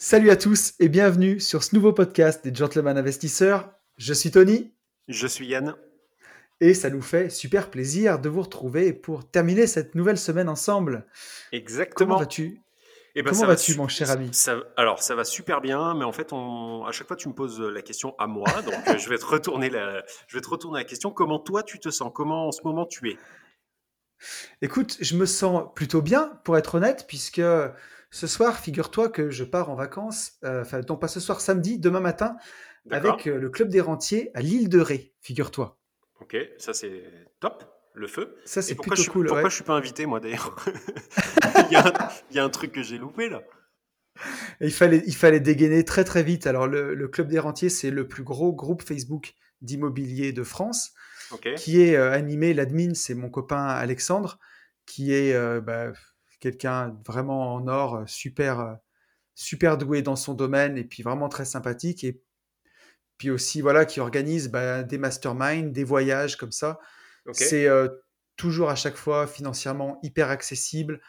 Salut 0.00 0.30
à 0.30 0.36
tous 0.36 0.74
et 0.78 0.88
bienvenue 0.88 1.40
sur 1.40 1.64
ce 1.64 1.74
nouveau 1.74 1.92
podcast 1.92 2.44
des 2.44 2.54
Gentlemen 2.54 2.96
Investisseurs. 2.96 3.68
Je 3.96 4.14
suis 4.14 4.30
Tony. 4.30 4.72
Je 5.08 5.26
suis 5.26 5.48
Yann. 5.48 5.74
Et 6.60 6.72
ça 6.72 6.88
nous 6.88 7.02
fait 7.02 7.30
super 7.30 7.68
plaisir 7.68 8.20
de 8.20 8.28
vous 8.28 8.42
retrouver 8.42 8.92
pour 8.92 9.28
terminer 9.28 9.66
cette 9.66 9.96
nouvelle 9.96 10.16
semaine 10.16 10.48
ensemble. 10.48 11.04
Exactement. 11.50 12.10
Comment 12.10 12.20
vas-tu? 12.20 12.60
Eh 13.16 13.24
ben, 13.24 13.32
Comment 13.32 13.46
vas-tu, 13.46 13.76
mon 13.76 13.88
cher 13.88 14.12
ami? 14.12 14.30
Alors, 14.76 15.02
ça 15.02 15.16
va 15.16 15.24
super 15.24 15.60
bien, 15.60 15.94
mais 15.94 16.04
en 16.04 16.12
fait, 16.12 16.32
on, 16.32 16.84
à 16.84 16.92
chaque 16.92 17.08
fois, 17.08 17.16
tu 17.16 17.26
me 17.26 17.34
poses 17.34 17.60
la 17.60 17.82
question 17.82 18.14
à 18.20 18.28
moi, 18.28 18.46
donc 18.62 18.76
euh, 18.86 18.98
je 18.98 19.08
vais 19.08 19.18
te 19.18 19.26
retourner 19.26 19.68
la, 19.68 20.04
je 20.28 20.36
vais 20.36 20.40
te 20.40 20.48
retourner 20.48 20.78
la 20.78 20.84
question. 20.84 21.10
Comment 21.10 21.40
toi, 21.40 21.64
tu 21.64 21.80
te 21.80 21.90
sens? 21.90 22.12
Comment 22.14 22.46
en 22.46 22.52
ce 22.52 22.60
moment 22.62 22.86
tu 22.86 23.10
es? 23.10 23.16
Écoute, 24.62 24.96
je 25.00 25.16
me 25.16 25.26
sens 25.26 25.64
plutôt 25.74 26.02
bien, 26.02 26.38
pour 26.44 26.56
être 26.56 26.76
honnête, 26.76 27.06
puisque 27.08 27.42
ce 28.10 28.26
soir, 28.26 28.58
figure-toi 28.58 29.08
que 29.10 29.30
je 29.30 29.44
pars 29.44 29.70
en 29.70 29.74
vacances, 29.74 30.32
euh, 30.44 30.62
enfin, 30.62 30.80
non 30.88 30.96
pas 30.96 31.08
ce 31.08 31.20
soir, 31.20 31.40
samedi, 31.40 31.78
demain 31.78 32.00
matin, 32.00 32.36
avec 32.90 33.26
euh, 33.26 33.38
le 33.38 33.50
club 33.50 33.68
des 33.68 33.80
rentiers 33.80 34.30
à 34.34 34.40
l'île 34.40 34.68
de 34.68 34.80
Ré, 34.80 35.12
figure-toi. 35.20 35.78
Ok, 36.20 36.36
ça 36.56 36.72
c'est 36.72 37.04
top, 37.40 37.64
le 37.94 38.06
feu. 38.06 38.36
Ça 38.44 38.62
c'est 38.62 38.74
plutôt 38.74 39.04
cool. 39.10 39.26
Pourquoi 39.26 39.44
ouais. 39.44 39.50
je 39.50 39.54
suis 39.54 39.64
pas 39.64 39.74
invité 39.74 40.06
moi 40.06 40.20
d'ailleurs 40.20 40.56
il, 41.70 42.34
y 42.34 42.38
a 42.38 42.44
un 42.44 42.48
truc 42.48 42.72
que 42.72 42.82
j'ai 42.82 42.98
loupé 42.98 43.28
là. 43.28 43.42
il, 44.60 44.72
fallait, 44.72 45.02
il 45.06 45.14
fallait 45.14 45.40
dégainer 45.40 45.84
très 45.84 46.04
très 46.04 46.22
vite. 46.22 46.46
Alors 46.46 46.66
le, 46.66 47.08
club 47.08 47.28
des 47.28 47.38
rentiers, 47.38 47.68
c'est 47.68 47.90
le 47.90 48.08
plus 48.08 48.24
gros 48.24 48.52
groupe 48.52 48.82
Facebook 48.82 49.34
d'immobilier 49.60 50.32
de 50.32 50.42
France, 50.42 50.92
qui 51.56 51.82
est 51.82 51.96
euh, 51.96 52.12
animé, 52.12 52.54
l'admin, 52.54 52.94
c'est 52.94 53.14
mon 53.14 53.28
copain 53.28 53.66
Alexandre, 53.66 54.38
qui 54.86 55.12
est... 55.12 55.60
Bah, 55.60 55.92
quelqu'un 56.40 56.96
vraiment 57.06 57.54
en 57.54 57.66
or, 57.68 57.96
euh, 57.96 58.06
super, 58.06 58.60
euh, 58.60 58.74
super 59.34 59.78
doué 59.78 60.02
dans 60.02 60.16
son 60.16 60.34
domaine 60.34 60.76
et 60.78 60.84
puis 60.84 61.02
vraiment 61.02 61.28
très 61.28 61.44
sympathique. 61.44 62.04
Et 62.04 62.20
puis 63.16 63.30
aussi, 63.30 63.60
voilà, 63.60 63.84
qui 63.84 64.00
organise 64.00 64.48
bah, 64.48 64.82
des 64.82 64.98
masterminds, 64.98 65.72
des 65.72 65.84
voyages 65.84 66.36
comme 66.36 66.52
ça. 66.52 66.78
C'est 67.32 67.66
euh, 67.66 67.88
toujours 68.36 68.70
à 68.70 68.74
chaque 68.74 68.96
fois 68.96 69.26
financièrement 69.26 69.98
hyper 70.02 70.30
accessible. 70.30 71.00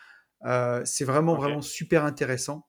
c'est 0.83 1.05
vraiment, 1.05 1.35
vraiment 1.35 1.61
super 1.61 2.03
intéressant. 2.03 2.67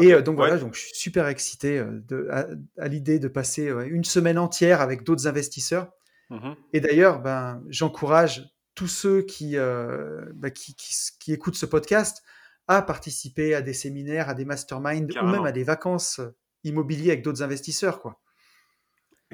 Et 0.00 0.20
donc 0.22 0.36
voilà, 0.36 0.56
donc 0.56 0.74
je 0.74 0.80
suis 0.80 0.94
super 0.94 1.28
excité 1.28 1.84
de, 1.84 2.28
à, 2.30 2.88
l'idée 2.88 3.20
de 3.20 3.28
passer 3.28 3.70
une 3.86 4.02
semaine 4.02 4.38
entière 4.38 4.80
avec 4.80 5.04
d'autres 5.04 5.26
investisseurs. 5.26 5.92
Mmh 6.30 6.54
et 6.72 6.80
d'ailleurs, 6.80 7.20
ben, 7.20 7.62
j'encourage 7.68 8.53
tous 8.74 8.88
ceux 8.88 9.22
qui, 9.22 9.56
euh, 9.56 10.24
bah, 10.34 10.50
qui, 10.50 10.74
qui, 10.74 11.32
écoutent 11.32 11.54
ce 11.54 11.66
podcast 11.66 12.22
à 12.66 12.82
participer 12.82 13.54
à 13.54 13.62
des 13.62 13.74
séminaires, 13.74 14.28
à 14.28 14.34
des 14.34 14.44
masterminds 14.44 15.10
ou 15.20 15.26
même 15.26 15.44
à 15.44 15.52
des 15.52 15.64
vacances 15.64 16.20
immobilières 16.64 17.12
avec 17.12 17.22
d'autres 17.24 17.42
investisseurs. 17.42 18.00
Quoi. 18.00 18.20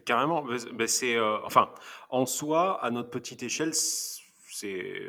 Carrément. 0.05 0.45
C'est, 0.87 1.17
euh, 1.17 1.39
enfin, 1.45 1.73
en 2.09 2.27
soi, 2.27 2.83
à 2.85 2.91
notre 2.91 3.11
petite 3.11 3.43
échelle, 3.43 3.73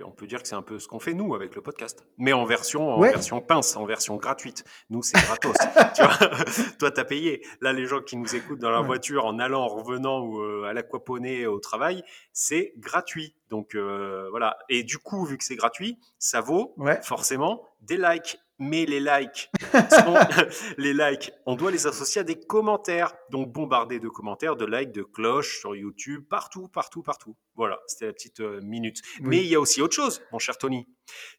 on 0.05 0.11
peut 0.11 0.27
dire 0.27 0.41
que 0.41 0.47
c'est 0.47 0.55
un 0.55 0.61
peu 0.61 0.79
ce 0.79 0.87
qu'on 0.87 0.99
fait 0.99 1.13
nous 1.13 1.33
avec 1.35 1.55
le 1.55 1.61
podcast, 1.61 2.05
mais 2.17 2.33
en 2.33 2.45
version, 2.45 2.89
en 2.89 2.99
version 2.99 3.41
pince, 3.41 3.75
en 3.75 3.85
version 3.85 4.15
gratuite. 4.17 4.63
Nous, 4.89 5.01
c'est 5.01 5.19
gratos. 5.21 5.55
tu 5.95 6.03
vois, 6.03 6.45
toi, 6.79 6.91
t'as 6.91 7.03
payé. 7.03 7.45
Là, 7.61 7.73
les 7.73 7.85
gens 7.85 8.01
qui 8.01 8.17
nous 8.17 8.35
écoutent 8.35 8.59
dans 8.59 8.71
la 8.71 8.81
voiture, 8.81 9.25
en 9.25 9.39
allant, 9.39 9.61
en 9.61 9.67
revenant 9.67 10.21
ou 10.21 10.41
euh, 10.41 10.63
à 10.63 10.73
l'aquaponie 10.73 11.45
au 11.45 11.59
travail, 11.59 12.03
c'est 12.33 12.73
gratuit. 12.77 13.35
Donc 13.49 13.75
euh, 13.75 14.27
voilà. 14.29 14.57
Et 14.69 14.83
du 14.83 14.97
coup, 14.97 15.25
vu 15.25 15.37
que 15.37 15.43
c'est 15.43 15.55
gratuit, 15.55 15.99
ça 16.19 16.41
vaut 16.41 16.75
forcément 17.01 17.63
des 17.81 17.97
likes 17.97 18.37
mais 18.61 18.85
les 18.85 18.99
likes, 18.99 19.49
les 20.77 20.93
likes, 20.93 21.31
on 21.47 21.55
doit 21.55 21.71
les 21.71 21.87
associer 21.87 22.21
à 22.21 22.23
des 22.23 22.39
commentaires. 22.39 23.11
Donc 23.31 23.51
bombarder 23.51 23.99
de 23.99 24.07
commentaires, 24.07 24.55
de 24.55 24.65
likes, 24.65 24.91
de 24.91 25.01
cloches 25.01 25.59
sur 25.59 25.75
YouTube, 25.75 26.23
partout, 26.29 26.67
partout, 26.67 27.01
partout. 27.01 27.35
Voilà, 27.55 27.79
c'était 27.87 28.05
la 28.05 28.13
petite 28.13 28.39
euh, 28.39 28.61
minute. 28.61 29.01
Mais 29.19 29.37
il 29.37 29.47
y 29.47 29.55
a 29.55 29.59
aussi 29.59 29.81
autre 29.81 29.95
chose, 29.95 30.21
mon 30.31 30.37
cher 30.37 30.59
Tony. 30.59 30.87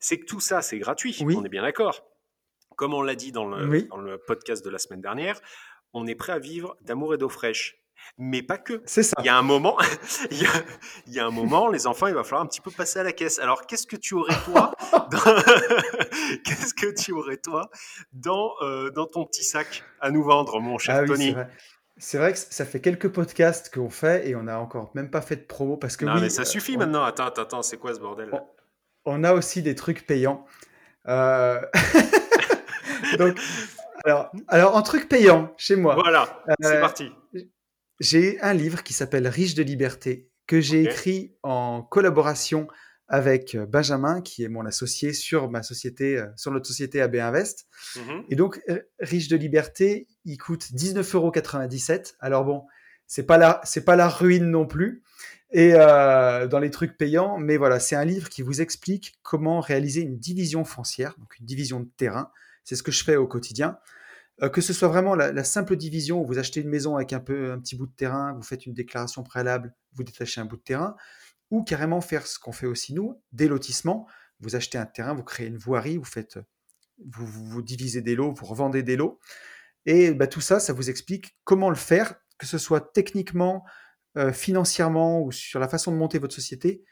C'est 0.01 0.19
que 0.19 0.27
tout 0.27 0.41
ça, 0.41 0.63
c'est 0.63 0.81
gratuit. 0.81 1.17
On 1.21 1.45
est 1.45 1.49
bien 1.49 1.63
d'accord. 1.63 2.05
Comme 2.77 2.93
on 2.93 3.03
l'a 3.03 3.15
dit 3.15 3.31
dans 3.31 3.45
le, 3.45 3.83
dans 3.83 3.99
le 3.99 4.19
podcast 4.19 4.65
de 4.65 4.71
la 4.71 4.79
semaine 4.79 5.01
dernière, 5.01 5.41
on 5.93 6.09
est 6.09 6.17
prêt 6.17 6.33
à 6.33 6.41
vivre 6.41 6.77
d'amour 6.81 7.15
et 7.15 7.19
d'eau 7.19 7.29
fraîche 7.29 7.82
mais 8.19 8.43
pas 8.43 8.59
que. 8.59 8.83
C'est 8.87 9.03
ça. 9.03 9.15
Il 9.21 9.27
y 9.27 9.29
a 9.29 9.37
un 9.37 9.43
moment, 9.43 9.77
il, 10.31 10.43
y 11.09 11.19
a, 11.19 11.27
un 11.27 11.31
moment, 11.31 11.69
les 11.69 11.87
enfants, 11.87 12.07
il 12.07 12.15
va 12.15 12.25
falloir 12.25 12.43
un 12.43 12.47
petit 12.47 12.61
peu 12.61 12.71
passer 12.71 12.99
à 12.99 13.03
la 13.03 13.13
caisse. 13.13 13.39
Alors, 13.39 13.67
qu'est-ce 13.67 13.87
que 13.87 13.97
tu 13.97 14.15
aurais 14.15 14.37
toi 14.45 14.73
dans... 15.11 15.19
Qu'est-ce 16.45 16.75
que 16.75 16.95
tu 16.95 17.13
aurais 17.13 17.37
toi 17.37 17.71
dans 18.13 18.53
euh, 18.63 18.91
dans 18.91 19.07
ton 19.07 19.25
petit 19.27 19.45
sac 19.45 19.83
à 20.01 20.11
nous 20.11 20.23
vendre, 20.23 20.61
mon 20.61 20.79
cher 20.79 21.01
ah 21.03 21.07
Tony 21.07 21.35
C'est 21.97 22.19
vrai. 22.19 22.33
que 22.33 22.39
ça 22.39 22.65
fait 22.65 22.81
quelques 22.81 23.09
podcasts 23.09 23.73
qu'on 23.73 23.91
fait 23.91 24.29
et 24.29 24.37
on 24.37 24.45
n'a 24.45 24.59
encore 24.59 24.91
même 24.95 25.11
pas 25.11 25.21
fait 25.21 25.37
de 25.37 25.43
promo 25.43 25.77
parce 25.77 25.97
que 25.97 26.05
non, 26.05 26.15
oui, 26.15 26.23
mais 26.23 26.31
ça 26.31 26.45
suffit 26.45 26.77
maintenant. 26.77 27.05
Attends, 27.05 27.27
attends, 27.27 27.43
attends, 27.43 27.63
c'est 27.63 27.77
quoi 27.77 27.95
ce 27.95 28.01
bordel 28.01 28.31
on... 29.05 29.25
a 29.25 29.33
aussi 29.33 29.63
des 29.63 29.75
trucs 29.75 30.07
payants. 30.07 30.47
Euh, 31.09 31.61
donc, 33.19 33.39
alors, 34.05 34.31
alors, 34.49 34.77
en 34.77 34.83
truc 34.83 35.09
payant 35.09 35.53
chez 35.57 35.77
moi. 35.77 35.95
Voilà, 35.95 36.43
c'est 36.61 36.77
euh, 36.77 36.81
parti. 36.81 37.13
J'ai 38.01 38.41
un 38.41 38.55
livre 38.55 38.83
qui 38.83 38.93
s'appelle 38.93 39.29
Riche 39.29 39.55
de 39.55 39.63
liberté, 39.63 40.31
que 40.47 40.61
j'ai 40.61 40.83
écrit 40.83 41.35
en 41.43 41.83
collaboration 41.83 42.67
avec 43.09 43.55
euh, 43.55 43.67
Benjamin, 43.67 44.23
qui 44.23 44.43
est 44.43 44.49
mon 44.49 44.65
associé 44.65 45.13
sur 45.13 45.51
ma 45.51 45.63
société, 45.63 46.17
euh, 46.17 46.27
sur 46.37 46.51
notre 46.51 46.67
société 46.67 47.01
AB 47.03 47.17
Invest. 47.17 47.67
Mmh 47.97 48.01
Et 48.31 48.37
donc, 48.37 48.61
Riche 49.01 49.29
de 49.29 49.37
liberté, 49.37 50.09
il 50.25 50.39
coûte 50.39 50.65
19,97 50.73 51.13
euros. 51.15 51.33
Alors 52.21 52.45
bon, 52.45 52.65
c'est 53.07 53.25
pas 53.25 53.37
la, 53.37 53.61
c'est 53.65 53.85
pas 53.85 53.97
la 53.97 54.09
ruine 54.09 54.51
non 54.51 54.67
plus. 54.67 55.03
Et 55.53 55.75
euh, 55.75 56.47
dans 56.47 56.59
les 56.59 56.71
trucs 56.71 56.97
payants, 56.97 57.37
mais 57.39 57.59
voilà, 57.59 57.79
c'est 57.79 57.95
un 57.95 58.07
livre 58.07 58.31
qui 58.31 58.41
vous 58.41 58.63
explique 58.63 59.19
comment 59.23 59.61
réaliser 59.61 60.01
une 60.01 60.19
division 60.19 60.65
foncière, 60.65 61.15
donc 61.19 61.39
une 61.39 61.45
division 61.45 61.81
de 61.81 61.89
terrain. 61.99 62.31
C'est 62.65 62.75
ce 62.75 62.83
que 62.83 62.91
je 62.91 63.05
fais 63.05 63.17
au 63.17 63.27
quotidien. 63.27 63.77
Euh, 64.41 64.49
que 64.49 64.61
ce 64.61 64.73
soit 64.73 64.89
vraiment 64.89 65.15
la, 65.15 65.45
simple 65.45 65.77
division 65.77 66.23
vous 66.23 66.39
achetez 66.39 66.61
une 66.61 66.71
maison 66.71 66.97
avec 66.97 67.13
un, 67.13 67.21
peu, 67.21 67.53
un 67.53 67.59
petit 67.59 67.77
bout 67.77 67.87
de 67.87 67.93
terrain, 67.93 68.33
vous 68.33 68.43
faites 68.43 68.65
une 68.65 68.73
déclaration 68.73 69.23
préalable, 69.23 69.75
vous 69.93 70.05
détachez 70.05 70.41
un 70.41 70.47
bout 70.47 70.57
de 70.57 70.63
terrain, 70.63 70.97
ou 71.51 71.63
carrément 71.63 72.01
faire 72.01 72.27
ce 72.27 72.39
qu'on 72.39 72.53
fait 72.53 72.67
aussi 72.67 72.95
nous, 72.95 73.21
des 73.33 73.47
lotissements. 73.47 74.07
Vous 74.41 74.57
achetez 74.57 74.79
un 74.79 74.87
terrain, 74.87 75.15
vous 75.15 75.23
créez 75.23 75.47
une 75.47 75.59
voirie, 75.59 75.99
vous 75.99 76.05
faites, 76.05 76.39
vous, 77.07 77.27
vous, 77.27 77.63
divisez 77.63 78.01
des 78.01 78.15
lots, 78.15 78.33
vous 78.33 78.47
revendez 78.47 78.83
des 78.83 78.97
lots. 78.97 79.21
Et 79.85 80.15
bah, 80.15 80.27
tout 80.27 80.41
ça, 80.41 80.61
ça 80.61 80.73
vous 80.73 80.89
explique 80.89 81.37
comment 81.45 81.69
le 81.69 81.77
faire, 81.77 82.15
que 82.39 82.47
ce 82.47 82.59
soit 82.59 82.93
techniquement, 82.93 83.65
euh, 84.17 84.33
financièrement 84.33 85.23
ou 85.23 85.33
sur 85.33 85.61
la 85.61 85.69
façon 85.69 85.91
de 85.91 85.97
monter 85.97 86.19
votre 86.19 86.35
société 86.35 86.85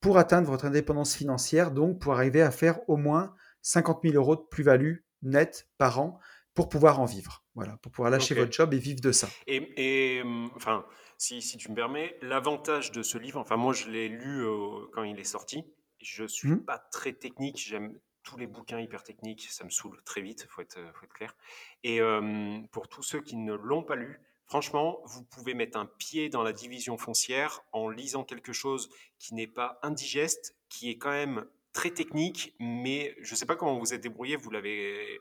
pour 0.00 0.18
atteindre 0.18 0.48
votre 0.50 0.64
indépendance 0.64 1.14
financière, 1.14 1.70
donc 1.70 2.00
pour 2.00 2.14
arriver 2.14 2.42
à 2.42 2.50
faire 2.50 2.80
au 2.88 2.96
moins 2.96 3.34
50 3.62 4.00
000 4.02 4.14
euros 4.16 4.36
de 4.36 4.42
plus-value 4.50 4.96
nette 5.22 5.68
par 5.78 6.00
an 6.00 6.18
pour 6.54 6.68
pouvoir 6.68 7.00
en 7.00 7.04
vivre. 7.04 7.42
Voilà, 7.54 7.76
pour 7.78 7.92
pouvoir 7.92 8.10
lâcher 8.10 8.34
votre 8.34 8.52
job 8.52 8.72
et 8.74 8.78
vivre 8.78 9.00
de 9.00 9.12
ça. 9.12 9.28
Et, 9.46 10.20
hum, 10.22 10.50
enfin, 10.56 10.84
si, 11.18 11.42
si, 11.42 11.56
tu 11.58 11.70
me 11.70 11.74
permets, 11.74 12.16
l'avantage 12.22 12.92
de 12.92 13.02
ce 13.02 13.18
livre, 13.18 13.38
enfin 13.40 13.56
moi 13.56 13.72
je 13.72 13.88
l'ai 13.88 14.08
lu 14.08 14.44
euh, 14.44 14.86
quand 14.92 15.02
il 15.02 15.18
est 15.18 15.24
sorti. 15.24 15.64
Je 16.00 16.24
suis 16.24 16.50
mmh. 16.50 16.64
pas 16.64 16.78
très 16.78 17.12
technique, 17.12 17.58
j'aime 17.58 17.94
tous 18.22 18.36
les 18.36 18.46
bouquins 18.46 18.80
hyper 18.80 19.02
techniques, 19.02 19.46
ça 19.50 19.64
me 19.64 19.70
saoule 19.70 20.00
très 20.04 20.22
vite, 20.22 20.46
faut 20.48 20.62
être, 20.62 20.78
faut 20.94 21.04
être 21.04 21.12
clair. 21.12 21.36
Et 21.82 22.02
hum, 22.02 22.66
pour 22.72 22.88
tous 22.88 23.02
ceux 23.02 23.20
qui 23.20 23.36
ne 23.36 23.54
l'ont 23.54 23.82
pas 23.82 23.96
lu, 23.96 24.20
franchement, 24.46 25.00
vous 25.04 25.22
pouvez 25.24 25.54
mettre 25.54 25.78
un 25.78 25.86
pied 25.86 26.28
dans 26.28 26.42
la 26.42 26.52
division 26.52 26.96
foncière 26.98 27.62
en 27.72 27.88
lisant 27.88 28.24
quelque 28.24 28.52
chose 28.52 28.90
qui 29.18 29.34
n'est 29.34 29.46
pas 29.46 29.78
indigeste, 29.82 30.56
qui 30.68 30.90
est 30.90 30.98
quand 30.98 31.10
même 31.10 31.46
très 31.74 31.90
technique, 31.90 32.54
mais 32.60 33.14
je 33.20 33.32
ne 33.32 33.36
sais 33.36 33.46
pas 33.46 33.56
comment 33.56 33.78
vous 33.78 33.92
êtes 33.92 34.00
débrouillé, 34.00 34.36
vous 34.36 34.50
l'avez, 34.50 35.20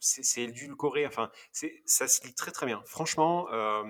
c'est 0.00 0.42
édulcoré, 0.42 1.06
enfin, 1.06 1.30
ça 1.86 2.08
se 2.08 2.24
lit 2.26 2.34
très 2.34 2.50
très 2.50 2.66
bien. 2.66 2.82
Franchement, 2.86 3.46
euh, 3.52 3.82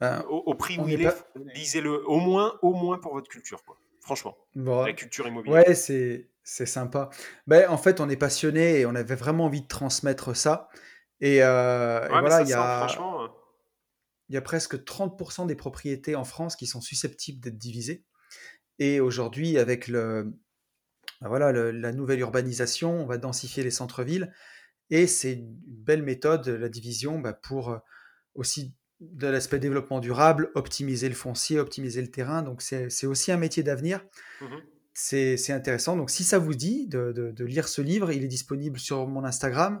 ben, 0.00 0.24
au, 0.28 0.54
prix 0.54 0.78
où 0.78 0.88
il 0.88 1.02
est, 1.02 1.26
lisez-le 1.54 2.08
au 2.08 2.18
moins, 2.18 2.58
au 2.62 2.72
moins 2.72 2.98
pour 2.98 3.14
votre 3.14 3.28
culture, 3.28 3.64
quoi. 3.64 3.76
Franchement, 4.00 4.36
la 4.54 4.92
culture 4.92 5.26
immobilière. 5.26 5.66
Ouais, 5.66 5.74
c'est 5.74 6.28
c'est 6.42 6.66
sympa. 6.66 7.10
Ben, 7.46 7.68
en 7.68 7.76
fait, 7.76 8.00
on 8.00 8.08
est 8.08 8.16
passionné 8.16 8.80
et 8.80 8.86
on 8.86 8.94
avait 8.94 9.16
vraiment 9.16 9.46
envie 9.46 9.60
de 9.60 9.66
transmettre 9.66 10.34
ça. 10.34 10.70
Et, 11.20 11.42
euh, 11.42 12.06
voilà, 12.08 12.42
il 12.42 12.48
y 12.48 12.54
a. 12.54 12.84
Hein. 12.86 13.30
Il 14.30 14.34
y 14.34 14.38
a 14.38 14.42
presque 14.42 14.76
30% 14.76 15.46
des 15.46 15.54
propriétés 15.54 16.14
en 16.14 16.24
France 16.24 16.54
qui 16.54 16.66
sont 16.66 16.82
susceptibles 16.82 17.40
d'être 17.40 17.56
divisées. 17.56 18.04
Et 18.78 19.00
aujourd'hui, 19.00 19.58
avec 19.58 19.88
le, 19.88 20.34
ben 21.20 21.28
voilà, 21.28 21.50
la 21.52 21.92
nouvelle 21.92 22.20
urbanisation, 22.20 23.02
on 23.02 23.06
va 23.06 23.18
densifier 23.18 23.62
les 23.62 23.70
centres-villes. 23.70 24.32
Et 24.90 25.06
c'est 25.06 25.34
une 25.34 25.56
belle 25.66 26.02
méthode, 26.02 26.48
la 26.48 26.68
division, 26.68 27.18
bah, 27.18 27.32
pour 27.32 27.70
euh, 27.70 27.78
aussi 28.34 28.72
de 29.00 29.26
l'aspect 29.26 29.58
développement 29.58 30.00
durable, 30.00 30.50
optimiser 30.54 31.08
le 31.08 31.14
foncier, 31.14 31.60
optimiser 31.60 32.02
le 32.02 32.10
terrain. 32.10 32.42
Donc 32.42 32.62
c'est 32.62 33.06
aussi 33.06 33.30
un 33.30 33.36
métier 33.36 33.62
d'avenir. 33.62 34.04
Mmh 34.40 34.46
c'est 35.00 35.52
intéressant. 35.52 35.96
Donc 35.96 36.10
si 36.10 36.24
ça 36.24 36.40
vous 36.40 36.56
dit 36.56 36.88
de, 36.88 37.44
lire 37.44 37.68
ce 37.68 37.80
livre, 37.80 38.10
il 38.10 38.24
est 38.24 38.28
disponible 38.28 38.80
sur 38.80 39.06
mon 39.06 39.22
Instagram. 39.22 39.80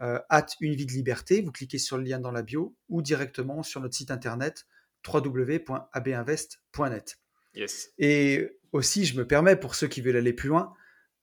at 0.00 0.46
une 0.60 0.74
vie 0.74 0.86
de 0.86 0.92
liberté. 0.92 1.40
Vous 1.40 1.52
cliquez 1.52 1.78
sur 1.78 1.98
le 1.98 2.02
lien 2.02 2.18
dans 2.18 2.32
la 2.32 2.42
bio 2.42 2.74
ou 2.88 3.00
directement 3.00 3.62
sur 3.62 3.80
notre 3.80 3.94
site 3.94 4.10
internet 4.10 4.66
www.abinvest.net. 5.06 7.18
Yes. 7.54 7.92
Et 7.98 8.58
aussi, 8.72 9.04
je 9.04 9.16
me 9.16 9.26
permets, 9.26 9.56
pour 9.56 9.74
ceux 9.74 9.88
qui 9.88 10.00
veulent 10.00 10.16
aller 10.16 10.32
plus 10.32 10.48
loin, 10.48 10.72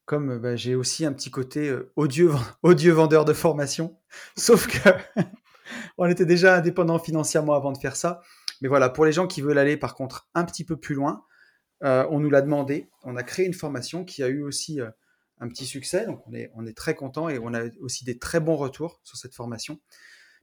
comme 0.06 0.38
bah, 0.40 0.56
j'ai 0.56 0.76
aussi 0.76 1.06
un 1.06 1.14
petit 1.14 1.32
côté 1.32 1.70
euh, 1.70 1.92
odieux, 1.96 2.32
vendeur 2.92 3.26
de 3.26 3.34
formation, 3.34 3.98
sauf 4.38 4.68
que 4.68 4.90
on 5.98 6.08
était 6.08 6.26
déjà 6.26 6.58
indépendant 6.58 7.00
financièrement 7.00 7.54
avant 7.54 7.72
de 7.72 7.78
faire 7.78 7.96
ça. 7.96 8.22
Mais 8.62 8.68
voilà, 8.68 8.90
pour 8.90 9.06
les 9.06 9.12
gens 9.12 9.28
qui 9.28 9.42
veulent 9.42 9.58
aller 9.58 9.78
par 9.78 9.96
contre 9.96 10.30
un 10.36 10.46
petit 10.46 10.64
peu 10.64 10.78
plus 10.78 10.96
loin, 10.96 11.26
euh, 11.84 12.06
on 12.10 12.20
nous 12.20 12.30
l'a 12.30 12.42
demandé. 12.42 12.90
On 13.04 13.16
a 13.16 13.24
créé 13.24 13.46
une 13.46 13.54
formation 13.54 14.06
qui 14.06 14.24
a 14.24 14.28
eu 14.28 14.42
aussi 14.42 14.80
euh, 14.80 14.90
un 15.40 15.48
petit 15.50 15.66
succès. 15.66 16.06
Donc 16.06 16.26
on 16.28 16.34
est, 16.34 16.52
on 16.56 16.66
est 16.66 16.76
très 16.76 16.96
content 16.96 17.30
et 17.30 17.40
on 17.40 17.54
a 17.54 17.64
aussi 17.82 18.06
des 18.06 18.18
très 18.18 18.40
bons 18.40 18.56
retours 18.56 19.02
sur 19.04 19.18
cette 19.18 19.36
formation. 19.36 19.80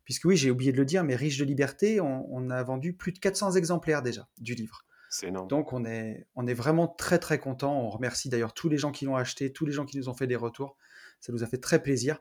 Puisque 0.05 0.25
oui, 0.25 0.37
j'ai 0.37 0.51
oublié 0.51 0.73
de 0.73 0.77
le 0.77 0.85
dire, 0.85 1.05
mais 1.05 1.15
Riche 1.15 1.39
de 1.39 1.45
liberté, 1.45 2.01
on, 2.01 2.51
a 2.51 2.63
vendu 2.63 2.95
plus 2.95 3.13
de 3.13 3.19
400 3.19 3.53
exemplaires 3.53 4.03
déjà 4.03 4.29
du 4.39 4.55
livre. 4.55 4.85
Donc 5.49 5.73
on 5.73 5.85
est, 5.85 6.27
on 6.37 6.47
est 6.47 6.55
vraiment 6.55 6.87
très 6.87 7.19
très 7.19 7.39
content. 7.39 7.81
On 7.81 7.91
remercie 7.91 8.29
d'ailleurs 8.29 8.55
tous 8.55 8.69
les 8.69 8.79
gens 8.79 8.93
qui 8.93 9.05
l'ont 9.05 9.17
acheté, 9.17 9.53
tous 9.53 9.67
les 9.67 9.73
gens 9.73 9.85
qui 9.85 9.97
nous 9.97 10.09
ont 10.09 10.15
fait 10.15 10.27
des 10.27 10.37
retours. 10.37 10.77
Ça 11.21 11.33
nous 11.33 11.43
a 11.43 11.47
fait 11.47 11.59
très 11.59 11.83
plaisir. 11.83 12.19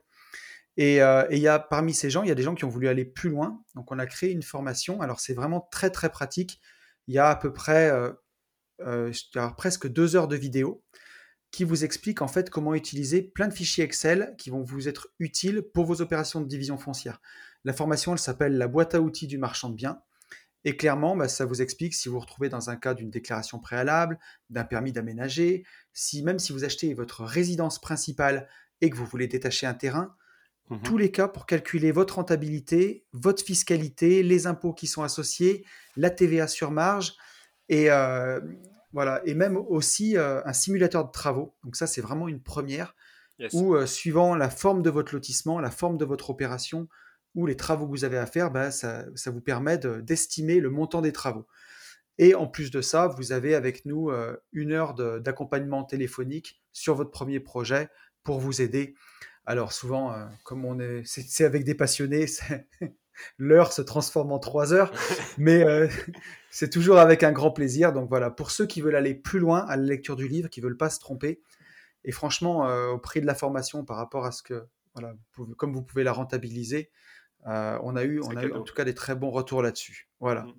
Euh, 0.80 1.28
et 1.30 1.36
il 1.38 1.42
y 1.42 1.48
a 1.48 1.60
parmi 1.60 1.94
ces 1.94 2.10
gens, 2.10 2.24
il 2.24 2.30
y 2.30 2.32
a 2.32 2.36
des 2.36 2.44
gens 2.44 2.56
qui 2.56 2.66
ont 2.66 2.70
voulu 2.70 2.88
aller 2.88 3.06
plus 3.06 3.30
loin. 3.30 3.62
Donc 3.76 3.92
on 3.92 4.00
a 4.00 4.06
créé 4.06 4.32
une 4.32 4.44
formation. 4.44 5.02
Alors 5.02 5.20
c'est 5.20 5.34
vraiment 5.34 5.68
très 5.72 5.90
très 5.90 6.10
pratique. 6.10 6.62
Il 7.08 7.14
y 7.14 7.20
a 7.20 7.30
à 7.30 7.36
peu 7.36 7.52
près 7.54 7.90
euh, 7.90 8.12
euh, 8.82 9.12
presque 9.58 9.88
deux 9.88 10.16
heures 10.16 10.28
de 10.28 10.36
vidéo 10.36 10.84
qui 11.52 11.64
vous 11.64 11.84
explique 11.84 12.22
en 12.22 12.28
fait 12.28 12.50
comment 12.50 12.76
utiliser 12.76 13.22
plein 13.22 13.48
de 13.48 13.54
fichiers 13.54 13.84
Excel 13.84 14.36
qui 14.38 14.50
vont 14.52 14.64
vous 14.64 14.88
être 14.88 15.10
utiles 15.20 15.64
pour 15.74 15.86
vos 15.86 16.02
opérations 16.02 16.42
de 16.42 16.48
division 16.48 16.78
foncière. 16.78 17.20
La 17.66 17.74
formation, 17.74 18.14
elle 18.14 18.20
s'appelle 18.20 18.58
la 18.58 18.68
boîte 18.68 18.96
à 18.96 19.02
outils 19.02 19.28
du 19.28 19.38
marchand 19.38 19.70
de 19.70 19.76
biens. 19.76 20.02
Et 20.66 20.76
clairement, 20.76 21.16
bah, 21.16 21.30
ça 21.30 21.46
vous 21.46 21.62
explique 21.62 21.94
si 21.94 22.10
vous 22.10 22.16
vous 22.16 22.22
retrouvez 22.22 22.50
dans 22.50 22.70
un 22.70 22.76
cas 22.76 22.94
d'une 22.94 23.10
déclaration 23.10 23.60
préalable, 23.60 24.20
d'un 24.50 24.66
permis 24.66 24.92
d'aménager, 24.92 25.66
si 25.94 26.22
même 26.24 26.40
si 26.40 26.52
vous 26.52 26.66
achetez 26.66 26.94
votre 26.94 27.24
résidence 27.24 27.80
principale 27.80 28.48
et 28.82 28.90
que 28.90 28.98
vous 28.98 29.06
voulez 29.06 29.28
détacher 29.28 29.68
un 29.68 29.74
terrain, 29.74 30.16
mmh 30.70 30.78
tous 30.84 30.98
les 30.98 31.12
cas 31.12 31.28
pour 31.28 31.48
calculer 31.48 31.92
votre 31.92 32.16
rentabilité, 32.16 33.04
votre 33.12 33.44
fiscalité, 33.44 34.22
les 34.22 34.46
impôts 34.46 34.74
qui 34.74 34.86
sont 34.86 35.02
associés, 35.02 35.66
la 35.96 36.12
TVA 36.12 36.48
sur 36.48 36.70
marge 36.70 37.16
et 37.70 37.90
euh, 37.90 38.40
voilà 38.94 39.20
et 39.26 39.34
même 39.34 39.58
aussi 39.58 40.16
euh, 40.16 40.42
un 40.46 40.54
simulateur 40.54 41.06
de 41.06 41.12
travaux. 41.12 41.56
Donc 41.64 41.76
ça 41.76 41.88
c'est 41.88 42.02
vraiment 42.02 42.28
une 42.28 42.42
première 42.42 42.94
où 43.54 43.74
euh, 43.74 43.88
suivant 43.88 44.36
la 44.36 44.50
forme 44.50 44.84
de 44.84 44.90
votre 44.90 45.14
lotissement, 45.14 45.60
la 45.60 45.72
forme 45.72 45.98
de 45.98 46.06
votre 46.06 46.30
opération, 46.30 46.88
les 47.46 47.56
travaux 47.56 47.86
que 47.86 47.92
vous 47.92 48.06
avez 48.06 48.18
à 48.18 48.26
faire, 48.26 48.52
bah, 48.52 48.72
ça, 48.72 49.06
vous 49.28 49.42
permet 49.42 49.78
d'estimer 49.78 50.60
le 50.60 50.70
montant 50.70 51.02
des 51.02 51.12
travaux. 51.12 51.48
Et 52.20 52.36
en 52.36 52.48
plus 52.48 52.70
de 52.70 52.82
ça, 52.82 53.08
vous 53.08 53.32
avez 53.32 53.56
avec 53.56 53.86
nous 53.86 54.10
euh, 54.10 54.36
une 54.52 54.74
heure 54.74 54.94
d'accompagnement 54.94 55.86
téléphonique 55.86 56.62
sur 56.74 56.94
votre 56.94 57.12
premier 57.12 57.40
projet 57.40 57.90
pour 58.24 58.40
vous 58.40 58.62
aider. 58.62 58.94
Alors 59.46 59.72
souvent, 59.72 60.12
euh, 60.12 60.26
comme 60.44 60.66
on 60.66 60.82
est, 60.82 61.02
c'est 61.06 61.46
avec 61.46 61.64
des 61.64 61.76
passionnés, 61.76 62.26
l'heure 63.38 63.72
se 63.72 63.82
transforme 63.82 64.34
en 64.34 64.40
trois 64.40 64.74
heures, 64.74 64.92
mais 65.38 65.64
euh, 65.64 65.88
c'est 66.52 66.70
toujours 66.70 67.00
avec 67.00 67.24
un 67.24 67.32
grand 67.32 67.52
plaisir. 67.52 67.94
Donc 67.94 68.10
voilà, 68.10 68.30
pour 68.30 68.52
ceux 68.52 68.68
qui 68.68 68.82
veulent 68.82 68.98
aller 68.98 69.16
plus 69.16 69.40
loin 69.40 69.66
à 69.68 69.78
la 69.78 69.84
lecture 69.84 70.18
du 70.18 70.28
livre, 70.28 70.50
qui 70.50 70.60
veulent 70.60 70.78
pas 70.78 70.90
se 70.90 71.00
tromper, 71.00 71.42
et 72.04 72.12
franchement, 72.12 72.66
au 72.92 72.98
prix 72.98 73.20
de 73.20 73.26
la 73.26 73.36
formation 73.36 73.84
par 73.84 73.98
rapport 73.98 74.26
à 74.26 74.32
ce 74.32 74.42
que, 74.42 74.66
voilà, 74.94 75.14
comme 75.58 75.74
vous 75.74 75.84
pouvez 75.84 76.04
la 76.04 76.14
rentabiliser, 76.14 76.92
euh, 77.48 77.80
on 77.84 77.96
a 77.96 78.04
eu, 78.04 78.22
on 78.22 78.36
a 78.36 78.44
eu 78.44 78.54
en 78.54 78.64
tout 78.64 78.74
cas 78.74 78.84
des 78.84 78.94
très 78.94 79.16
bons 79.16 79.32
retours 79.32 79.62
là-dessus. 79.62 80.10
Voilà. 80.20 80.44
Mmh. 80.44 80.54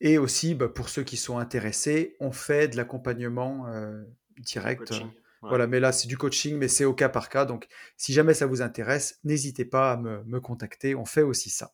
Et 0.00 0.18
aussi, 0.18 0.54
bah, 0.54 0.68
pour 0.68 0.88
ceux 0.88 1.02
qui 1.02 1.16
sont 1.16 1.38
intéressés, 1.38 2.16
on 2.20 2.30
fait 2.30 2.68
de 2.68 2.76
l'accompagnement 2.76 3.66
euh, 3.68 4.02
direct. 4.38 4.92
Voilà, 5.40 5.68
mais 5.68 5.78
là, 5.78 5.92
c'est 5.92 6.08
du 6.08 6.18
coaching, 6.18 6.56
mais 6.56 6.66
c'est 6.66 6.84
au 6.84 6.94
cas 6.94 7.08
par 7.08 7.28
cas. 7.28 7.44
Donc, 7.44 7.68
si 7.96 8.12
jamais 8.12 8.34
ça 8.34 8.46
vous 8.46 8.60
intéresse, 8.60 9.20
n'hésitez 9.22 9.64
pas 9.64 9.92
à 9.92 9.96
me, 9.96 10.40
contacter. 10.40 10.96
On 10.96 11.04
fait 11.04 11.22
aussi 11.22 11.48
ça. 11.48 11.72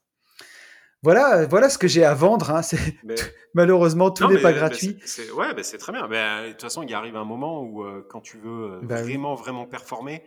Voilà, 1.02 1.46
voilà 1.46 1.70
ce 1.70 1.78
que 1.78 1.88
j'ai 1.88 2.04
à 2.04 2.12
vendre. 2.14 2.50
Hein. 2.50 2.60
Malheureusement, 3.54 4.10
tout 4.10 4.28
n'est 4.28 4.40
pas 4.40 4.52
gratuit. 4.52 4.98
C'est, 5.04 5.30
ouais, 5.30 5.46
c'est 5.62 5.78
très 5.78 5.92
bien. 5.92 6.06
de 6.08 6.50
toute 6.52 6.60
façon, 6.60 6.82
il 6.82 6.92
arrive 6.94 7.16
un 7.16 7.24
moment 7.24 7.62
où, 7.62 7.84
euh, 7.84 8.06
quand 8.08 8.20
tu 8.20 8.38
veux 8.38 8.80
bah 8.82 9.02
vraiment, 9.02 9.34
vraiment 9.34 9.66
performer, 9.66 10.24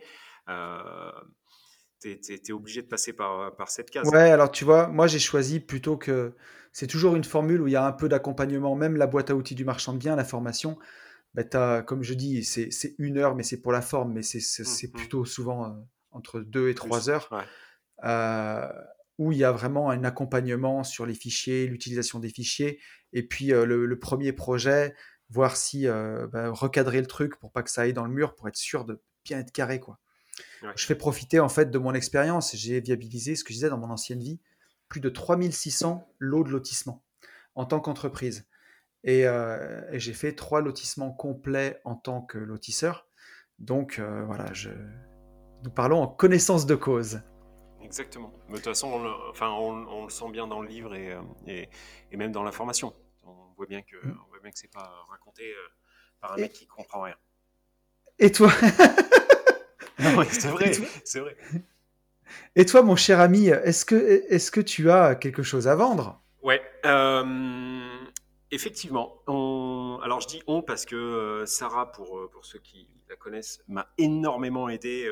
tu 2.00 2.10
es, 2.10 2.52
obligé 2.52 2.82
de 2.82 2.86
passer 2.86 3.12
par, 3.12 3.54
par 3.56 3.70
cette 3.70 3.90
case. 3.90 4.08
Ouais, 4.08 4.30
alors 4.30 4.50
tu 4.50 4.64
vois, 4.64 4.88
moi 4.88 5.06
j'ai 5.06 5.18
choisi 5.18 5.60
plutôt 5.60 5.96
que. 5.96 6.32
C'est 6.72 6.86
toujours 6.86 7.16
une 7.16 7.24
formule 7.24 7.62
où 7.62 7.66
il 7.66 7.72
y 7.72 7.76
a 7.76 7.84
un 7.84 7.92
peu 7.92 8.08
d'accompagnement, 8.08 8.76
même 8.76 8.96
la 8.96 9.06
boîte 9.06 9.30
à 9.30 9.34
outils 9.34 9.54
du 9.54 9.64
marchand 9.64 9.94
de 9.94 9.98
biens, 9.98 10.16
la 10.16 10.24
formation. 10.24 10.78
Bah, 11.34 11.42
as, 11.52 11.82
comme 11.82 12.02
je 12.02 12.14
dis, 12.14 12.44
c'est 12.44 12.94
une 12.98 13.18
heure, 13.18 13.34
mais 13.34 13.42
c'est 13.42 13.60
pour 13.60 13.72
la 13.72 13.82
forme, 13.82 14.12
mais 14.12 14.22
c'est 14.22 14.38
mmh, 14.38 14.86
mmh. 14.86 14.90
plutôt 14.92 15.24
souvent 15.24 15.66
euh, 15.66 15.74
entre 16.10 16.40
deux 16.40 16.68
et 16.68 16.74
trois 16.74 17.10
heures. 17.10 17.28
Euh, 18.04 18.68
où 19.18 19.32
il 19.32 19.38
y 19.38 19.44
a 19.44 19.50
vraiment 19.50 19.90
un 19.90 20.04
accompagnement 20.04 20.84
sur 20.84 21.04
les 21.04 21.14
fichiers, 21.14 21.66
l'utilisation 21.66 22.20
des 22.20 22.28
fichiers, 22.28 22.78
et 23.12 23.26
puis 23.26 23.52
euh, 23.52 23.66
le, 23.66 23.98
premier 23.98 24.32
projet, 24.32 24.94
voir 25.28 25.56
si 25.56 25.86
bah, 25.86 26.50
recadrer 26.50 27.00
le 27.00 27.06
truc 27.06 27.38
pour 27.38 27.52
pas 27.52 27.62
que 27.62 27.70
ça 27.70 27.82
aille 27.82 27.92
dans 27.92 28.04
le 28.04 28.12
mur, 28.12 28.34
pour 28.34 28.48
être 28.48 28.56
sûr 28.56 28.84
de 28.84 29.02
bien 29.24 29.40
être 29.40 29.52
carré. 29.52 29.80
quoi. 29.80 29.98
Je 30.74 30.86
fais 30.86 30.94
profiter 30.94 31.40
en 31.40 31.48
fait 31.48 31.70
de 31.70 31.78
mon 31.78 31.94
expérience. 31.94 32.54
J'ai 32.56 32.80
viabilisé 32.80 33.36
ce 33.36 33.44
que 33.44 33.50
je 33.50 33.54
disais 33.54 33.70
dans 33.70 33.78
mon 33.78 33.90
ancienne 33.90 34.20
vie, 34.20 34.40
plus 34.88 35.00
de 35.00 35.08
3600 35.08 36.06
lots 36.18 36.44
de 36.44 36.50
lotissement 36.50 37.02
en 37.54 37.64
tant 37.64 37.80
qu'entreprise. 37.80 38.48
Euh, 39.06 39.82
et, 39.92 39.98
j'ai 39.98 40.12
fait 40.12 40.34
trois 40.34 40.60
lotissements 40.60 41.12
complets 41.12 41.80
en 41.84 41.94
tant 41.94 42.20
que 42.20 42.38
lotisseur. 42.38 43.06
Donc 43.58 43.98
euh, 43.98 44.24
voilà, 44.24 44.52
je... 44.52 44.70
nous 45.64 45.70
parlons 45.70 46.02
en 46.02 46.08
connaissance 46.08 46.66
de 46.66 46.74
cause. 46.74 47.20
Exactement. 47.82 48.32
Mais 48.46 48.54
de 48.54 48.56
toute 48.56 48.66
façon, 48.66 48.88
on 48.88 49.02
le, 49.02 49.10
enfin, 49.30 49.50
on, 49.50 50.04
le 50.04 50.10
sent 50.10 50.30
bien 50.30 50.46
dans 50.46 50.60
le 50.60 50.68
livre 50.68 50.94
et, 50.94 51.12
euh, 51.12 51.22
et, 51.46 51.68
et, 52.12 52.16
même 52.16 52.32
dans 52.32 52.42
la 52.42 52.52
formation. 52.52 52.94
On 53.24 53.52
voit 53.56 53.66
bien 53.66 53.82
que, 53.82 53.96
mm. 53.96 54.20
on 54.26 54.28
voit 54.28 54.40
bien 54.40 54.50
que 54.50 54.58
c'est 54.58 54.72
pas 54.72 55.06
raconté 55.08 55.54
par 56.20 56.32
un 56.32 56.36
mec 56.36 56.52
qui 56.52 56.66
comprend 56.66 57.02
rien. 57.02 57.16
Et 58.18 58.30
toi? 58.32 58.52
c'est 60.30 60.48
vrai, 60.48 60.72
c'est 61.04 61.20
vrai. 61.20 61.36
Et 62.56 62.66
toi, 62.66 62.82
mon 62.82 62.96
cher 62.96 63.20
ami, 63.20 63.48
est-ce 63.48 63.84
que, 63.84 63.94
est 63.94 64.50
que 64.50 64.60
tu 64.60 64.90
as 64.90 65.14
quelque 65.14 65.42
chose 65.42 65.66
à 65.68 65.74
vendre? 65.74 66.20
Ouais, 66.42 66.62
euh, 66.84 68.04
effectivement. 68.50 69.22
On... 69.26 69.98
Alors, 70.02 70.20
je 70.20 70.28
dis 70.28 70.42
on 70.46 70.62
parce 70.62 70.84
que 70.84 70.96
euh, 70.96 71.46
Sarah, 71.46 71.90
pour, 71.90 72.18
euh, 72.18 72.28
pour 72.30 72.44
ceux 72.44 72.58
qui 72.58 72.88
la 73.08 73.16
connaissent, 73.16 73.62
m'a 73.68 73.88
énormément 73.96 74.68
aidé 74.68 75.10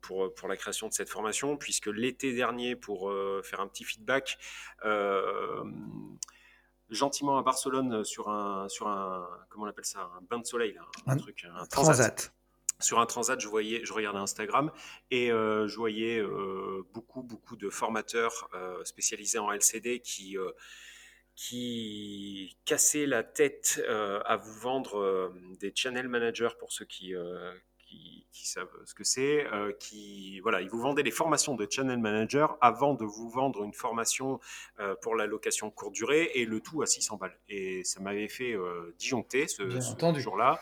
pour, 0.00 0.32
pour 0.34 0.48
la 0.48 0.56
création 0.56 0.88
de 0.88 0.94
cette 0.94 1.10
formation, 1.10 1.56
puisque 1.58 1.86
l'été 1.86 2.32
dernier, 2.32 2.76
pour 2.76 3.12
faire 3.42 3.60
un 3.60 3.68
petit 3.68 3.84
feedback, 3.84 4.38
gentiment 6.88 7.36
à 7.36 7.42
Barcelone 7.42 8.04
sur 8.04 8.30
un, 8.30 8.68
sur 8.70 8.88
un, 8.88 9.28
comment 9.50 9.66
on 9.66 9.68
appelle 9.68 9.84
ça, 9.84 10.10
un 10.16 10.22
bain 10.22 10.38
de 10.38 10.46
soleil, 10.46 10.78
un, 11.06 11.16
truc, 11.18 11.46
un 11.54 11.66
transat 11.66 12.32
sur 12.80 12.98
un 12.98 13.06
transat, 13.06 13.40
je 13.40 13.48
voyais, 13.48 13.80
je 13.84 13.92
regardais 13.92 14.18
Instagram 14.18 14.70
et 15.10 15.30
euh, 15.30 15.68
je 15.68 15.76
voyais 15.76 16.18
euh, 16.18 16.82
beaucoup, 16.92 17.22
beaucoup 17.22 17.56
de 17.56 17.68
formateurs 17.68 18.48
euh, 18.54 18.82
spécialisés 18.84 19.38
en 19.38 19.50
LCD 19.52 20.00
qui 20.00 20.36
qui 21.36 22.58
cassaient 22.66 23.06
la 23.06 23.22
tête 23.22 23.82
à 23.88 24.36
vous 24.36 24.52
vendre 24.60 25.32
des 25.58 25.72
channel 25.74 26.06
managers 26.06 26.50
pour 26.58 26.70
ceux 26.70 26.84
qui, 26.84 27.14
qui, 27.86 28.46
savent 28.46 28.68
ce 28.84 28.92
que 28.92 29.04
c'est, 29.04 29.46
qui 29.78 30.40
voilà, 30.40 30.60
ils 30.60 30.68
vous 30.68 30.80
vendaient 30.80 31.02
des 31.02 31.10
formations 31.10 31.54
de 31.54 31.66
channel 31.70 31.98
manager 31.98 32.58
avant 32.60 32.92
de 32.92 33.06
vous 33.06 33.30
vendre 33.30 33.64
une 33.64 33.72
formation 33.72 34.38
pour 35.00 35.14
la 35.14 35.26
location 35.26 35.70
courte 35.70 35.94
durée 35.94 36.30
et 36.34 36.44
le 36.44 36.60
tout 36.60 36.82
à 36.82 36.86
600 36.86 37.16
balles. 37.16 37.38
Et 37.48 37.84
ça 37.84 38.00
m'avait 38.00 38.28
fait 38.28 38.54
disjoncter 38.98 39.48
ce, 39.48 39.80
ce 39.80 40.18
jour-là. 40.18 40.60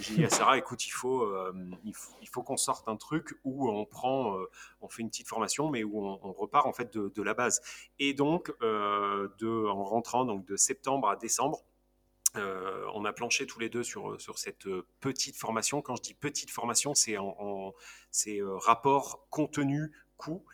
J'ai 0.00 0.14
dit 0.14 0.24
à 0.24 0.30
Sarah, 0.30 0.56
écoute, 0.56 0.86
il 0.86 0.90
faut, 0.90 1.22
euh, 1.22 1.52
il 1.84 2.28
faut, 2.28 2.42
qu'on 2.42 2.56
sorte 2.56 2.88
un 2.88 2.96
truc 2.96 3.38
où 3.44 3.70
on 3.70 3.84
prend, 3.84 4.38
euh, 4.38 4.50
on 4.80 4.88
fait 4.88 5.02
une 5.02 5.10
petite 5.10 5.28
formation, 5.28 5.68
mais 5.68 5.84
où 5.84 6.02
on, 6.02 6.32
repart 6.32 6.66
en 6.66 6.72
fait 6.72 6.96
de, 6.96 7.22
la 7.22 7.34
base. 7.34 7.60
Et 7.98 8.14
donc, 8.14 8.52
euh, 8.62 9.28
en 9.42 9.84
rentrant 9.84 10.24
donc 10.24 10.46
de 10.46 10.56
septembre 10.56 11.08
à 11.08 11.16
décembre, 11.16 11.64
on 12.34 13.04
a 13.04 13.12
planché 13.12 13.46
tous 13.46 13.58
les 13.58 13.68
deux 13.68 13.82
sur, 13.82 14.20
sur 14.20 14.38
cette 14.38 14.68
petite 15.00 15.36
formation. 15.36 15.82
Quand 15.82 15.96
je 15.96 16.02
dis 16.02 16.14
petite 16.14 16.50
formation, 16.50 16.94
c'est 16.94 17.18
en, 17.18 17.74
c'est 18.10 18.38
rapport 18.42 19.26
contenu 19.30 19.92
coût. 20.16 20.44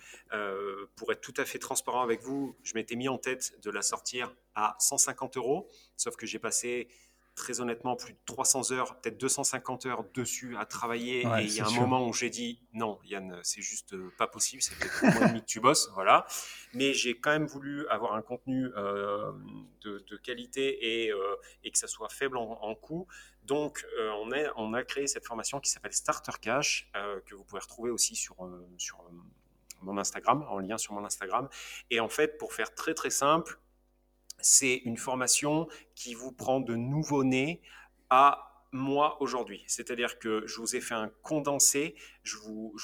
pour 0.96 1.12
être 1.12 1.20
tout 1.20 1.34
à 1.36 1.44
fait 1.44 1.58
transparent 1.58 2.02
avec 2.02 2.22
vous, 2.22 2.56
je 2.62 2.74
m'étais 2.74 2.96
mis 2.96 3.08
en 3.08 3.18
tête 3.18 3.60
de 3.62 3.70
la 3.70 3.82
sortir 3.82 4.34
à 4.54 4.74
150 4.78 5.36
euros, 5.36 5.68
sauf 5.96 6.16
que 6.16 6.26
j'ai 6.26 6.38
passé 6.38 6.88
très 7.37 7.61
honnêtement 7.61 7.95
plus 7.95 8.14
de 8.14 8.19
300 8.25 8.73
heures, 8.73 8.99
peut-être 8.99 9.19
250 9.19 9.87
heures 9.87 10.05
dessus 10.14 10.57
à 10.57 10.64
travailler. 10.64 11.21
et 11.21 11.43
il 11.43 11.55
y 11.55 11.61
a 11.61 11.66
un 11.66 11.81
moment 11.81 12.09
où 12.09 12.12
j'ai 12.12 12.31
dit 12.31 12.61
non, 12.73 12.99
Yann, 13.05 13.38
c'est 13.43 13.61
juste 13.62 13.93
euh, 13.93 14.11
pas 14.19 14.26
possible, 14.26 14.62
c'est 14.62 14.76
peut-être 14.76 15.28
demi 15.28 15.43
que 15.43 15.47
tu 15.47 15.61
bosses, 15.61 15.90
voilà. 15.95 16.26
Mais 16.73 16.95
j'ai 16.95 17.21
quand 17.21 17.31
même 17.31 17.47
voulu 17.47 17.87
avoir 17.88 18.14
un 18.14 18.23
contenu 18.23 18.71
euh, 18.76 19.33
de, 19.83 20.16
qualité 20.16 21.05
et, 21.05 21.12
euh, 21.12 21.37
et, 21.62 21.71
que 21.71 21.78
ça 21.78 21.87
soit 21.87 22.09
faible 22.09 22.38
en, 22.38 22.75
coût. 22.75 23.07
Donc, 23.45 23.87
on, 23.99 24.33
est, 24.33 24.49
on, 24.57 24.75
a 24.75 24.83
créé 24.83 25.07
cette 25.07 25.25
formation 25.25 25.61
qui 25.61 25.71
s'appelle 25.71 25.93
Starter 25.93 26.33
Cash, 26.40 26.90
que 27.26 27.35
vous 27.35 27.45
pouvez 27.45 27.61
retrouver 27.61 27.90
aussi 27.90 28.16
sur, 28.16 28.35
sur 28.78 29.05
mon 29.83 29.99
Instagram, 29.99 30.45
en 30.49 30.59
lien 30.59 30.78
sur 30.78 30.95
mon 30.95 31.05
Instagram. 31.05 31.49
Et 31.90 32.00
en 32.00 32.09
fait, 32.09 32.38
pour 32.38 32.52
faire 32.52 32.75
très 32.75 32.95
très 32.95 33.11
simple, 33.11 33.61
c'est 34.38 34.76
une 34.85 34.97
formation 34.97 35.69
qui 35.95 36.14
vous 36.14 36.33
prend 36.33 36.61
de 36.61 36.75
nouveau-né 36.75 37.61
à 38.11 38.64
moi 38.73 39.21
aujourd'hui. 39.21 39.64
C'est-à-dire 39.66 40.19
que 40.19 40.47
je 40.47 40.61
vous 40.61 40.76
ai 40.76 40.81
fait 40.81 40.95
un 40.95 41.11
condensé, 41.23 41.95
je 42.23 42.37
vous, 42.37 42.75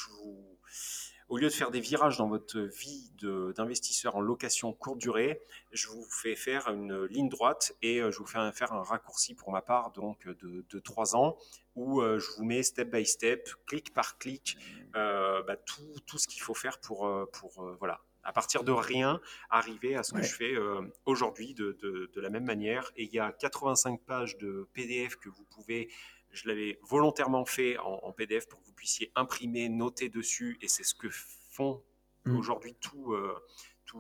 au 1.29 1.39
lieu 1.39 1.49
de 1.49 1.53
faire 1.53 1.71
des 1.71 1.81
virages 1.81 2.19
dans 2.19 2.29
votre 2.29 2.61
vie 2.61 3.11
d'investisseur 3.57 4.17
en 4.17 4.21
location 4.21 4.73
courte 4.73 4.99
durée, 4.99 5.41
je 5.73 5.89
vous 5.89 6.05
fais 6.11 6.37
faire 6.37 6.69
une 6.69 7.05
ligne 7.05 7.29
droite 7.29 7.75
et 7.83 8.01
euh, 8.01 8.11
je 8.11 8.19
vous 8.19 8.27
fais 8.27 8.53
faire 8.53 8.73
un 8.73 8.83
raccourci 8.83 9.35
pour 9.35 9.51
ma 9.51 9.63
part 9.63 9.93
donc 9.93 10.29
de, 10.29 10.79
trois 10.81 11.17
ans 11.17 11.39
où 11.75 12.03
euh, 12.03 12.19
je 12.19 12.27
vous 12.37 12.45
mets 12.45 12.63
step 12.63 12.91
by 12.91 13.07
step, 13.07 13.49
clic 13.67 13.95
par 13.95 14.19
clic, 14.19 14.59
euh, 14.95 15.43
bah, 15.45 15.57
tout, 15.57 15.95
tout, 16.07 16.19
ce 16.19 16.29
qu'il 16.29 16.43
faut 16.43 16.55
faire 16.55 16.79
pour, 16.81 17.11
pour 17.33 17.77
voilà, 17.79 18.01
à 18.25 18.33
partir 18.33 18.65
de 18.65 18.73
rien, 18.73 19.21
arriver 19.51 19.97
à 19.97 20.03
ce 20.03 20.13
que 20.13 20.23
je 20.23 20.35
fais 20.35 20.55
euh, 20.55 20.83
aujourd'hui 21.07 21.55
de, 21.55 21.73
de, 21.81 22.21
la 22.21 22.31
même 22.31 22.45
manière. 22.45 22.93
Et 22.97 23.05
il 23.05 23.13
y 23.13 23.19
a 23.19 23.33
85 23.33 24.01
pages 24.03 24.39
de 24.39 24.69
PDF 24.73 25.17
que 25.17 25.29
vous 25.29 25.45
pouvez, 25.45 25.89
je 26.31 26.47
l'avais 26.49 26.79
volontairement 26.83 27.45
fait 27.45 27.79
en, 27.79 28.13
PDF 28.13 28.49
pour 28.49 28.61
que 28.61 28.67
vous 28.67 28.75
puissiez 28.75 29.11
imprimer, 29.17 29.69
noter 29.69 30.09
dessus, 30.09 30.59
et 30.61 30.69
c'est 30.69 30.85
ce 30.85 30.95
que 30.95 31.09
font 31.11 31.83
mmh. 32.25 32.37
aujourd'hui 32.37 32.77
euh, 32.95 33.35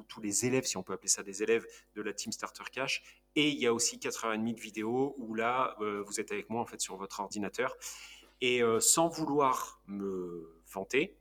tous 0.08 0.20
les 0.20 0.46
élèves, 0.46 0.64
si 0.64 0.76
on 0.76 0.82
peut 0.82 0.92
appeler 0.92 1.08
ça 1.08 1.22
des 1.22 1.42
élèves 1.42 1.66
de 1.94 2.02
la 2.02 2.12
Team 2.12 2.32
Starter 2.32 2.64
Cash. 2.72 3.02
Et 3.34 3.48
il 3.48 3.58
y 3.58 3.66
a 3.66 3.74
aussi 3.74 3.98
4h30 3.98 4.54
de 4.54 4.60
vidéo 4.60 5.14
où 5.18 5.34
là, 5.34 5.76
euh, 5.80 6.02
vous 6.06 6.20
êtes 6.20 6.32
avec 6.32 6.48
moi 6.48 6.62
en 6.62 6.66
fait 6.66 6.80
sur 6.80 6.96
votre 6.96 7.20
ordinateur. 7.20 7.76
Et 8.40 8.60
sans 8.80 9.06
vouloir 9.06 9.80
me 9.86 10.60
vanter, 10.66 11.16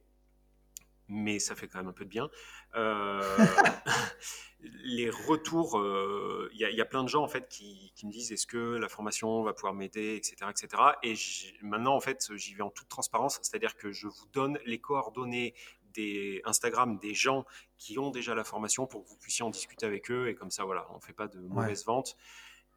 mais 1.12 1.40
ça 1.40 1.56
fait 1.56 1.68
quand 1.68 1.80
même 1.80 1.90
un 1.90 1.94
peu 1.94 2.06
de 2.06 2.10
bien. 2.10 2.30
Euh, 2.76 3.22
les 4.84 5.10
retours, 5.10 5.78
euh, 5.78 6.50
il 6.54 6.60
y, 6.60 6.82
a 6.82 6.86
plein 6.86 7.04
de 7.04 7.10
gens 7.10 7.22
en 7.22 7.28
fait 7.28 7.48
qui, 7.50 7.92
me 8.04 8.12
disent 8.12 8.32
est-ce 8.32 8.48
que 8.48 8.78
la 8.78 8.88
formation 8.88 9.44
va 9.44 9.54
pouvoir 9.54 9.74
m'aider, 9.74 10.16
etc., 10.16 10.50
etc. 10.50 10.84
Et 11.04 11.16
maintenant 11.62 11.96
en 11.96 12.00
fait, 12.00 12.32
j'y 12.36 12.54
vais 12.54 12.64
en 12.64 12.70
toute 12.70 12.88
transparence, 12.88 13.40
c'est-à-dire 13.42 13.76
que 13.76 13.92
je 13.92 14.08
vous 14.08 14.26
donne 14.34 14.58
les 14.66 14.80
coordonnées 14.80 15.54
des 15.94 16.42
Instagram 16.46 16.98
des 17.00 17.14
gens 17.14 17.46
qui 17.78 18.00
ont 18.00 18.12
déjà 18.12 18.34
la 18.34 18.46
formation 18.46 18.88
pour 18.88 19.04
que 19.04 19.10
vous 19.10 19.18
puissiez 19.18 19.44
en 19.44 19.50
discuter 19.50 19.86
avec 19.86 20.10
eux 20.10 20.30
et 20.30 20.36
comme 20.36 20.52
ça 20.52 20.64
voilà, 20.64 20.88
on 20.96 21.02
fait 21.02 21.14
pas 21.14 21.28
de 21.28 21.40
mauvaises 21.40 21.86
ventes. 21.86 22.16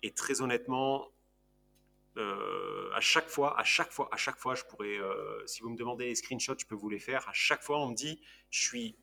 Et 0.02 0.10
très 0.10 0.42
honnêtement, 0.42 1.08
euh, 2.16 2.90
à 2.94 3.00
chaque 3.00 3.28
fois, 3.28 3.58
à 3.58 3.64
chaque 3.64 3.90
fois, 3.90 4.08
à 4.12 4.16
chaque 4.16 4.38
fois, 4.38 4.54
je 4.54 4.62
pourrais, 4.64 4.98
euh, 4.98 5.44
si 5.46 5.62
vous 5.62 5.70
me 5.70 5.76
demandez 5.76 6.06
les 6.06 6.14
screenshots, 6.14 6.56
je 6.58 6.66
peux 6.66 6.74
vous 6.74 6.88
les 6.88 7.00
faire. 7.00 7.28
À 7.28 7.32
chaque 7.32 7.62
fois, 7.62 7.80
on 7.80 7.90
me 7.90 7.94
dit, 7.94 8.20
je 8.50 8.62
suis 8.62 8.96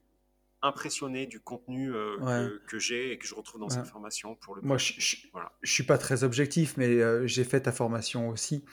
impressionné 0.61 1.25
du 1.25 1.39
contenu 1.39 1.93
euh, 1.93 2.59
que, 2.67 2.77
j'ai 2.77 3.11
et 3.11 3.17
que 3.17 3.25
je 3.25 3.33
retrouve 3.33 3.61
dans 3.61 3.69
cette 3.69 3.87
formation 3.87 4.35
pour 4.35 4.55
le 4.55 4.61
Moi, 4.61 4.77
je, 4.77 4.93
je, 4.97 5.17
voilà. 5.33 5.51
je, 5.63 5.71
suis 5.71 5.83
pas 5.83 5.97
très 5.97 6.23
objectif, 6.23 6.77
mais 6.77 7.27
j'ai 7.27 7.43
fait 7.43 7.61
ta 7.61 7.71
formation 7.71 8.29
aussi. 8.29 8.63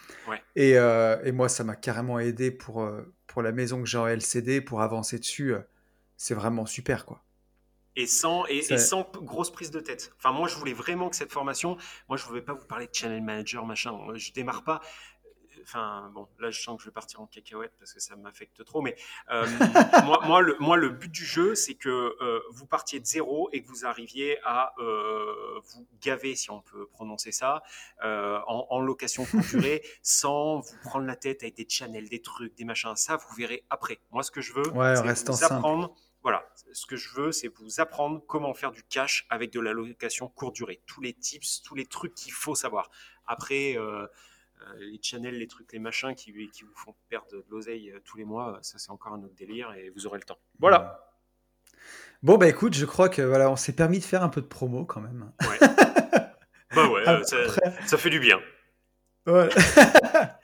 Et, 0.55 0.73
et, 0.73 1.33
moi, 1.33 1.49
ça 1.49 1.65
m'a 1.65 1.77
carrément 1.77 2.19
aidé 2.19 2.51
pour, 2.51 2.89
pour 3.27 3.43
la 3.43 3.53
maison 3.53 3.81
que 3.83 3.89
j'ai 3.89 3.99
en 3.99 4.07
LCD, 4.07 4.61
pour 4.61 4.83
avancer 4.83 5.19
dessus. 5.19 5.55
c'est 6.17 6.35
vraiment 6.35 6.67
super, 6.67 7.07
quoi 7.07 7.25
et 7.99 8.07
sans, 8.07 8.47
et, 8.47 8.63
sans 8.63 9.11
grosse 9.23 9.51
prise 9.51 9.73
de 9.73 9.81
tête. 9.81 10.13
Enfin, 10.19 10.31
moi, 10.31 10.47
je 10.47 10.55
voulais 10.55 10.73
vraiment 10.73 11.11
que 11.11 11.17
cette 11.17 11.33
formation, 11.33 11.77
moi, 12.09 12.17
je 12.17 12.23
ne 12.23 12.29
voulais 12.29 12.43
pas 12.43 12.55
vous 12.55 12.65
parler 12.65 12.87
de 12.87 12.95
channel 12.95 13.21
manager, 13.21 13.67
machin. 13.67 13.99
Je 14.15 14.33
démarre 14.33 14.63
pas. 14.63 14.81
Enfin, 15.63 16.13
bon, 16.15 16.29
là, 16.39 16.53
je 16.53 16.63
sens 16.63 16.77
que 16.77 16.85
je 16.85 16.89
vais 16.89 16.93
partir 16.93 17.21
en 17.21 17.27
cacahuète 17.27 17.73
parce 17.77 17.93
que 17.93 17.99
ça 17.99 18.15
m'affecte 18.15 18.65
trop. 18.65 18.83
Mais 18.83 18.95
euh, 19.31 19.45
moi, 20.05 20.21
moi, 20.25 20.41
le, 20.41 20.57
moi, 20.61 20.77
le 20.77 20.91
but 20.91 21.11
du 21.11 21.25
jeu, 21.25 21.57
c'est 21.57 21.75
que 21.75 21.89
euh, 22.21 22.41
vous 22.53 22.67
partiez 22.67 23.01
de 23.01 23.05
zéro 23.05 23.51
et 23.53 23.63
que 23.63 23.69
vous 23.69 23.85
arriviez 23.85 24.39
à 24.45 24.73
euh, 24.79 25.61
vous 25.73 25.89
gaver, 26.01 26.37
si 26.37 26.53
on 26.53 26.63
peut 26.63 26.87
prononcer 26.87 27.33
ça, 27.33 27.65
en, 28.01 28.81
location 28.81 29.25
courte 29.25 29.45
sans 30.03 30.61
vous 30.61 30.77
prendre 30.85 31.05
la 31.05 31.17
tête 31.17 31.43
avec 31.43 31.57
des 31.57 31.67
channels, 31.69 32.09
des 32.09 32.23
trucs, 32.23 32.55
des 32.55 32.65
machins. 32.65 32.95
Ça, 32.95 33.17
vous 33.17 33.35
verrez 33.35 33.65
après. 33.71 33.99
Moi, 34.13 34.23
ce 34.23 34.31
que 34.31 34.41
je 34.41 34.53
veux, 34.53 34.63
c'est 34.63 35.29
vous 35.29 35.45
apprendre. 35.45 35.97
Voilà, 36.23 36.45
ce 36.73 36.87
que 36.87 36.97
je 36.97 37.09
veux, 37.15 37.33
c'est 37.33 37.49
vous 37.49 37.81
apprendre 37.81 38.23
comment 38.27 38.53
faire 38.53 38.73
du 38.73 38.83
cash 38.83 39.27
avec 39.31 39.53
de 39.53 39.61
la 39.61 39.73
location 39.73 40.29
courte 40.29 40.57
durée. 40.57 40.81
Tous 40.87 41.01
les 41.01 41.15
tips, 41.15 41.63
tous 41.63 41.75
les 41.75 41.87
trucs 41.87 42.15
qu'il 42.15 42.33
faut 42.33 42.57
savoir. 42.57 42.91
Après, 43.27 43.77
euh, 43.77 44.07
euh, 44.63 44.75
les 44.81 44.99
channels, 45.01 45.39
les 45.39 45.47
trucs, 45.47 45.73
les 45.73 45.79
machins 45.79 46.15
qui, 46.15 46.33
qui 46.51 46.65
vous 46.65 46.75
font 46.75 46.95
perdre 47.09 47.31
de 47.31 47.45
l'oseille 47.49 47.93
euh, 47.93 48.01
tous 48.05 48.17
les 48.17 48.25
mois, 48.25 48.59
ça 48.63 48.79
c'est 48.79 48.91
encore 48.91 49.13
un 49.13 49.23
autre 49.23 49.35
délire 49.37 49.73
et 49.75 49.91
vous 49.91 50.07
aurez 50.07 50.19
le 50.19 50.25
temps. 50.25 50.39
Voilà. 50.59 51.15
Bon, 52.23 52.37
bah 52.37 52.49
écoute, 52.49 52.75
je 52.75 52.85
crois 52.85 53.09
que 53.09 53.23
voilà, 53.23 53.51
on 53.51 53.57
s'est 53.57 53.75
permis 53.75 54.01
de 54.01 54.05
faire 54.05 54.25
un 54.25 54.29
peu 54.29 54.41
de 54.41 54.47
promo 54.47 54.85
quand 54.85 55.01
même. 55.01 55.31
Ouais. 55.43 55.69
bah 56.75 56.89
ouais, 56.89 57.05
ça, 57.87 57.97
fait 57.97 58.11
du 58.11 58.19
bien. 58.19 58.41
Voilà. 59.25 59.55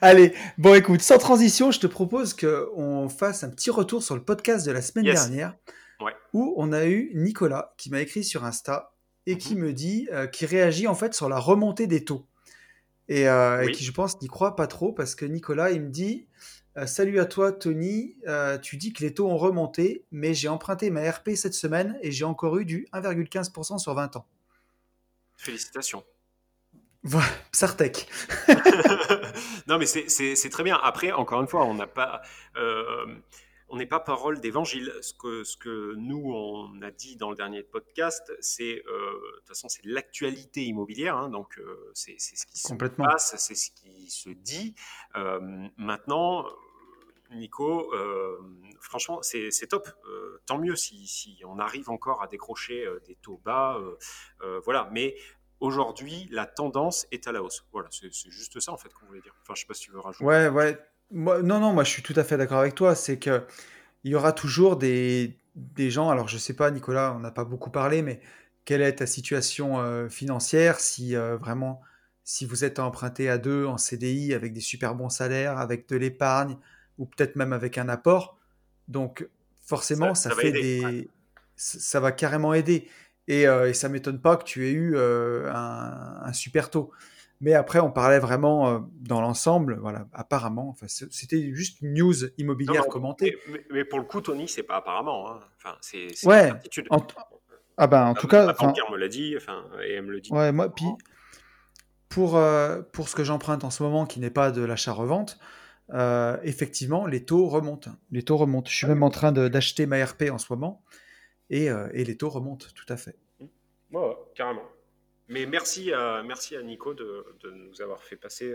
Allez, 0.00 0.32
bon 0.58 0.74
écoute, 0.74 1.00
sans 1.00 1.18
transition, 1.18 1.70
je 1.70 1.80
te 1.80 1.86
propose 1.86 2.34
qu'on 2.34 3.08
fasse 3.08 3.42
un 3.42 3.50
petit 3.50 3.70
retour 3.70 4.02
sur 4.02 4.14
le 4.14 4.22
podcast 4.22 4.64
de 4.64 4.72
la 4.72 4.82
semaine 4.82 5.06
dernière, 5.06 5.56
où 6.32 6.54
on 6.56 6.72
a 6.72 6.86
eu 6.86 7.10
Nicolas 7.14 7.74
qui 7.76 7.90
m'a 7.90 8.00
écrit 8.00 8.24
sur 8.24 8.44
Insta 8.44 8.92
et 9.26 9.38
qui 9.38 9.56
mhm. 9.56 9.62
me 9.62 9.72
dit, 9.72 10.08
euh, 10.12 10.26
qui 10.26 10.46
réagit 10.46 10.86
en 10.86 10.94
fait 10.94 11.14
sur 11.14 11.28
la 11.28 11.38
remontée 11.38 11.86
des 11.86 12.04
taux. 12.04 12.26
Et, 13.08 13.28
euh, 13.28 13.66
qui 13.70 13.84
je 13.84 13.92
pense 13.92 14.20
n'y 14.20 14.28
croit 14.28 14.56
pas 14.56 14.66
trop 14.66 14.92
parce 14.92 15.14
que 15.14 15.24
Nicolas, 15.24 15.70
il 15.70 15.80
me 15.80 15.90
dit, 15.90 16.26
euh, 16.76 16.86
salut 16.86 17.18
à 17.18 17.24
toi 17.24 17.52
Tony, 17.52 18.16
tu 18.62 18.76
dis 18.76 18.92
que 18.92 19.02
les 19.02 19.14
taux 19.14 19.28
ont 19.28 19.36
remonté, 19.36 20.04
mais 20.12 20.34
j'ai 20.34 20.48
emprunté 20.48 20.90
ma 20.90 21.10
RP 21.10 21.30
cette 21.34 21.54
semaine 21.54 21.98
et 22.02 22.12
j'ai 22.12 22.24
encore 22.24 22.56
eu 22.58 22.64
du 22.64 22.86
1,15% 22.92 23.78
sur 23.78 23.94
20 23.94 24.16
ans. 24.16 24.26
Félicitations. 25.36 26.04
Voilà, 27.08 27.28
Sartec. 27.52 28.08
non, 29.68 29.78
mais 29.78 29.86
c'est 29.86 30.50
très 30.50 30.64
bien. 30.64 30.76
Après, 30.82 31.12
encore 31.12 31.40
une 31.40 31.46
fois, 31.46 31.64
on 31.64 31.74
n'a 31.74 31.86
pas. 31.86 32.20
Euh, 32.56 33.06
on 33.68 33.76
n'est 33.76 33.86
pas 33.86 34.00
parole 34.00 34.40
d'évangile. 34.40 34.92
Ce 35.02 35.14
que, 35.14 35.44
ce 35.44 35.56
que 35.56 35.94
nous, 35.94 36.32
on 36.32 36.82
a 36.82 36.90
dit 36.90 37.14
dans 37.14 37.30
le 37.30 37.36
dernier 37.36 37.62
podcast, 37.62 38.32
c'est, 38.40 38.82
euh, 38.88 39.12
de 39.34 39.36
toute 39.38 39.48
façon, 39.48 39.68
c'est 39.68 39.84
l'actualité 39.84 40.64
immobilière. 40.64 41.16
Hein, 41.16 41.28
donc, 41.28 41.58
euh, 41.58 41.92
c'est 41.94 42.18
ce 42.18 42.44
qui 42.44 42.58
se 42.58 42.74
passe, 42.74 43.36
c'est 43.38 43.54
ce 43.54 43.70
qui 43.70 44.10
se 44.10 44.30
dit. 44.30 44.74
maintenant, 45.76 46.44
Nico, 47.30 47.92
franchement, 48.80 49.20
c'est 49.22 49.68
top. 49.68 49.88
tant 50.44 50.58
mieux 50.58 50.74
si, 50.74 51.06
si, 51.06 51.40
on 51.44 51.60
arrive 51.60 51.88
encore 51.88 52.20
à 52.20 52.26
décrocher 52.26 52.84
des 53.06 53.14
taux 53.14 53.40
bas. 53.44 53.80
voilà. 54.64 54.88
Mais 54.92 55.16
aujourd'hui, 55.60 56.28
la 56.30 56.46
tendance 56.46 57.06
est 57.12 57.26
à 57.26 57.32
la 57.32 57.42
hausse. 57.42 57.64
Voilà, 57.72 57.88
c'est 57.90 58.10
juste 58.30 58.58
ça 58.60 58.72
en 58.72 58.76
fait 58.76 58.92
qu'on 58.92 59.06
voulait 59.06 59.20
dire. 59.20 59.34
Enfin, 59.42 59.54
je 59.54 59.60
sais 59.60 59.66
pas 59.66 59.74
si 59.74 59.82
tu 59.82 59.92
veux 59.92 60.00
rajouter. 60.00 60.24
Ouais, 60.24 60.48
ouais. 60.48 60.78
Moi, 61.10 61.42
non, 61.42 61.60
non, 61.60 61.72
moi 61.72 61.84
je 61.84 61.90
suis 61.90 62.02
tout 62.02 62.14
à 62.16 62.24
fait 62.24 62.36
d'accord 62.36 62.58
avec 62.58 62.74
toi. 62.74 62.94
C'est 62.94 63.18
que 63.18 63.44
il 64.04 64.10
y 64.10 64.14
aura 64.14 64.32
toujours 64.32 64.76
des, 64.76 65.38
des 65.54 65.90
gens. 65.90 66.10
Alors, 66.10 66.28
je 66.28 66.38
sais 66.38 66.54
pas, 66.54 66.70
Nicolas, 66.70 67.12
on 67.16 67.20
n'a 67.20 67.30
pas 67.30 67.44
beaucoup 67.44 67.70
parlé, 67.70 68.02
mais 68.02 68.20
quelle 68.64 68.82
est 68.82 68.96
ta 68.96 69.06
situation 69.06 69.80
euh, 69.80 70.08
financière 70.08 70.80
Si 70.80 71.16
euh, 71.16 71.36
vraiment, 71.36 71.80
si 72.22 72.46
vous 72.46 72.64
êtes 72.64 72.78
emprunté 72.78 73.28
à 73.28 73.38
deux 73.38 73.66
en 73.66 73.78
CDI 73.78 74.34
avec 74.34 74.52
des 74.52 74.60
super 74.60 74.94
bons 74.94 75.08
salaires, 75.08 75.58
avec 75.58 75.88
de 75.88 75.96
l'épargne 75.96 76.56
ou 76.98 77.06
peut-être 77.06 77.36
même 77.36 77.52
avec 77.52 77.78
un 77.78 77.88
apport, 77.88 78.38
donc 78.88 79.28
forcément, 79.64 80.14
ça, 80.14 80.30
fait 80.30 80.52
des, 80.52 81.10
ça 81.56 82.00
va 82.00 82.12
carrément 82.12 82.54
aider. 82.54 82.88
Et, 83.28 83.46
euh, 83.46 83.68
et 83.68 83.74
ça 83.74 83.88
m'étonne 83.88 84.20
pas 84.20 84.36
que 84.36 84.44
tu 84.44 84.66
aies 84.66 84.72
eu 84.72 84.94
euh, 84.96 85.50
un, 85.52 86.32
super 86.32 86.70
taux. 86.70 86.92
Mais 87.40 87.52
après, 87.52 87.80
on 87.80 87.90
parlait 87.90 88.18
vraiment 88.18 88.68
euh, 88.68 88.78
dans 89.00 89.20
l'ensemble, 89.20 89.78
voilà, 89.80 90.06
apparemment. 90.12 90.70
Enfin, 90.70 90.86
c'était 90.88 91.52
juste 91.52 91.80
une 91.82 91.92
news 91.92 92.14
immobilière 92.38 92.86
commentée. 92.86 93.36
Mais, 93.70 93.84
pour 93.84 93.98
le 93.98 94.04
coup, 94.04 94.20
Tony, 94.20 94.48
c'est 94.48 94.62
pas 94.62 94.76
apparemment. 94.76 95.30
Hein. 95.30 95.40
Enfin, 95.58 95.76
c'est 95.80 96.06
ouais, 96.26 96.52
en 96.90 97.06
Ah 97.76 97.86
ben, 97.86 98.06
en 98.06 98.14
tout 98.14 98.28
cas. 98.28 98.50
Enfin, 98.50 98.72
me 98.90 98.96
l'a 98.96 99.08
dit, 99.08 99.34
enfin, 99.36 99.64
et 99.84 99.94
elle 99.94 100.04
me 100.04 100.12
le 100.12 100.20
dit. 100.20 100.32
Ouais, 100.32 100.52
moi, 100.52 100.72
puis 100.74 100.86
pour, 102.08 102.40
pour 102.92 103.08
ce 103.08 103.16
que 103.16 103.24
j'emprunte 103.24 103.64
en 103.64 103.70
ce 103.70 103.82
moment, 103.82 104.06
qui 104.06 104.20
n'est 104.20 104.30
pas 104.30 104.50
de 104.50 104.62
l'achat-revente, 104.62 105.38
effectivement, 106.42 107.06
les 107.06 107.24
taux 107.24 107.48
remontent. 107.48 107.90
Les 108.12 108.22
taux 108.22 108.38
remontent. 108.38 108.70
Je 108.70 108.76
suis 108.76 108.86
même 108.86 109.02
en 109.02 109.10
train 109.10 109.32
d'acheter 109.32 109.84
ma 109.84 110.02
RP 110.02 110.30
en 110.30 110.38
ce 110.38 110.46
moment. 110.50 110.82
Euh, 111.52 111.88
et, 111.92 112.04
les 112.04 112.16
taux 112.16 112.28
remontent, 112.28 112.66
tout 112.74 112.92
à 112.92 112.96
fait. 112.96 113.16
Ouais, 113.92 114.16
carrément. 114.34 114.68
Mais 115.28 115.46
merci 115.46 115.92
à, 115.92 116.22
merci 116.22 116.56
à 116.56 116.62
Nico 116.62 116.94
de, 116.94 117.24
de 117.42 117.50
nous 117.50 117.80
avoir 117.80 118.02
fait 118.02 118.16
passer 118.16 118.54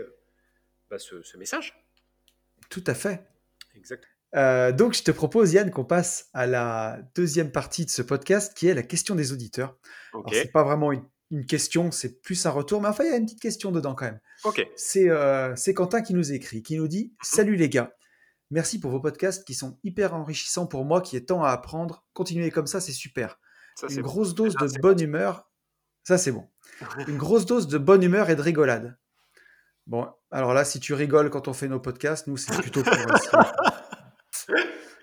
bah, 0.90 0.98
ce, 0.98 1.22
ce, 1.22 1.36
message. 1.36 1.84
Tout 2.70 2.84
à 2.86 2.94
fait. 2.94 3.26
Exact. 3.74 4.06
Euh, 4.34 4.72
donc, 4.72 4.94
je 4.94 5.02
te 5.02 5.10
propose, 5.10 5.52
Yann, 5.52 5.70
qu'on 5.70 5.84
passe 5.84 6.30
à 6.32 6.46
la 6.46 7.00
deuxième 7.14 7.52
partie 7.52 7.84
de 7.84 7.90
ce 7.90 8.02
podcast, 8.02 8.56
qui 8.56 8.68
est 8.68 8.74
la 8.74 8.82
question 8.82 9.14
des 9.14 9.32
auditeurs. 9.32 9.76
Okay. 10.12 10.34
C'est 10.34 10.52
pas 10.52 10.64
vraiment 10.64 10.92
une, 10.92 11.04
une 11.30 11.46
question, 11.46 11.90
c'est 11.90 12.20
plus 12.20 12.46
un 12.46 12.50
retour, 12.50 12.80
mais 12.80 12.88
enfin, 12.88 13.04
il 13.04 13.10
y 13.10 13.14
a 13.14 13.16
une 13.16 13.24
petite 13.24 13.40
question 13.40 13.72
dedans 13.72 13.94
quand 13.94 14.06
même. 14.06 14.20
Ok. 14.44 14.66
C'est 14.76 15.08
euh, 15.08 15.54
Quentin 15.74 16.02
qui 16.02 16.14
nous 16.14 16.32
écrit, 16.32 16.62
qui 16.62 16.76
nous 16.76 16.88
dit 16.88 17.14
Salut 17.22 17.56
les 17.56 17.68
gars, 17.68 17.94
merci 18.52 18.78
pour 18.78 18.90
vos 18.90 19.00
podcasts 19.00 19.44
qui 19.44 19.54
sont 19.54 19.78
hyper 19.82 20.14
enrichissants 20.14 20.66
pour 20.66 20.84
moi, 20.84 21.00
qui 21.00 21.16
est 21.16 21.28
temps 21.28 21.42
à 21.42 21.50
apprendre. 21.50 22.04
Continuez 22.12 22.50
comme 22.50 22.66
ça, 22.66 22.80
c'est 22.80 22.92
super. 22.92 23.40
Ça, 23.74 23.88
une 23.88 24.02
grosse 24.02 24.34
dose 24.34 24.54
de 24.54 24.80
bonne 24.80 24.96
bon. 24.96 25.04
humeur. 25.04 25.50
Ça, 26.04 26.18
c'est 26.18 26.32
bon. 26.32 26.48
une 27.08 27.16
grosse 27.16 27.46
dose 27.46 27.66
de 27.66 27.78
bonne 27.78 28.02
humeur 28.02 28.30
et 28.30 28.36
de 28.36 28.42
rigolade. 28.42 28.96
Bon, 29.86 30.08
alors 30.30 30.54
là, 30.54 30.64
si 30.64 30.78
tu 30.78 30.94
rigoles 30.94 31.30
quand 31.30 31.48
on 31.48 31.52
fait 31.52 31.68
nos 31.68 31.80
podcasts, 31.80 32.28
nous, 32.28 32.36
c'est 32.36 32.56
plutôt 32.60 32.82
pour 32.82 32.92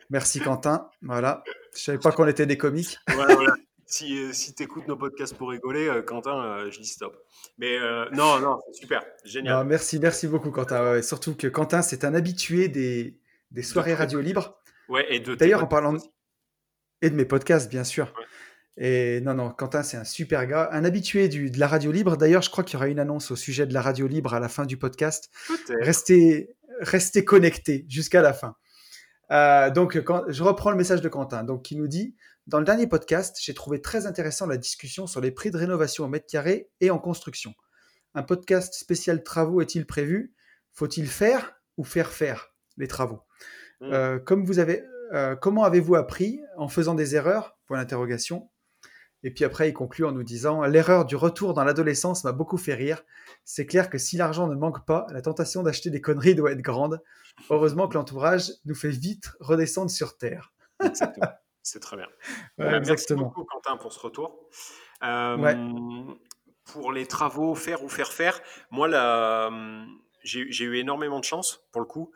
Merci 0.10 0.39
Quentin. 0.39 0.89
Voilà. 1.01 1.44
Je 1.75 1.82
savais 1.82 1.98
pas 1.98 2.12
qu'on 2.12 2.27
était 2.27 2.46
des 2.46 2.58
comiques. 2.58 2.98
Voilà, 3.10 3.36
voilà. 3.36 3.53
Si, 3.91 4.20
euh, 4.20 4.32
si 4.34 4.53
tu 4.53 4.62
écoutes 4.62 4.88
nos 4.88 4.96
podcasts 4.96 5.36
pour 5.36 5.50
rigoler, 5.50 5.88
euh, 5.88 6.03
Quentin, 6.03 6.44
euh, 6.44 6.70
je 6.70 6.79
dis 6.79 6.86
stop. 6.86 7.25
Mais 7.58 7.75
euh, 7.79 8.06
non, 8.12 8.39
non, 8.39 8.60
c'est 8.68 8.82
super. 8.82 9.03
Génial. 9.25 9.56
Non, 9.56 9.65
merci, 9.65 9.98
merci 9.98 10.27
beaucoup, 10.27 10.51
Quentin. 10.51 10.84
Ouais, 10.84 11.01
surtout 11.01 11.36
que 11.36 11.48
Quentin, 11.48 11.82
c'est 11.82 12.06
un 12.06 12.13
habitué 12.13 12.68
des, 12.68 13.20
des 13.51 13.63
soirées 13.63 13.94
radio 13.94 14.22
libres. 14.22 14.60
Ouais, 14.88 15.06
et 15.13 15.20
de 15.20 15.36
D'ailleurs, 15.36 15.63
en 15.63 15.68
parlant 15.68 15.94
de... 15.94 16.00
Et 17.01 17.10
de 17.10 17.15
mes 17.15 17.25
podcasts, 17.25 17.70
bien 17.70 17.86
sûr. 17.86 18.13
Ouais. 18.18 18.25
Et 18.82 19.20
non, 19.22 19.34
non, 19.34 19.51
Quentin, 19.51 19.84
c'est 19.84 19.98
un 19.98 20.06
super 20.06 20.46
gars, 20.48 20.70
un 20.72 20.86
habitué 20.86 21.27
du, 21.27 21.51
de 21.51 21.60
la 21.60 21.68
radio 21.68 21.91
libre. 21.91 22.15
D'ailleurs, 22.15 22.41
je 22.41 22.50
crois 22.50 22.63
qu'il 22.63 22.75
y 22.75 22.77
aura 22.77 22.88
une 22.88 23.00
annonce 23.00 23.29
au 23.32 23.36
sujet 23.36 23.65
de 23.65 23.74
la 23.74 23.82
radio 23.82 24.08
libre 24.08 24.34
à 24.34 24.39
la 24.39 24.48
fin 24.48 24.65
du 24.65 24.77
podcast. 24.77 25.29
Restez, 25.82 26.56
restez 26.79 27.25
connectés 27.25 27.86
jusqu'à 27.89 28.22
la 28.22 28.34
fin. 28.34 28.56
Euh, 29.32 29.70
donc, 29.70 30.01
quand, 30.03 30.24
je 30.29 30.44
reprends 30.44 30.72
le 30.72 30.77
message 30.77 31.01
de 31.01 31.10
Quentin, 31.10 31.44
donc 31.44 31.63
qui 31.63 31.75
nous 31.75 31.88
dit 31.89 32.15
dans 32.48 32.58
le 32.58 32.65
dernier 32.65 32.88
podcast, 32.88 33.38
j'ai 33.41 33.53
trouvé 33.53 33.82
très 33.82 34.08
intéressant 34.08 34.48
la 34.48 34.58
discussion 34.58 35.08
sur 35.08 35.22
les 35.22 35.32
prix 35.32 35.51
de 35.51 35.58
rénovation 35.58 36.06
au 36.06 36.08
mètre 36.08 36.25
carré 36.25 36.70
et 36.79 36.89
en 36.89 37.00
construction. 37.00 37.53
Un 38.15 38.24
podcast 38.24 38.74
spécial 38.74 39.24
travaux 39.24 39.62
est-il 39.62 39.86
prévu? 39.86 40.34
Faut-il 40.72 41.08
faire 41.08 41.53
ou 41.77 41.84
faire 41.84 42.12
faire 42.12 42.56
les 42.77 42.88
travaux? 42.88 43.22
Mmh. 43.81 43.93
euh, 43.93 44.19
Comme 44.19 44.45
vous 44.45 44.59
avez, 44.59 44.83
euh, 45.13 45.36
comment 45.36 45.63
avez-vous 45.63 45.95
appris 45.95 46.41
en 46.57 46.67
faisant 46.67 46.95
des 46.95 47.15
erreurs? 47.15 47.57
Point 47.65 47.77
d'interrogation. 47.77 48.50
Et 49.24 49.31
puis 49.31 49.43
après, 49.43 49.69
il 49.69 49.74
conclut 49.74 50.05
en 50.05 50.12
nous 50.12 50.24
disant 50.24 50.63
L'erreur 50.63 51.05
du 51.05 51.15
retour 51.15 51.53
dans 51.53 51.63
l'adolescence 51.63 52.24
m'a 52.24 52.31
beaucoup 52.31 52.57
fait 52.57 52.74
rire. 52.74 53.03
C'est 53.43 53.65
clair 53.65 53.89
que 53.89 53.98
si 53.98 54.17
l'argent 54.17 54.48
ne 54.48 54.55
manque 54.55 54.86
pas, 54.86 55.07
la 55.12 55.21
tentation 55.21 55.63
d'acheter 55.63 55.89
des 55.89 56.01
conneries 56.01 56.36
doit 56.36 56.51
être 56.51 56.62
grande. 56.62 57.01
Heureusement 57.50 57.88
que 57.88 57.95
l'entourage 57.95 58.51
nous 58.65 58.75
fait 58.75 58.89
vite 58.89 59.31
redescendre 59.39 59.91
sur 59.91 60.17
terre. 60.17 60.53
C'est 61.63 61.81
très 61.81 61.98
bien. 61.98 62.07
Ouais, 62.57 62.77
exactement. 62.77 62.88
Merci 62.88 63.15
beaucoup, 63.15 63.43
Quentin, 63.43 63.77
pour 63.77 63.91
ce 63.93 64.00
retour. 64.00 64.39
Euh, 65.03 65.38
ouais. 65.38 65.57
Pour 66.65 66.91
les 66.91 67.05
travaux, 67.05 67.55
faire 67.55 67.83
ou 67.83 67.89
faire 67.89 68.12
faire, 68.12 68.39
moi, 68.71 68.88
là, 68.88 69.50
j'ai 70.24 70.63
eu 70.63 70.77
énormément 70.77 71.19
de 71.19 71.25
chance, 71.25 71.67
pour 71.71 71.81
le 71.81 71.88
coup. 71.88 72.12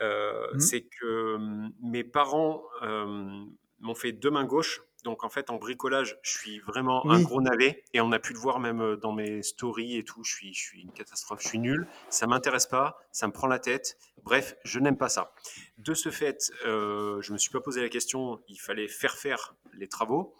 Euh, 0.00 0.54
mmh. 0.54 0.60
C'est 0.60 0.82
que 0.82 1.36
mes 1.82 2.04
parents 2.04 2.62
euh, 2.82 3.44
m'ont 3.80 3.94
fait 3.94 4.12
deux 4.12 4.30
mains 4.30 4.44
gauches 4.44 4.82
donc 5.04 5.24
en 5.24 5.28
fait, 5.28 5.50
en 5.50 5.56
bricolage, 5.56 6.18
je 6.22 6.30
suis 6.30 6.58
vraiment 6.58 7.02
oui. 7.06 7.16
un 7.16 7.22
gros 7.22 7.40
navet 7.40 7.84
et 7.94 8.00
on 8.00 8.10
a 8.12 8.18
pu 8.18 8.32
le 8.32 8.38
voir 8.38 8.58
même 8.58 8.96
dans 8.96 9.12
mes 9.12 9.42
stories 9.42 9.96
et 9.96 10.04
tout. 10.04 10.24
Je 10.24 10.30
suis, 10.30 10.54
je 10.54 10.60
suis 10.60 10.82
une 10.82 10.92
catastrophe, 10.92 11.40
je 11.42 11.48
suis 11.48 11.58
nul. 11.58 11.86
Ça 12.10 12.26
m'intéresse 12.26 12.66
pas, 12.66 12.98
ça 13.12 13.26
me 13.26 13.32
prend 13.32 13.46
la 13.46 13.60
tête. 13.60 13.96
Bref, 14.24 14.56
je 14.64 14.80
n'aime 14.80 14.96
pas 14.96 15.08
ça. 15.08 15.32
De 15.78 15.94
ce 15.94 16.10
fait, 16.10 16.50
euh, 16.66 17.22
je 17.22 17.32
me 17.32 17.38
suis 17.38 17.50
pas 17.50 17.60
posé 17.60 17.80
la 17.80 17.88
question. 17.88 18.40
Il 18.48 18.58
fallait 18.58 18.88
faire 18.88 19.16
faire 19.16 19.54
les 19.72 19.88
travaux. 19.88 20.34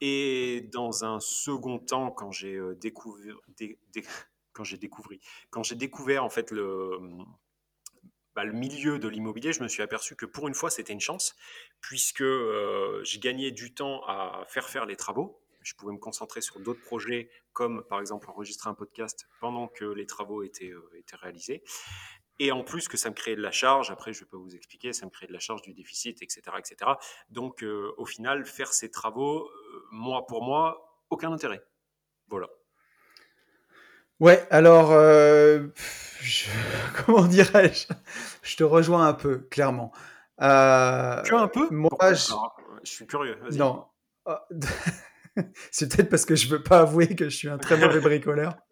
Et 0.00 0.68
dans 0.72 1.04
un 1.04 1.20
second 1.20 1.78
temps, 1.78 2.10
quand 2.10 2.32
j'ai 2.32 2.54
euh, 2.54 2.74
découvert, 2.74 3.36
dé, 3.56 3.78
dé, 3.92 4.04
quand 4.52 4.64
j'ai 4.64 4.76
découvert, 4.76 5.18
quand 5.50 5.62
j'ai 5.62 5.76
découvert 5.76 6.24
en 6.24 6.30
fait 6.30 6.50
le 6.50 6.98
bah, 8.34 8.44
le 8.44 8.52
milieu 8.52 8.98
de 8.98 9.08
l'immobilier, 9.08 9.52
je 9.52 9.62
me 9.62 9.68
suis 9.68 9.82
aperçu 9.82 10.16
que 10.16 10.26
pour 10.26 10.48
une 10.48 10.54
fois, 10.54 10.70
c'était 10.70 10.92
une 10.92 11.00
chance, 11.00 11.34
puisque 11.80 12.22
euh, 12.22 13.02
je 13.04 13.18
gagnais 13.18 13.50
du 13.50 13.74
temps 13.74 14.02
à 14.06 14.44
faire 14.48 14.68
faire 14.68 14.86
les 14.86 14.96
travaux. 14.96 15.38
Je 15.62 15.74
pouvais 15.74 15.92
me 15.92 15.98
concentrer 15.98 16.40
sur 16.40 16.58
d'autres 16.58 16.82
projets, 16.82 17.30
comme 17.52 17.84
par 17.88 18.00
exemple 18.00 18.28
enregistrer 18.30 18.68
un 18.68 18.74
podcast 18.74 19.28
pendant 19.40 19.68
que 19.68 19.84
les 19.84 20.06
travaux 20.06 20.42
étaient, 20.42 20.72
euh, 20.72 20.98
étaient 20.98 21.16
réalisés. 21.16 21.62
Et 22.38 22.50
en 22.50 22.64
plus 22.64 22.88
que 22.88 22.96
ça 22.96 23.10
me 23.10 23.14
créait 23.14 23.36
de 23.36 23.40
la 23.42 23.52
charge, 23.52 23.90
après 23.90 24.12
je 24.12 24.20
ne 24.20 24.24
vais 24.24 24.30
pas 24.30 24.36
vous 24.36 24.54
expliquer, 24.56 24.92
ça 24.92 25.06
me 25.06 25.10
créait 25.10 25.28
de 25.28 25.32
la 25.32 25.38
charge 25.38 25.62
du 25.62 25.74
déficit, 25.74 26.22
etc. 26.22 26.42
etc. 26.58 26.90
Donc 27.28 27.62
euh, 27.62 27.92
au 27.98 28.06
final, 28.06 28.44
faire 28.46 28.72
ces 28.72 28.90
travaux, 28.90 29.46
euh, 29.46 29.86
moi 29.92 30.26
pour 30.26 30.42
moi, 30.42 31.04
aucun 31.10 31.32
intérêt. 31.32 31.62
Voilà. 32.28 32.48
Ouais, 34.20 34.46
alors, 34.50 34.92
euh, 34.92 35.68
je, 36.20 36.46
comment 37.04 37.26
dirais-je? 37.26 37.86
Je 38.42 38.56
te 38.56 38.64
rejoins 38.64 39.06
un 39.08 39.14
peu, 39.14 39.38
clairement. 39.50 39.92
Euh, 40.40 41.22
tu 41.22 41.34
as 41.34 41.40
un 41.40 41.48
peu? 41.48 41.68
Moi, 41.70 41.90
je... 42.00 42.32
Suis 42.84 43.06
curieux. 43.06 43.38
Non. 43.52 43.86
C'est 45.70 45.94
peut-être 45.94 46.10
parce 46.10 46.24
que 46.24 46.34
je 46.34 46.48
veux 46.48 46.62
pas 46.62 46.80
avouer 46.80 47.14
que 47.14 47.28
je 47.28 47.36
suis 47.36 47.48
un 47.48 47.58
très 47.58 47.76
mauvais 47.76 48.00
bricoleur. 48.00 48.56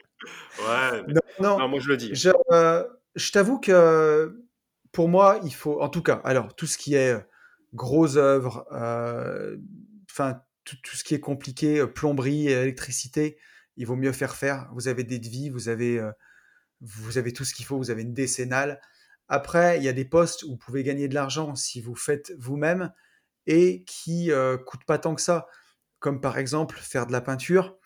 Ouais. 0.58 1.02
Mais... 1.06 1.14
Non, 1.14 1.20
non, 1.40 1.58
non, 1.60 1.68
moi 1.68 1.80
je 1.80 1.88
le 1.88 1.96
dis. 1.96 2.14
Je, 2.14 2.28
euh, 2.52 2.84
je 3.14 3.32
t'avoue 3.32 3.58
que 3.58 4.38
pour 4.92 5.08
moi, 5.08 5.40
il 5.44 5.54
faut, 5.54 5.80
en 5.80 5.88
tout 5.88 6.02
cas, 6.02 6.20
alors 6.24 6.54
tout 6.54 6.66
ce 6.66 6.76
qui 6.76 6.94
est 6.94 7.16
grosses 7.72 8.16
œuvres, 8.16 8.66
enfin 8.70 10.30
euh, 10.30 10.34
tout, 10.64 10.76
tout, 10.82 10.94
ce 10.94 11.04
qui 11.04 11.14
est 11.14 11.20
compliqué, 11.20 11.86
plomberie, 11.86 12.48
électricité, 12.48 13.38
il 13.80 13.86
vaut 13.86 13.96
mieux 13.96 14.12
faire 14.12 14.36
faire. 14.36 14.68
Vous 14.74 14.88
avez 14.88 15.04
des 15.04 15.18
devis, 15.18 15.48
vous 15.48 15.70
avez, 15.70 15.98
euh, 15.98 16.12
vous 16.82 17.16
avez 17.16 17.32
tout 17.32 17.46
ce 17.46 17.54
qu'il 17.54 17.64
faut, 17.64 17.78
vous 17.78 17.90
avez 17.90 18.02
une 18.02 18.12
décennale. 18.12 18.78
Après, 19.26 19.78
il 19.78 19.82
y 19.82 19.88
a 19.88 19.94
des 19.94 20.04
postes 20.04 20.42
où 20.42 20.50
vous 20.50 20.56
pouvez 20.58 20.82
gagner 20.82 21.08
de 21.08 21.14
l'argent 21.14 21.54
si 21.54 21.80
vous 21.80 21.94
faites 21.94 22.34
vous-même 22.38 22.92
et 23.46 23.82
qui 23.86 24.32
euh, 24.32 24.58
coûtent 24.58 24.84
pas 24.84 24.98
tant 24.98 25.14
que 25.14 25.22
ça, 25.22 25.46
comme 25.98 26.20
par 26.20 26.36
exemple 26.36 26.76
faire 26.78 27.06
de 27.06 27.12
la 27.12 27.22
peinture. 27.22 27.78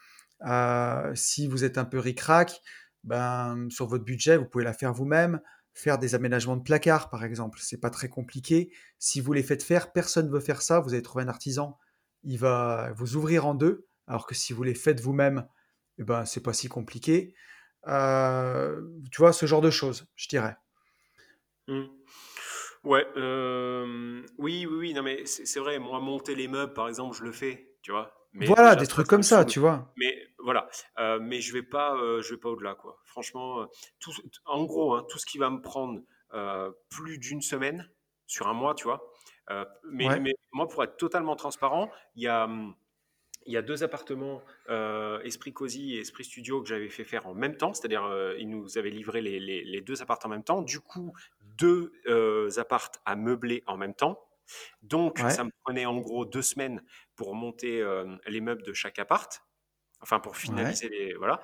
Euh, 0.45 1.13
si 1.15 1.47
vous 1.47 1.63
êtes 1.63 1.79
un 1.79 1.85
peu 1.85 2.01
ric-rac, 2.01 2.61
ben, 3.05 3.69
sur 3.71 3.87
votre 3.87 4.05
budget, 4.05 4.37
vous 4.37 4.47
pouvez 4.47 4.65
la 4.65 4.73
faire 4.73 4.93
vous-même. 4.93 5.41
Faire 5.75 5.99
des 5.99 6.17
aménagements 6.17 6.57
de 6.57 6.63
placards, 6.63 7.09
par 7.09 7.23
exemple, 7.23 7.61
c'est 7.63 7.81
pas 7.81 7.91
très 7.91 8.09
compliqué. 8.09 8.73
Si 8.99 9.21
vous 9.21 9.33
les 9.33 9.45
faites 9.45 9.63
faire, 9.63 9.93
personne 9.93 10.27
ne 10.27 10.33
veut 10.33 10.41
faire 10.41 10.61
ça. 10.61 10.81
Vous 10.81 10.93
allez 10.93 11.03
trouver 11.03 11.23
un 11.23 11.29
artisan, 11.29 11.79
il 12.25 12.39
va 12.39 12.93
vous 12.97 13.15
ouvrir 13.15 13.47
en 13.47 13.55
deux. 13.55 13.87
Alors 14.09 14.27
que 14.27 14.35
si 14.35 14.53
vous 14.53 14.65
les 14.65 14.75
faites 14.75 15.01
vous-même, 15.01 15.47
eh 15.99 16.05
ben, 16.05 16.25
c'est 16.25 16.43
pas 16.43 16.53
si 16.53 16.69
compliqué. 16.69 17.35
Euh, 17.87 18.81
tu 19.11 19.19
vois, 19.19 19.33
ce 19.33 19.47
genre 19.47 19.61
de 19.61 19.71
choses, 19.71 20.07
je 20.17 20.29
dirais. 20.29 20.57
Mmh. 21.69 21.85
Ouais, 22.83 23.07
euh, 23.17 24.23
oui, 24.39 24.67
oui, 24.67 24.77
oui, 24.77 24.95
non, 24.95 25.03
mais 25.03 25.25
c'est 25.25 25.61
vrai, 25.61 25.79
moi, 25.79 26.01
monter 26.01 26.35
les 26.35 26.49
meubles, 26.49 26.75
par 26.75 26.89
exemple, 26.89 27.17
je 27.17 27.25
le 27.25 27.33
fais, 27.33 27.77
tu 27.83 27.93
vois. 27.93 28.15
Mais 28.33 28.47
voilà, 28.47 28.75
déjà, 28.75 28.81
des 28.81 28.87
trucs 28.89 29.07
comme 29.07 29.23
ça, 29.23 29.45
tu 29.45 29.61
vois. 29.61 29.93
Mais 29.97 30.15
voilà, 30.39 30.69
euh, 30.99 31.19
mais 31.21 31.41
je 31.41 31.53
vais 31.53 31.63
pas, 31.63 31.97
je 32.21 32.35
vais 32.35 32.41
pas 32.41 32.51
au-delà, 32.51 32.75
quoi. 32.75 32.99
Franchement, 33.05 33.67
tout, 34.01 34.13
en 34.45 34.65
gros, 34.65 34.95
hein, 34.95 35.07
tout 35.09 35.19
ce 35.19 35.25
qui 35.25 35.39
va 35.39 35.51
me 35.51 35.61
prendre 35.61 36.01
plus 36.91 37.19
d'une 37.19 37.41
semaine 37.41 37.89
sur 38.27 38.49
un 38.49 38.55
mois, 38.55 38.75
tu 38.75 38.85
vois. 38.85 39.13
mais, 39.91 40.09
ouais. 40.09 40.21
mais 40.21 40.35
moi, 40.53 40.69
pour 40.69 40.83
être 40.83 40.97
totalement 40.97 41.37
transparent, 41.37 41.91
il 42.17 42.25
y 42.25 42.29
a 42.29 42.45
hum, 42.45 42.75
il 43.47 43.53
y 43.53 43.57
a 43.57 43.63
deux 43.63 43.83
appartements, 43.83 44.43
euh, 44.69 45.21
Esprit 45.23 45.53
Cosy 45.53 45.95
et 45.95 46.01
Esprit 46.01 46.25
Studio, 46.25 46.63
que 46.63 46.69
j'avais 46.69 46.89
fait 46.89 47.05
faire 47.05 47.27
en 47.27 47.35
même 47.35 47.57
temps, 47.57 47.75
c'est-à-dire 47.75 48.05
euh, 48.05 48.35
ils 48.39 48.49
nous 48.49 48.79
avaient 48.79 48.91
livré 48.91 49.21
les, 49.21 49.39
les, 49.41 49.65
les, 49.65 49.81
deux 49.81 50.03
appartements 50.03 50.35
en 50.35 50.37
même 50.37 50.45
temps. 50.45 50.63
Du 50.63 50.81
coup, 50.81 51.13
deux 51.59 51.93
euh, 52.07 52.51
appartes 52.57 53.01
à 53.05 53.17
meubler 53.17 53.63
en 53.67 53.77
même 53.77 53.95
temps. 53.95 54.21
Donc, 54.83 55.21
ouais. 55.23 55.31
ça 55.31 55.45
me 55.45 55.51
prenait 55.63 55.87
en 55.87 55.99
gros 55.99 56.25
deux 56.25 56.43
semaines 56.43 56.83
pour 57.17 57.35
monter 57.35 57.81
euh, 57.81 58.17
les 58.27 58.41
meubles 58.41 58.63
de 58.63 58.73
chaque 58.73 58.99
appart, 58.99 59.43
enfin 60.01 60.21
pour 60.21 60.37
finaliser 60.37 60.89
ouais. 60.89 60.97
les 60.97 61.15
voilà, 61.15 61.43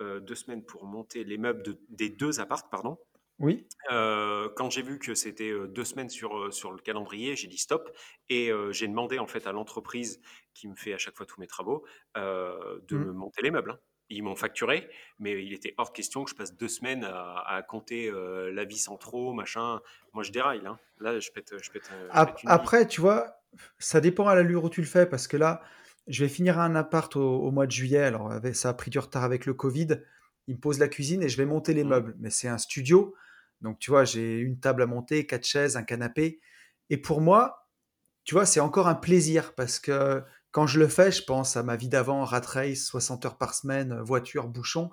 deux 0.00 0.34
semaines 0.34 0.64
pour 0.64 0.84
monter 0.84 1.24
les 1.24 1.38
meubles 1.38 1.62
de, 1.62 1.78
des 1.88 2.10
deux 2.10 2.40
appartes, 2.40 2.70
pardon. 2.70 2.98
Oui. 3.38 3.66
Euh, 3.90 4.48
quand 4.56 4.70
j'ai 4.70 4.82
vu 4.82 4.98
que 4.98 5.14
c'était 5.14 5.52
deux 5.68 5.84
semaines 5.84 6.08
sur, 6.08 6.52
sur 6.52 6.72
le 6.72 6.78
calendrier, 6.78 7.36
j'ai 7.36 7.48
dit 7.48 7.58
stop 7.58 7.90
et 8.28 8.50
euh, 8.50 8.72
j'ai 8.72 8.86
demandé 8.86 9.18
en 9.18 9.26
fait 9.26 9.46
à 9.46 9.52
l'entreprise 9.52 10.20
qui 10.54 10.68
me 10.68 10.76
fait 10.76 10.94
à 10.94 10.98
chaque 10.98 11.16
fois 11.16 11.26
tous 11.26 11.40
mes 11.40 11.46
travaux 11.46 11.84
euh, 12.16 12.78
de 12.88 12.96
mmh. 12.96 13.04
me 13.04 13.12
monter 13.12 13.42
les 13.42 13.50
meubles. 13.50 13.72
Hein. 13.72 13.78
Ils 14.10 14.22
m'ont 14.22 14.36
facturé, 14.36 14.88
mais 15.18 15.44
il 15.44 15.54
était 15.54 15.74
hors 15.78 15.90
de 15.90 15.96
question 15.96 16.24
que 16.24 16.30
je 16.30 16.36
passe 16.36 16.54
deux 16.54 16.68
semaines 16.68 17.04
à, 17.04 17.42
à 17.46 17.62
compter 17.62 18.12
la 18.12 18.64
vis 18.64 18.86
en 18.88 18.98
trop, 18.98 19.32
machin. 19.32 19.80
Moi, 20.12 20.22
je 20.22 20.30
déraille. 20.30 20.60
Hein. 20.66 20.78
Là, 21.00 21.18
je 21.20 21.30
pète, 21.30 21.54
je 21.58 21.70
pète, 21.70 21.84
je 21.90 22.20
pète 22.22 22.40
Après, 22.44 22.86
tu 22.86 23.00
vois, 23.00 23.38
ça 23.78 24.02
dépend 24.02 24.26
à 24.26 24.34
l'allure 24.34 24.64
où 24.64 24.68
tu 24.68 24.82
le 24.82 24.86
fais 24.86 25.06
parce 25.06 25.26
que 25.26 25.38
là, 25.38 25.62
je 26.06 26.22
vais 26.22 26.28
finir 26.28 26.58
un 26.58 26.74
appart 26.74 27.16
au, 27.16 27.50
mois 27.50 27.66
de 27.66 27.72
juillet. 27.72 28.02
Alors, 28.02 28.30
ça 28.52 28.68
a 28.68 28.74
pris 28.74 28.90
du 28.90 28.98
retard 28.98 29.24
avec 29.24 29.46
le 29.46 29.54
Covid. 29.54 30.02
Il 30.48 30.56
me 30.56 30.60
pose 30.60 30.78
la 30.78 30.88
cuisine 30.88 31.22
et 31.22 31.30
je 31.30 31.38
vais 31.38 31.46
monter 31.46 31.72
les 31.72 31.82
mmh. 31.82 31.88
meubles. 31.88 32.14
Mais 32.18 32.28
c'est 32.28 32.48
un 32.48 32.58
studio. 32.58 33.14
Donc, 33.64 33.78
tu 33.78 33.90
vois, 33.90 34.04
j'ai 34.04 34.38
une 34.38 34.60
table 34.60 34.82
à 34.82 34.86
monter, 34.86 35.26
quatre 35.26 35.46
chaises, 35.46 35.78
un 35.78 35.82
canapé. 35.82 36.38
Et 36.90 36.98
pour 36.98 37.22
moi, 37.22 37.66
tu 38.24 38.34
vois, 38.34 38.44
c'est 38.44 38.60
encore 38.60 38.88
un 38.88 38.94
plaisir 38.94 39.54
parce 39.54 39.80
que 39.80 40.22
quand 40.50 40.66
je 40.66 40.78
le 40.78 40.86
fais, 40.86 41.10
je 41.10 41.24
pense 41.24 41.56
à 41.56 41.62
ma 41.62 41.74
vie 41.74 41.88
d'avant, 41.88 42.24
rat 42.24 42.42
race, 42.44 42.84
60 42.84 43.24
heures 43.24 43.38
par 43.38 43.54
semaine, 43.54 43.98
voiture, 44.02 44.48
bouchon. 44.48 44.90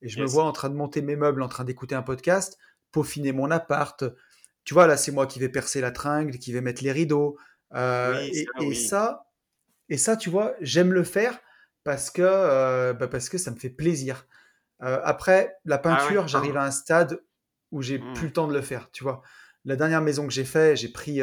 Et 0.00 0.08
je 0.08 0.18
me 0.18 0.24
vois 0.24 0.44
en 0.44 0.52
train 0.52 0.70
de 0.70 0.74
monter 0.74 1.02
mes 1.02 1.14
meubles, 1.14 1.42
en 1.42 1.48
train 1.48 1.64
d'écouter 1.64 1.94
un 1.94 2.02
podcast, 2.02 2.56
peaufiner 2.90 3.32
mon 3.32 3.50
appart. 3.50 4.02
Tu 4.64 4.72
vois, 4.72 4.86
là, 4.86 4.96
c'est 4.96 5.12
moi 5.12 5.26
qui 5.26 5.38
vais 5.38 5.50
percer 5.50 5.82
la 5.82 5.90
tringle, 5.90 6.38
qui 6.38 6.52
vais 6.54 6.62
mettre 6.62 6.82
les 6.82 6.92
rideaux. 6.92 7.36
Euh, 7.74 8.26
et, 8.60 8.74
ça, 8.74 9.26
et 9.90 9.98
ça, 9.98 10.16
tu 10.16 10.30
vois, 10.30 10.54
j'aime 10.62 10.92
le 10.92 11.04
faire 11.04 11.38
parce 11.84 12.10
que, 12.10 12.22
euh, 12.22 12.94
bah, 12.94 13.08
parce 13.08 13.28
que 13.28 13.36
ça 13.36 13.50
me 13.50 13.56
fait 13.56 13.70
plaisir. 13.70 14.26
Euh, 14.82 15.00
après, 15.04 15.56
la 15.66 15.76
ah 15.76 15.78
peinture, 15.78 16.28
j'arrive 16.28 16.56
à 16.56 16.64
un 16.64 16.70
stade 16.70 17.20
où 17.76 17.82
j'ai 17.82 17.98
mmh. 17.98 18.14
plus 18.14 18.26
le 18.26 18.32
temps 18.32 18.48
de 18.48 18.54
le 18.54 18.62
faire, 18.62 18.90
tu 18.90 19.04
vois. 19.04 19.22
La 19.64 19.76
dernière 19.76 20.00
maison 20.00 20.26
que 20.26 20.32
j'ai 20.32 20.44
fait, 20.44 20.76
j'ai 20.76 20.88
pris, 20.88 21.20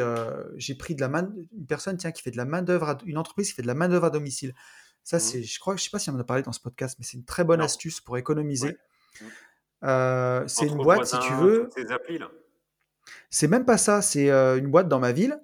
j'ai 0.56 0.74
pris 0.74 0.94
de 0.94 1.00
la 1.00 1.08
main, 1.08 1.30
une 1.56 1.66
personne 1.66 1.96
tiens, 1.96 2.12
qui 2.12 2.22
fait 2.22 2.30
de 2.30 2.36
la 2.36 2.44
main 2.44 2.62
d'œuvre, 2.62 2.98
une 3.04 3.18
entreprise 3.18 3.48
qui 3.48 3.54
fait 3.54 3.62
de 3.62 3.66
la 3.66 3.74
main 3.74 3.88
d'œuvre 3.88 4.04
à 4.04 4.10
domicile. 4.10 4.54
Ça, 5.02 5.16
mmh. 5.16 5.20
c'est, 5.20 5.42
je 5.42 5.58
crois, 5.58 5.76
je 5.76 5.82
sais 5.82 5.90
pas 5.90 5.98
si 5.98 6.10
on 6.10 6.14
en 6.14 6.20
a 6.20 6.24
parlé 6.24 6.42
dans 6.42 6.52
ce 6.52 6.60
podcast, 6.60 6.96
mais 6.98 7.04
c'est 7.04 7.16
une 7.16 7.24
très 7.24 7.44
bonne 7.44 7.60
astuce 7.60 8.00
pour 8.00 8.16
économiser. 8.18 8.76
Mmh. 9.20 10.46
c'est 10.46 10.66
une 10.66 10.76
boîte, 10.76 11.06
si 11.06 11.18
tu 11.18 11.32
veux. 11.34 11.68
C'est 13.30 13.48
même 13.48 13.64
pas 13.64 13.78
ça, 13.78 14.02
c'est 14.02 14.30
une 14.30 14.70
boîte 14.70 14.88
dans 14.88 15.00
ma 15.00 15.12
ville 15.12 15.38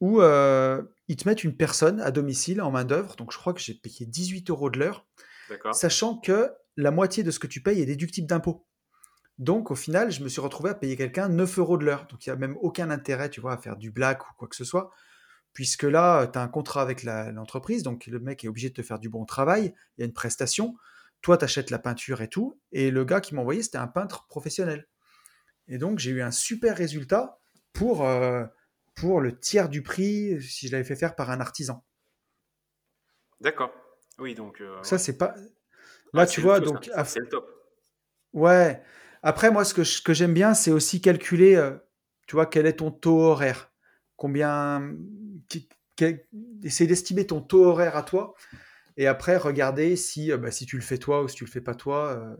où 0.00 0.20
ils 0.20 1.16
te 1.16 1.28
mettent 1.28 1.44
une 1.44 1.56
personne 1.56 2.00
à 2.00 2.10
domicile 2.10 2.60
en 2.62 2.70
main-d'œuvre. 2.70 3.16
Donc 3.16 3.32
je 3.32 3.38
crois 3.38 3.54
que 3.54 3.60
j'ai 3.60 3.74
payé 3.74 4.06
18 4.06 4.50
euros 4.50 4.70
de 4.70 4.78
l'heure, 4.78 5.06
sachant 5.72 6.18
que 6.18 6.52
la 6.76 6.90
moitié 6.90 7.22
de 7.22 7.30
ce 7.30 7.38
que 7.38 7.46
tu 7.46 7.62
payes 7.62 7.80
est 7.80 7.86
déductible 7.86 8.26
d'impôts. 8.26 8.66
Donc 9.42 9.72
au 9.72 9.74
final, 9.74 10.12
je 10.12 10.22
me 10.22 10.28
suis 10.28 10.40
retrouvé 10.40 10.70
à 10.70 10.74
payer 10.74 10.96
quelqu'un 10.96 11.28
9 11.28 11.58
euros 11.58 11.76
de 11.76 11.84
l'heure. 11.84 12.06
Donc 12.06 12.24
il 12.24 12.28
n'y 12.28 12.32
a 12.32 12.36
même 12.36 12.56
aucun 12.60 12.90
intérêt, 12.90 13.28
tu 13.28 13.40
vois, 13.40 13.54
à 13.54 13.58
faire 13.58 13.76
du 13.76 13.90
black 13.90 14.24
ou 14.30 14.32
quoi 14.38 14.46
que 14.46 14.54
ce 14.54 14.64
soit, 14.64 14.92
puisque 15.52 15.82
là, 15.82 16.28
tu 16.28 16.38
as 16.38 16.42
un 16.42 16.48
contrat 16.48 16.80
avec 16.80 17.02
l'entreprise, 17.02 17.82
donc 17.82 18.06
le 18.06 18.20
mec 18.20 18.44
est 18.44 18.48
obligé 18.48 18.68
de 18.68 18.74
te 18.74 18.82
faire 18.82 19.00
du 19.00 19.08
bon 19.08 19.24
travail, 19.24 19.74
il 19.96 20.00
y 20.00 20.04
a 20.04 20.06
une 20.06 20.12
prestation, 20.12 20.76
toi 21.22 21.36
tu 21.36 21.44
achètes 21.44 21.70
la 21.70 21.80
peinture 21.80 22.22
et 22.22 22.28
tout, 22.28 22.60
et 22.70 22.92
le 22.92 23.04
gars 23.04 23.20
qui 23.20 23.34
m'a 23.34 23.40
envoyé, 23.40 23.64
c'était 23.64 23.78
un 23.78 23.88
peintre 23.88 24.28
professionnel. 24.28 24.86
Et 25.66 25.76
donc 25.76 25.98
j'ai 25.98 26.12
eu 26.12 26.22
un 26.22 26.30
super 26.30 26.76
résultat 26.76 27.40
pour, 27.72 28.06
euh, 28.06 28.44
pour 28.94 29.20
le 29.20 29.36
tiers 29.36 29.68
du 29.68 29.82
prix 29.82 30.40
si 30.40 30.68
je 30.68 30.72
l'avais 30.72 30.84
fait 30.84 30.94
faire 30.94 31.16
par 31.16 31.30
un 31.30 31.40
artisan. 31.40 31.84
D'accord. 33.40 33.72
Oui, 34.20 34.36
donc. 34.36 34.60
Euh, 34.60 34.80
ça, 34.84 34.98
c'est 34.98 35.18
pas. 35.18 35.34
Là, 36.12 36.26
tu 36.26 36.40
vois, 36.40 36.60
donc. 36.60 36.88
C'est 37.04 37.18
le 37.18 37.28
top. 37.28 37.50
Ouais. 38.32 38.80
Après, 39.22 39.50
moi, 39.50 39.64
ce 39.64 39.74
que, 39.74 40.12
j'aime 40.12 40.34
bien, 40.34 40.54
c'est 40.54 40.70
aussi 40.70 41.00
calculer, 41.00 41.54
euh, 41.54 41.76
tu 42.26 42.36
vois, 42.36 42.46
quel 42.46 42.66
est 42.66 42.74
ton 42.74 42.90
taux 42.90 43.20
horaire. 43.20 43.72
Combien. 44.16 44.94
essayer 46.62 46.86
d'estimer 46.86 47.26
ton 47.26 47.40
taux 47.40 47.64
horaire 47.64 47.96
à 47.96 48.02
toi. 48.02 48.34
Et 48.96 49.06
après, 49.06 49.36
regarder 49.36 49.96
si, 49.96 50.32
bah, 50.36 50.50
si 50.50 50.66
tu 50.66 50.76
le 50.76 50.82
fais 50.82 50.98
toi 50.98 51.22
ou 51.22 51.28
si 51.28 51.36
tu 51.36 51.44
le 51.44 51.50
fais 51.50 51.60
pas 51.60 51.74
toi, 51.74 52.36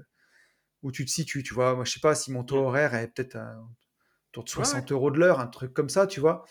où 0.82 0.92
tu 0.92 1.04
te 1.04 1.10
situes, 1.10 1.42
tu 1.42 1.54
vois. 1.54 1.74
Moi, 1.74 1.84
je 1.84 1.92
sais 1.92 2.00
pas 2.00 2.14
si 2.14 2.32
mon 2.32 2.44
taux 2.44 2.62
mmh. 2.62 2.66
horaire 2.66 2.94
est 2.94 3.08
peut-être 3.08 3.38
autour 4.30 4.44
de 4.44 4.48
60 4.48 4.92
euros 4.92 5.10
de 5.10 5.18
l'heure, 5.18 5.40
un 5.40 5.46
truc 5.46 5.72
comme 5.72 5.88
ça, 5.88 6.06
tu 6.06 6.20
vois. 6.20 6.44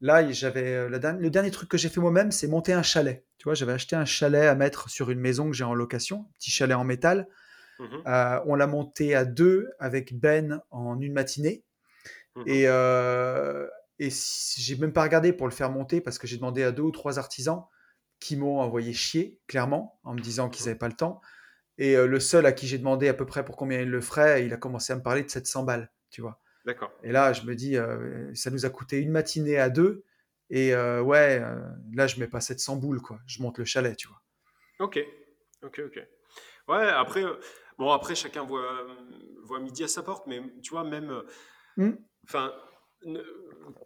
Là, 0.00 0.30
j'avais 0.32 0.74
euh, 0.74 0.88
le 0.88 1.30
dernier 1.30 1.50
truc 1.50 1.68
que 1.68 1.76
j'ai 1.76 1.90
fait 1.90 2.00
moi-même, 2.00 2.30
c'est 2.30 2.46
monter 2.46 2.72
un 2.72 2.82
chalet. 2.82 3.26
Tu 3.36 3.44
vois, 3.44 3.54
j'avais 3.54 3.72
acheté 3.72 3.96
un 3.96 4.06
chalet 4.06 4.46
à 4.46 4.54
mettre 4.54 4.88
sur 4.88 5.10
une 5.10 5.20
maison 5.20 5.50
que 5.50 5.56
j'ai 5.56 5.64
en 5.64 5.74
location, 5.74 6.26
un 6.28 6.32
petit 6.38 6.50
chalet 6.50 6.76
en 6.76 6.84
métal. 6.84 7.28
Mmh 7.80 8.02
euh, 8.06 8.40
on 8.44 8.54
l'a 8.56 8.66
monté 8.66 9.14
à 9.14 9.24
deux 9.24 9.70
avec 9.78 10.14
Ben 10.14 10.62
en 10.70 11.00
une 11.00 11.14
matinée. 11.14 11.64
Mmh 12.36 12.42
et, 12.46 12.64
euh, 12.66 13.66
et 13.98 14.10
j'ai 14.10 14.76
même 14.76 14.92
pas 14.92 15.02
regardé 15.02 15.32
pour 15.32 15.46
le 15.48 15.52
faire 15.52 15.70
monter 15.70 16.00
parce 16.00 16.18
que 16.18 16.26
j'ai 16.26 16.36
demandé 16.36 16.62
à 16.62 16.72
deux 16.72 16.82
ou 16.82 16.90
trois 16.90 17.18
artisans 17.18 17.64
qui 18.18 18.36
m'ont 18.36 18.60
envoyé 18.60 18.92
chier, 18.92 19.38
clairement, 19.46 19.98
en 20.04 20.14
me 20.14 20.20
disant 20.20 20.50
qu'ils 20.50 20.66
n'avaient 20.66 20.78
pas 20.78 20.88
le 20.88 20.94
temps. 20.94 21.22
Et 21.78 21.96
euh, 21.96 22.06
le 22.06 22.20
seul 22.20 22.44
à 22.44 22.52
qui 22.52 22.66
j'ai 22.66 22.76
demandé 22.76 23.08
à 23.08 23.14
peu 23.14 23.24
près 23.24 23.46
pour 23.46 23.56
combien 23.56 23.80
il 23.80 23.88
le 23.88 24.00
ferait, 24.02 24.44
il 24.44 24.52
a 24.52 24.58
commencé 24.58 24.92
à 24.92 24.96
me 24.96 25.02
parler 25.02 25.22
de 25.22 25.30
700 25.30 25.62
balles, 25.64 25.90
tu 26.10 26.20
vois. 26.20 26.38
D'accord. 26.66 26.92
Et 27.02 27.12
là, 27.12 27.32
je 27.32 27.44
me 27.44 27.54
dis, 27.54 27.78
euh, 27.78 28.30
ça 28.34 28.50
nous 28.50 28.66
a 28.66 28.70
coûté 28.70 28.98
une 28.98 29.10
matinée 29.10 29.56
à 29.56 29.70
deux. 29.70 30.04
Et 30.50 30.74
ouais, 30.74 31.40
là, 31.94 32.08
je 32.08 32.18
mets 32.18 32.26
pas 32.26 32.40
700 32.40 32.76
boules, 32.76 33.00
quoi. 33.00 33.20
Je 33.24 33.40
monte 33.40 33.58
le 33.58 33.64
chalet, 33.64 33.96
tu 33.96 34.08
vois. 34.08 34.20
Ok, 34.80 34.98
ok, 35.62 35.80
ok. 35.86 36.06
Ouais, 36.68 36.88
après, 36.88 37.24
bon, 37.80 37.90
après, 37.90 38.14
chacun 38.14 38.44
voit, 38.44 38.86
voit 39.42 39.58
midi 39.58 39.82
à 39.82 39.88
sa 39.88 40.02
porte, 40.02 40.26
mais 40.28 40.40
tu 40.62 40.70
vois, 40.70 40.84
même. 40.84 41.22
Mmh. 41.76 41.90
Enfin, 42.24 42.52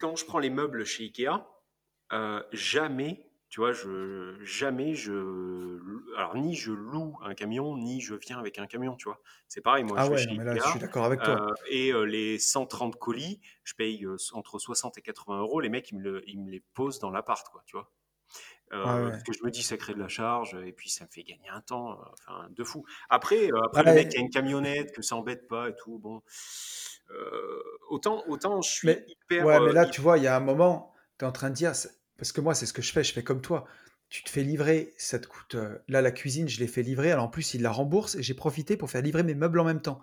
quand 0.00 0.16
je 0.16 0.26
prends 0.26 0.38
les 0.38 0.50
meubles 0.50 0.84
chez 0.84 1.04
Ikea, 1.04 1.46
jamais 2.52 3.24
tu 3.54 3.60
vois, 3.60 3.72
je, 3.72 4.34
jamais 4.42 4.96
je. 4.96 5.12
Alors, 6.16 6.34
ni 6.34 6.56
je 6.56 6.72
loue 6.72 7.16
un 7.22 7.34
camion, 7.34 7.76
ni 7.76 8.00
je 8.00 8.16
viens 8.16 8.36
avec 8.36 8.58
un 8.58 8.66
camion, 8.66 8.96
tu 8.96 9.04
vois. 9.04 9.20
C'est 9.46 9.60
pareil, 9.60 9.84
moi, 9.84 9.96
ah 10.00 10.06
je 10.06 10.10
ouais, 10.10 10.36
mais 10.36 10.42
là, 10.42 10.56
je 10.56 10.70
suis 10.70 10.80
d'accord 10.80 11.04
avec 11.04 11.22
toi. 11.22 11.50
Euh, 11.50 11.54
et 11.68 11.92
euh, 11.92 12.02
les 12.02 12.40
130 12.40 12.96
colis, 12.96 13.40
je 13.62 13.74
paye 13.74 14.04
euh, 14.06 14.16
entre 14.32 14.58
60 14.58 14.98
et 14.98 15.02
80 15.02 15.38
euros. 15.38 15.60
Les 15.60 15.68
mecs, 15.68 15.88
ils 15.92 15.98
me, 15.98 16.28
ils 16.28 16.42
me 16.42 16.50
les 16.50 16.64
posent 16.74 16.98
dans 16.98 17.10
l'appart, 17.10 17.48
quoi, 17.48 17.62
tu 17.64 17.76
vois. 17.76 17.92
Parce 18.82 19.22
que 19.22 19.32
je 19.32 19.44
me 19.44 19.50
dis, 19.50 19.62
ça 19.62 19.76
crée 19.76 19.94
de 19.94 20.00
la 20.00 20.08
charge, 20.08 20.56
et 20.66 20.72
puis 20.72 20.90
ça 20.90 21.04
me 21.04 21.10
fait 21.10 21.22
gagner 21.22 21.48
un 21.48 21.60
temps, 21.60 21.98
enfin, 22.12 22.48
de 22.50 22.64
fou. 22.64 22.84
Après, 23.10 23.48
après 23.64 23.84
le 23.84 23.94
mec 23.94 24.08
qui 24.08 24.16
a 24.16 24.20
une 24.20 24.30
camionnette, 24.30 24.92
que 24.92 25.02
ça 25.02 25.16
embête 25.16 25.46
pas 25.48 25.68
et 25.68 25.74
tout, 25.76 25.98
bon. 25.98 26.22
autant, 27.90 28.24
autant 28.28 28.62
je 28.62 28.70
suis 28.70 28.90
hyper. 29.06 29.44
Ouais, 29.44 29.60
mais 29.60 29.72
là, 29.72 29.86
tu 29.86 30.00
vois, 30.00 30.18
il 30.18 30.24
y 30.24 30.28
a 30.28 30.36
un 30.36 30.40
moment, 30.40 30.92
tu 31.18 31.24
es 31.24 31.28
en 31.28 31.32
train 31.32 31.50
de 31.50 31.54
dire 31.54 31.74
parce 32.16 32.32
que 32.32 32.40
moi, 32.40 32.54
c'est 32.54 32.66
ce 32.66 32.72
que 32.72 32.82
je 32.82 32.92
fais, 32.92 33.04
je 33.04 33.12
fais 33.12 33.24
comme 33.24 33.40
toi. 33.40 33.64
Tu 34.08 34.22
te 34.22 34.30
fais 34.30 34.42
livrer, 34.42 34.94
ça 34.96 35.18
te 35.18 35.26
coûte. 35.26 35.56
Euh, 35.56 35.78
là, 35.88 36.02
la 36.02 36.12
cuisine, 36.12 36.48
je 36.48 36.60
l'ai 36.60 36.66
fait 36.66 36.82
livrer. 36.82 37.10
Alors 37.10 37.24
en 37.24 37.28
plus, 37.28 37.54
il 37.54 37.62
la 37.62 37.70
rembourse 37.70 38.14
et 38.14 38.22
j'ai 38.22 38.34
profité 38.34 38.76
pour 38.76 38.90
faire 38.90 39.02
livrer 39.02 39.22
mes 39.22 39.34
meubles 39.34 39.58
en 39.58 39.64
même 39.64 39.82
temps. 39.82 40.00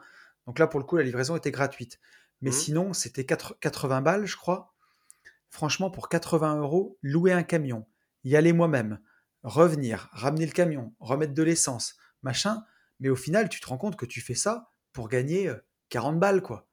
Donc 0.47 0.59
là, 0.59 0.67
pour 0.67 0.79
le 0.79 0.85
coup, 0.85 0.97
la 0.97 1.03
livraison 1.03 1.35
était 1.35 1.51
gratuite. 1.51 1.99
Mais 2.41 2.49
mmh. 2.49 2.53
sinon, 2.53 2.93
c'était 2.93 3.25
80 3.25 4.01
balles, 4.01 4.25
je 4.25 4.35
crois. 4.35 4.73
Franchement, 5.49 5.91
pour 5.91 6.09
80 6.09 6.57
euros, 6.57 6.97
louer 7.01 7.31
un 7.31 7.43
camion, 7.43 7.85
y 8.23 8.35
aller 8.35 8.53
moi-même, 8.53 8.99
revenir, 9.43 10.09
ramener 10.11 10.45
le 10.45 10.51
camion, 10.51 10.93
remettre 10.99 11.33
de 11.33 11.43
l'essence, 11.43 11.95
machin. 12.21 12.63
Mais 12.99 13.09
au 13.09 13.15
final, 13.15 13.49
tu 13.49 13.59
te 13.59 13.67
rends 13.67 13.77
compte 13.77 13.95
que 13.95 14.05
tu 14.05 14.21
fais 14.21 14.35
ça 14.35 14.71
pour 14.93 15.09
gagner 15.09 15.51
40 15.89 16.15
euh, 16.15 16.19
balles, 16.19 16.41
quoi. 16.41 16.67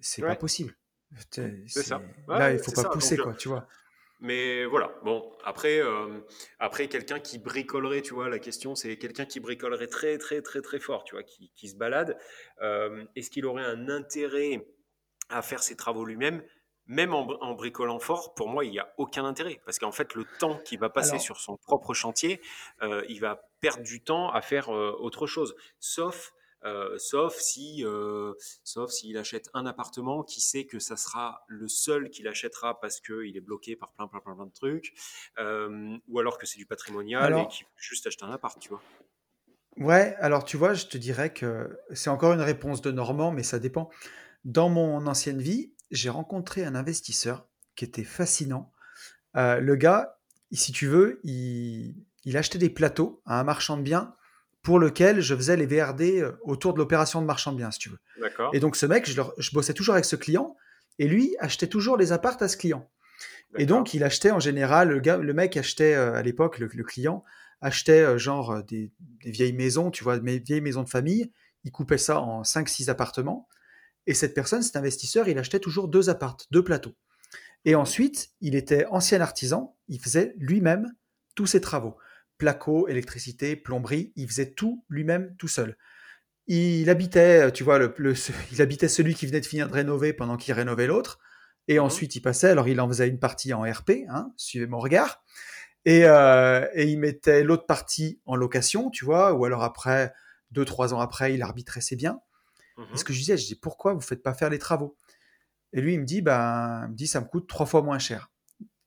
C'est 0.00 0.22
pas 0.22 0.36
possible. 0.36 0.76
C'est 1.30 1.66
ça. 1.68 2.02
là, 2.28 2.52
il 2.52 2.58
faut 2.58 2.72
pas 2.72 2.88
pousser, 2.88 3.16
quoi, 3.16 3.34
tu 3.34 3.48
vois. 3.48 3.66
Mais 4.20 4.64
voilà, 4.64 4.92
bon, 5.04 5.32
après, 5.44 5.80
euh, 5.80 6.20
après 6.58 6.88
quelqu'un 6.88 7.20
qui 7.20 7.38
bricolerait, 7.38 8.02
tu 8.02 8.14
vois, 8.14 8.28
la 8.28 8.40
question 8.40 8.74
c'est 8.74 8.96
quelqu'un 8.96 9.26
qui 9.26 9.38
bricolerait 9.38 9.86
très, 9.86 10.18
très, 10.18 10.42
très, 10.42 10.60
très 10.60 10.80
fort, 10.80 11.04
tu 11.04 11.14
vois, 11.14 11.22
qui, 11.22 11.52
qui 11.54 11.68
se 11.68 11.76
balade. 11.76 12.18
Euh, 12.60 13.04
est-ce 13.14 13.30
qu'il 13.30 13.46
aurait 13.46 13.62
un 13.62 13.88
intérêt 13.88 14.66
à 15.28 15.40
faire 15.40 15.62
ses 15.62 15.76
travaux 15.76 16.04
lui-même 16.04 16.42
même 16.88 17.14
en, 17.14 17.54
bricolant 17.54 18.00
fort, 18.00 18.34
pour 18.34 18.48
moi, 18.48 18.64
il 18.64 18.72
n'y 18.72 18.78
a 18.78 18.92
aucun 18.96 19.24
intérêt. 19.24 19.60
Parce 19.64 19.78
qu'en 19.78 19.92
fait, 19.92 20.14
le 20.14 20.24
temps 20.38 20.58
qu'il 20.64 20.78
va 20.78 20.90
passer 20.90 21.18
sur 21.18 21.38
son 21.38 21.56
propre 21.56 21.94
chantier, 21.94 22.40
euh, 22.82 23.04
il 23.08 23.20
va 23.20 23.48
perdre 23.60 23.82
du 23.82 24.02
temps 24.02 24.30
à 24.30 24.40
faire 24.40 24.68
autre 24.68 25.26
chose. 25.26 25.54
Sauf 25.78 26.32
euh, 26.64 26.98
sauf 26.98 27.36
si, 27.36 27.84
euh, 27.84 28.34
sauf 28.64 28.90
s'il 28.90 29.16
achète 29.16 29.48
un 29.54 29.66
appartement, 29.66 30.22
qui 30.22 30.40
sait 30.40 30.64
que 30.64 30.78
ça 30.78 30.96
sera 30.96 31.44
le 31.46 31.68
seul 31.68 32.10
qu'il 32.10 32.26
achètera 32.26 32.80
parce 32.80 33.00
qu'il 33.00 33.36
est 33.36 33.40
bloqué 33.40 33.76
par 33.76 33.92
plein, 33.92 34.08
plein, 34.08 34.20
plein, 34.20 34.34
plein 34.34 34.46
de 34.46 34.52
trucs, 34.52 34.94
euh, 35.38 35.96
ou 36.08 36.18
alors 36.18 36.38
que 36.38 36.46
c'est 36.46 36.58
du 36.58 36.66
patrimonial 36.66 37.38
et 37.38 37.46
qu'il 37.48 37.64
veut 37.64 37.72
juste 37.76 38.06
acheter 38.06 38.24
un 38.24 38.32
appart, 38.32 38.58
tu 38.58 38.70
vois. 38.70 38.82
Ouais, 39.76 40.16
alors 40.18 40.44
tu 40.44 40.56
vois, 40.56 40.74
je 40.74 40.86
te 40.86 40.98
dirais 40.98 41.32
que 41.32 41.78
c'est 41.92 42.10
encore 42.10 42.32
une 42.32 42.40
réponse 42.40 42.82
de 42.82 42.90
Normand, 42.90 43.30
mais 43.30 43.44
ça 43.44 43.60
dépend. 43.60 43.90
Dans 44.44 44.68
mon 44.68 45.06
ancienne 45.06 45.40
vie, 45.40 45.72
j'ai 45.90 46.10
rencontré 46.10 46.64
un 46.64 46.74
investisseur 46.74 47.46
qui 47.76 47.84
était 47.84 48.04
fascinant. 48.04 48.72
le 49.34 49.74
gars, 49.74 50.18
si 50.52 50.72
tu 50.72 50.86
veux, 50.86 51.20
il, 51.24 51.94
il 52.24 52.36
achetait 52.36 52.58
des 52.58 52.70
plateaux 52.70 53.22
à 53.24 53.40
un 53.40 53.44
marchand 53.44 53.76
de 53.76 53.82
biens 53.82 54.14
pour 54.62 54.78
lequel 54.78 55.20
je 55.20 55.34
faisais 55.34 55.56
les 55.56 55.66
VRD 55.66 56.20
euh, 56.20 56.32
autour 56.42 56.74
de 56.74 56.78
l'opération 56.78 57.22
de 57.22 57.26
marchand 57.26 57.52
de 57.52 57.56
biens, 57.56 57.70
si 57.70 57.78
tu 57.78 57.88
veux. 57.88 57.98
Et 58.52 58.60
donc 58.60 58.76
ce 58.76 58.84
mec, 58.84 59.08
je, 59.08 59.20
je, 59.38 59.50
bossais 59.52 59.72
toujours 59.72 59.94
avec 59.94 60.04
ce 60.04 60.16
client, 60.16 60.56
et 60.98 61.08
lui 61.08 61.34
achetait 61.38 61.68
toujours 61.68 61.96
les 61.96 62.12
appartes 62.12 62.42
à 62.42 62.48
ce 62.48 62.56
client. 62.56 62.90
Et 63.56 63.64
donc 63.64 63.94
il 63.94 64.04
achetait 64.04 64.30
en 64.30 64.40
général, 64.40 64.90
le, 64.90 65.00
gars, 65.00 65.16
le 65.16 65.32
mec 65.32 65.56
achetait 65.56 65.94
euh, 65.94 66.12
à 66.12 66.22
l'époque, 66.22 66.58
le, 66.58 66.84
client 66.84 67.24
achetait 67.62 68.02
euh, 68.02 68.18
genre 68.18 68.62
des, 68.62 68.92
vieilles 69.24 69.54
maisons, 69.54 69.90
tu 69.90 70.04
vois, 70.04 70.18
des 70.18 70.38
vieilles 70.40 70.60
maisons 70.60 70.82
de 70.82 70.90
famille, 70.90 71.32
il 71.64 71.72
coupait 71.72 71.96
ça 71.96 72.20
en 72.20 72.42
5-6 72.42 72.90
appartements, 72.90 73.48
et 74.08 74.14
cette 74.14 74.34
personne, 74.34 74.62
cet 74.62 74.74
investisseur, 74.74 75.28
il 75.28 75.38
achetait 75.38 75.60
toujours 75.60 75.86
deux 75.86 76.10
appartes, 76.10 76.46
deux 76.50 76.64
plateaux. 76.64 76.96
Et 77.64 77.74
ensuite, 77.74 78.30
il 78.40 78.56
était 78.56 78.86
ancien 78.86 79.20
artisan, 79.20 79.76
il 79.86 80.00
faisait 80.00 80.34
lui-même 80.38 80.92
tous 81.34 81.46
ses 81.46 81.60
travaux 81.60 81.96
placo, 82.38 82.88
électricité, 82.88 83.56
plomberie. 83.56 84.12
Il 84.16 84.28
faisait 84.28 84.52
tout 84.52 84.84
lui-même, 84.88 85.34
tout 85.38 85.48
seul. 85.48 85.76
Il 86.46 86.88
habitait, 86.88 87.52
tu 87.52 87.64
vois, 87.64 87.78
le, 87.78 87.92
il 88.52 88.62
habitait 88.62 88.88
celui 88.88 89.14
qui 89.14 89.26
venait 89.26 89.40
de 89.40 89.46
finir 89.46 89.68
de 89.68 89.74
rénover 89.74 90.12
pendant 90.14 90.36
qu'il 90.36 90.54
rénovait 90.54 90.86
l'autre. 90.86 91.18
Et 91.66 91.78
mmh 91.78 91.82
ensuite, 91.82 92.16
il 92.16 92.22
passait. 92.22 92.48
Alors, 92.48 92.68
il 92.68 92.80
en 92.80 92.88
faisait 92.88 93.08
une 93.08 93.18
partie 93.18 93.52
en 93.52 93.62
RP, 93.62 93.90
hein, 94.08 94.32
suivez 94.38 94.66
mon 94.66 94.78
regard. 94.78 95.22
Et, 95.84 96.04
euh, 96.04 96.66
et 96.72 96.84
il 96.84 96.98
mettait 96.98 97.44
l'autre 97.44 97.66
partie 97.66 98.20
en 98.24 98.36
location, 98.36 98.88
tu 98.88 99.04
vois. 99.04 99.34
Ou 99.34 99.44
alors 99.44 99.62
après, 99.62 100.14
deux, 100.50 100.64
trois 100.64 100.94
ans 100.94 101.00
après, 101.00 101.34
il 101.34 101.42
arbitrait 101.42 101.82
ses 101.82 101.96
biens. 101.96 102.20
Mmh 102.78 102.94
et 102.94 102.96
ce 102.96 103.04
que 103.04 103.12
je 103.12 103.18
disais, 103.18 103.36
je 103.36 103.46
dis 103.46 103.56
pourquoi 103.56 103.92
vous 103.92 104.00
faites 104.00 104.22
pas 104.22 104.32
faire 104.32 104.50
les 104.50 104.58
travaux? 104.58 104.96
Et 105.72 105.80
lui, 105.80 105.94
il 105.94 106.00
me 106.00 106.06
dit, 106.06 106.18
il 106.18 106.24
me 106.24 106.94
dit, 106.94 107.06
ça 107.06 107.20
me 107.20 107.26
coûte 107.26 107.46
trois 107.46 107.66
fois 107.66 107.82
moins 107.82 107.98
cher. 107.98 108.30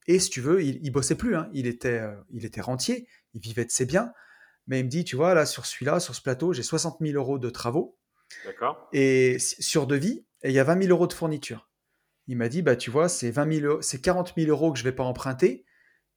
Et 0.07 0.17
si 0.19 0.29
tu 0.29 0.41
veux, 0.41 0.63
il, 0.63 0.79
il 0.81 0.91
bossait 0.91 1.15
plus. 1.15 1.35
Hein. 1.35 1.49
Il 1.53 1.67
était, 1.67 1.99
euh, 1.99 2.15
il 2.31 2.45
était 2.45 2.61
rentier. 2.61 3.07
Il 3.33 3.41
vivait 3.41 3.65
de 3.65 3.71
ses 3.71 3.85
biens. 3.85 4.13
Mais 4.67 4.79
il 4.79 4.85
me 4.85 4.89
dit, 4.89 5.03
tu 5.03 5.15
vois, 5.15 5.33
là, 5.33 5.45
sur 5.45 5.65
celui-là, 5.65 5.99
sur 5.99 6.15
ce 6.15 6.21
plateau, 6.21 6.53
j'ai 6.53 6.63
60 6.63 6.97
000 7.01 7.15
euros 7.15 7.37
de 7.37 7.49
travaux. 7.49 7.97
D'accord. 8.45 8.89
Et 8.93 9.37
sur 9.39 9.85
devis, 9.85 10.25
et 10.43 10.49
il 10.49 10.53
y 10.53 10.59
a 10.59 10.63
20 10.63 10.83
000 10.83 10.91
euros 10.91 11.07
de 11.07 11.13
fourniture. 11.13 11.69
Il 12.27 12.37
m'a 12.37 12.49
dit, 12.49 12.61
bah, 12.61 12.75
tu 12.75 12.89
vois, 12.89 13.09
c'est 13.09 13.31
20 13.31 13.81
c'est 13.81 14.01
40 14.01 14.33
000 14.37 14.49
euros 14.49 14.71
que 14.71 14.79
je 14.79 14.83
vais 14.83 14.91
pas 14.91 15.03
emprunter. 15.03 15.65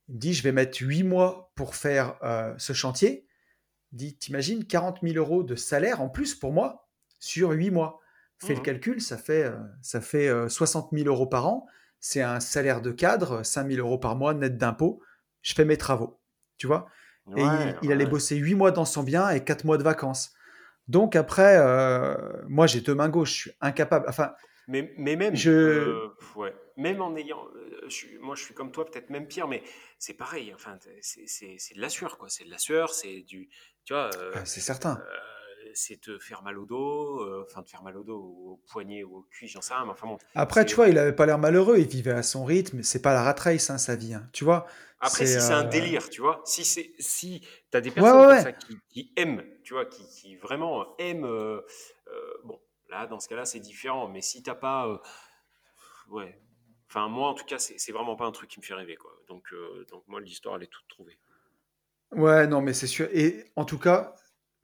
Il 0.09 0.15
me 0.15 0.21
dit, 0.21 0.35
je 0.35 0.43
vais 0.43 0.53
mettre 0.53 0.79
8 0.81 1.03
mois 1.03 1.53
pour 1.55 1.75
faire 1.75 2.17
euh, 2.23 2.55
ce 2.59 2.73
chantier. 2.73 3.27
Il 3.93 3.99
dit, 3.99 4.17
t'imagines 4.17 4.65
40 4.65 5.01
000 5.03 5.17
euros 5.17 5.43
de 5.43 5.57
salaire 5.57 6.01
en 6.01 6.09
plus 6.09 6.35
pour 6.35 6.53
moi? 6.53 6.84
Sur 7.25 7.51
8 7.51 7.71
mois. 7.71 8.01
Fais 8.39 8.55
le 8.55 8.61
mmh 8.61 8.63
calcul, 8.63 9.01
ça 9.01 9.17
fait, 9.17 9.45
euh, 9.45 9.57
ça 9.81 10.01
fait 10.01 10.29
60 10.49 10.93
euh, 10.93 10.97
000 10.97 11.09
euros 11.09 11.27
par 11.27 11.47
an. 11.47 11.67
C'est 12.01 12.21
un 12.21 12.41
salaire 12.41 12.83
de 12.83 12.93
cadre, 12.93 13.43
5 13.43 13.71
000 13.71 13.87
euros 13.87 13.99
par 13.99 14.17
mois 14.17 14.35
net 14.35 14.59
d'impôts. 14.59 15.01
Je 15.41 15.55
fais 15.55 15.65
mes 15.65 15.79
travaux. 15.79 16.21
Tu 16.59 16.67
vois? 16.67 16.87
Et 17.37 17.43
il, 17.83 17.91
allait 17.91 18.05
bosser 18.05 18.37
8 18.37 18.55
mois 18.55 18.71
dans 18.71 18.85
son 18.85 19.03
bien 19.03 19.31
et 19.31 19.43
4 19.43 19.65
mois 19.65 19.79
de 19.79 19.83
vacances. 19.83 20.35
Donc 20.89 21.17
après, 21.17 21.59
moi 22.47 22.67
j'ai 22.67 22.83
deux 22.83 22.95
mains 22.95 23.09
gauches, 23.09 23.35
je 23.35 23.41
suis 23.41 23.53
incapable. 23.63 24.05
Enfin, 24.09 24.35
mais, 24.69 24.93
mais 24.99 25.17
même, 25.17 25.35
je... 25.35 26.11
ouais, 26.37 26.55
même 26.77 27.01
en 27.01 27.17
ayant, 27.17 27.43
moi 28.21 28.35
je 28.35 28.43
suis 28.43 28.53
comme 28.53 28.73
toi, 28.73 28.85
peut-être 28.85 29.09
même 29.09 29.27
pire, 29.27 29.49
mais 29.49 29.63
c'est 29.99 30.13
pareil. 30.13 30.53
Enfin, 30.55 30.77
c'est 31.01 31.75
de 31.75 31.81
la 31.81 31.89
sueur, 31.89 32.19
quoi. 32.19 32.29
C'est 32.29 32.45
de 32.45 32.51
la 32.51 32.59
sueur, 32.59 32.93
c'est 32.93 33.23
du, 33.23 33.49
tu 33.87 33.95
vois. 33.95 34.11
Ah, 34.35 34.45
c'est 34.45 34.61
certain 34.61 35.01
c'est 35.75 36.01
te 36.01 36.19
faire 36.19 36.43
mal 36.43 36.59
au 36.59 36.67
dos, 36.67 37.21
euh, 37.21 37.47
enfin 37.49 37.63
te 37.63 37.71
faire 37.71 37.83
mal 37.83 37.97
au 37.97 38.03
dos, 38.03 38.19
au 38.19 38.61
poignet 38.71 39.03
ou 39.05 39.19
au 39.19 39.23
cuit, 39.23 39.49
j'en 39.49 39.61
sais 39.61 39.75
rien. 39.75 39.85
Mais 39.85 39.93
enfin 39.93 40.07
bon, 40.07 40.19
Après, 40.35 40.65
tu 40.65 40.75
vois, 40.75 40.89
il 40.89 40.99
avait 40.99 41.15
pas 41.15 41.27
l'air 41.27 41.39
malheureux, 41.39 41.79
il 41.79 41.87
vivait 41.87 42.13
à 42.13 42.23
son 42.23 42.45
rythme, 42.45 42.83
c'est 42.83 43.03
pas 43.03 43.15
la 43.15 43.23
rat 43.23 43.35
race, 43.39 43.71
hein, 43.71 43.79
sa 43.79 43.97
vie, 43.97 44.15
hein, 44.15 44.29
tu 44.33 44.45
vois. 44.45 44.67
Après, 45.01 45.27
si 45.27 45.41
c'est 45.41 45.53
un 45.53 45.67
euh, 45.67 45.69
délire, 45.69 46.09
tu 46.11 46.21
vois, 46.21 46.43
si 46.45 46.65
c'est 46.65 46.95
si 46.99 47.47
t'as 47.71 47.81
des 47.81 47.91
personnes 47.91 48.41
Ça, 48.41 48.53
qui, 48.53 49.13
aiment, 49.17 49.45
tu 49.63 49.75
vois, 49.75 49.87
qui, 49.87 50.37
vraiment 50.37 50.97
aiment, 50.99 51.27
euh, 51.27 51.61
bon, 52.45 52.61
là, 52.89 53.07
dans 53.07 53.21
ce 53.21 53.29
cas-là, 53.29 53.45
c'est 53.45 53.61
différent, 53.61 54.09
mais 54.09 54.23
si 54.23 54.43
t'as 54.43 54.55
pas, 54.55 55.03
ouais, 56.09 56.41
enfin 56.89 57.09
moi 57.09 57.29
en 57.29 57.35
tout 57.35 57.45
cas, 57.45 57.59
c'est 57.59 57.93
vraiment 57.93 58.17
pas 58.17 58.25
un 58.25 58.33
truc 58.33 58.51
qui 58.51 58.61
me 58.61 58.65
fait 58.65 58.75
rêver, 58.75 58.97
quoi. 58.97 59.13
Donc, 59.29 59.53
donc 59.91 60.05
moi, 60.07 60.21
l'histoire, 60.21 60.57
elle 60.57 60.63
est 60.63 60.69
toute 60.69 60.89
trouvée. 60.89 61.19
Ouais, 62.13 62.47
non, 62.47 62.61
mais 62.61 62.73
c'est 62.73 62.87
sûr. 62.87 63.09
Et 63.13 63.45
en 63.57 63.65
tout 63.65 63.79
cas, 63.79 64.15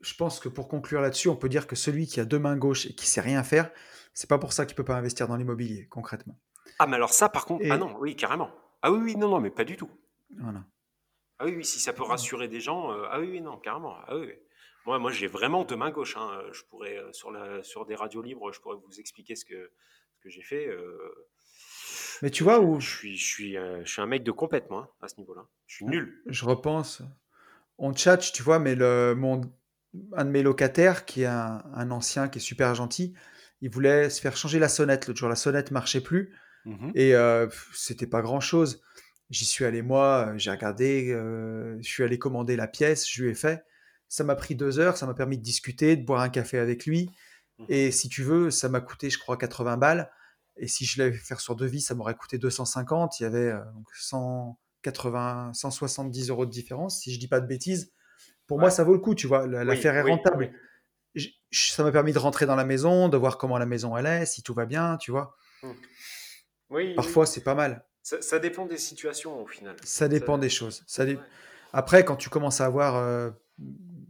je 0.01 0.15
pense 0.15 0.41
que 0.41 0.49
pour 0.49 0.69
conclure 0.69 1.01
là-dessus, 1.01 1.29
on 1.29 1.37
peut 1.37 1.49
dire 1.49 1.67
que 1.67 1.77
celui 1.77 2.07
qui 2.07 2.21
a 2.21 2.25
deux 2.25 2.39
mains 2.39 2.57
gauches 2.57 2.87
et 2.87 2.95
qui 2.95 3.07
sait 3.07 3.21
rien 3.21 3.43
faire, 3.43 3.71
c'est 4.15 4.29
pas 4.29 4.39
pour 4.39 4.53
ça 4.53 4.67
qu'il 4.67 4.75
peut 4.77 4.85
pas 4.85 4.97
investir 4.97 5.29
dans 5.29 5.37
l'immobilier, 5.37 5.87
concrètement. 5.89 6.39
Ah, 6.79 6.87
mais 6.87 6.97
alors 6.97 7.13
ça, 7.13 7.29
par 7.29 7.47
contre, 7.47 7.65
ah 7.71 7.79
non, 7.79 7.97
oui, 7.99 8.17
carrément. 8.17 8.51
Ah 8.83 8.91
oui, 8.91 9.01
oui, 9.03 9.17
non, 9.17 9.29
non, 9.29 9.41
mais 9.41 9.51
pas 9.51 9.65
du 9.65 9.77
tout. 9.77 9.91
Voilà. 10.39 10.65
Ah 11.39 11.45
oui, 11.45 11.55
oui, 11.57 11.65
si 11.65 11.79
ça 11.81 11.93
peut 11.93 12.03
rassurer 12.03 12.49
des 12.49 12.61
gens, 12.61 12.93
euh, 12.93 13.07
ah 13.11 13.21
oui, 13.21 13.29
oui, 13.31 13.41
non, 13.41 13.59
carrément. 13.59 13.97
Ah 14.07 14.17
oui, 14.17 14.33
Moi, 14.87 14.99
moi 14.99 15.11
j'ai 15.11 15.27
vraiment 15.27 15.65
deux 15.65 15.77
mains 15.77 15.91
gauches. 15.91 16.17
Hein. 16.17 16.43
Je 16.53 16.63
pourrais, 16.65 16.99
euh, 16.99 17.13
sur, 17.13 17.31
la, 17.31 17.63
sur 17.63 17.87
des 17.87 17.95
radios 17.95 18.23
libres, 18.23 18.53
je 18.53 18.61
pourrais 18.61 18.77
vous 18.77 19.01
expliquer 19.01 19.37
ce 19.37 19.45
que, 19.45 19.71
ce 20.15 20.21
que 20.21 20.31
j'ai 20.31 20.43
fait. 20.43 20.67
Euh. 20.69 21.29
mais 22.23 22.31
tu 22.31 22.45
vois 22.45 22.61
où. 22.61 22.81
Je 22.81 22.89
suis, 22.89 23.17
je, 23.17 23.25
suis, 23.25 23.55
je 23.55 23.91
suis 23.91 24.03
un 24.03 24.07
mec 24.07 24.23
de 24.23 24.33
compète, 24.33 24.71
moi, 24.71 24.95
à 25.01 25.09
ce 25.09 25.17
niveau-là. 25.19 25.47
Je 25.67 25.77
suis 25.77 25.87
nul. 25.87 26.23
Je 26.27 26.45
repense. 26.45 27.03
On 27.79 27.95
chat, 27.95 28.19
tu 28.19 28.43
vois, 28.43 28.59
mais 28.59 28.75
le, 28.75 29.15
mon, 29.15 29.41
un 30.17 30.25
de 30.25 30.31
mes 30.31 30.43
locataires, 30.43 31.05
qui 31.05 31.23
est 31.23 31.27
un, 31.27 31.91
ancien, 31.91 32.29
qui 32.29 32.39
est 32.39 32.43
super 32.43 32.75
gentil, 32.75 33.15
il 33.61 33.71
voulait 33.71 34.11
se 34.11 34.21
faire 34.21 34.37
changer 34.37 34.59
la 34.59 34.69
sonnette. 34.69 35.07
L'autre 35.07 35.19
jour, 35.19 35.29
la 35.29 35.37
sonnette 35.37 35.71
marchait 35.71 36.01
plus. 36.01 36.35
Mmh 36.67 36.91
et 36.95 37.15
euh, 37.15 37.49
c'était 37.75 38.07
pas 38.07 38.21
grand 38.23 38.41
chose. 38.41 38.83
J'y 39.31 39.47
suis 39.47 39.65
allé 39.65 39.83
moi, 39.83 40.33
j'ai 40.37 40.51
regardé, 40.51 41.11
euh, 41.11 41.79
je 41.81 41.89
suis 41.89 42.03
allé 42.03 42.19
commander 42.19 42.57
la 42.57 42.67
pièce, 42.67 43.11
je 43.11 43.23
lui 43.23 43.31
ai 43.31 43.35
fait. 43.35 43.65
Ça 44.09 44.25
m'a 44.25 44.35
pris 44.35 44.57
deux 44.57 44.79
heures, 44.79 44.97
ça 44.97 45.07
m'a 45.07 45.15
permis 45.15 45.39
de 45.39 45.43
discuter, 45.43 45.97
de 45.97 46.05
boire 46.05 46.21
un 46.21 46.29
café 46.29 46.59
avec 46.59 46.87
lui. 46.87 47.11
Mmh 47.59 47.65
et 47.69 47.91
si 47.91 48.09
tu 48.09 48.23
veux, 48.23 48.51
ça 48.51 48.69
m'a 48.69 48.81
coûté, 48.81 49.11
je 49.11 49.19
crois, 49.19 49.37
80 49.37 49.77
balles. 49.77 50.11
Et 50.57 50.69
si 50.69 50.85
je 50.85 50.99
l'avais 50.99 51.13
fait 51.13 51.25
faire 51.25 51.41
sur 51.41 51.57
devis, 51.57 51.81
ça 51.81 51.95
m'aurait 51.95 52.15
coûté 52.15 52.39
250. 52.39 53.21
Il 53.21 53.23
y 53.23 53.27
avait 53.27 53.51
euh, 53.51 53.61
180, 53.95 55.53
170 55.55 56.29
euros 56.31 56.47
de 56.47 56.51
différence, 56.51 57.01
si 57.01 57.13
je 57.13 57.19
dis 57.19 57.29
pas 57.29 57.41
de 57.41 57.47
bêtises. 57.47 57.93
Pour 58.51 58.59
moi, 58.59 58.69
ça 58.71 58.83
vaut 58.83 58.95
le 58.95 58.99
coup, 58.99 59.15
tu 59.15 59.29
vois. 59.29 59.47
L'affaire 59.47 59.95
est 59.95 60.03
rentable. 60.03 60.53
ça 61.53 61.85
m'a 61.85 61.93
permis 61.93 62.13
de 62.13 62.19
rentrer 62.19 62.47
dans 62.47 62.57
la 62.57 62.65
maison, 62.65 63.09
de 63.09 63.17
voir 63.17 63.39
comment 63.39 63.59
la 63.59 63.65
maison 63.65 63.97
elle 63.97 64.07
est, 64.07 64.27
si 64.27 64.43
tout 64.43 64.55
va 64.55 64.67
bien, 64.67 64.97
tu 64.97 65.13
vois. 65.13 65.37
Mmh. 65.63 65.71
Oui, 66.71 66.95
Parfois, 66.97 67.27
c'est 67.27 67.45
pas 67.45 67.55
mal. 67.55 67.87
Ça, 68.03 68.41
dépend 68.41 68.67
des 68.67 68.77
situations 68.77 69.41
au 69.41 69.47
final. 69.47 69.77
Ça 69.85 70.09
dépend 70.09 70.37
des 70.37 70.49
choses. 70.49 70.83
Ça 70.89 71.05
Après, 71.73 72.05
quand 72.05 72.17
tu 72.17 72.29
commences 72.29 72.61
à 72.61 72.67
avoir. 72.67 72.97
Euh, 72.97 73.31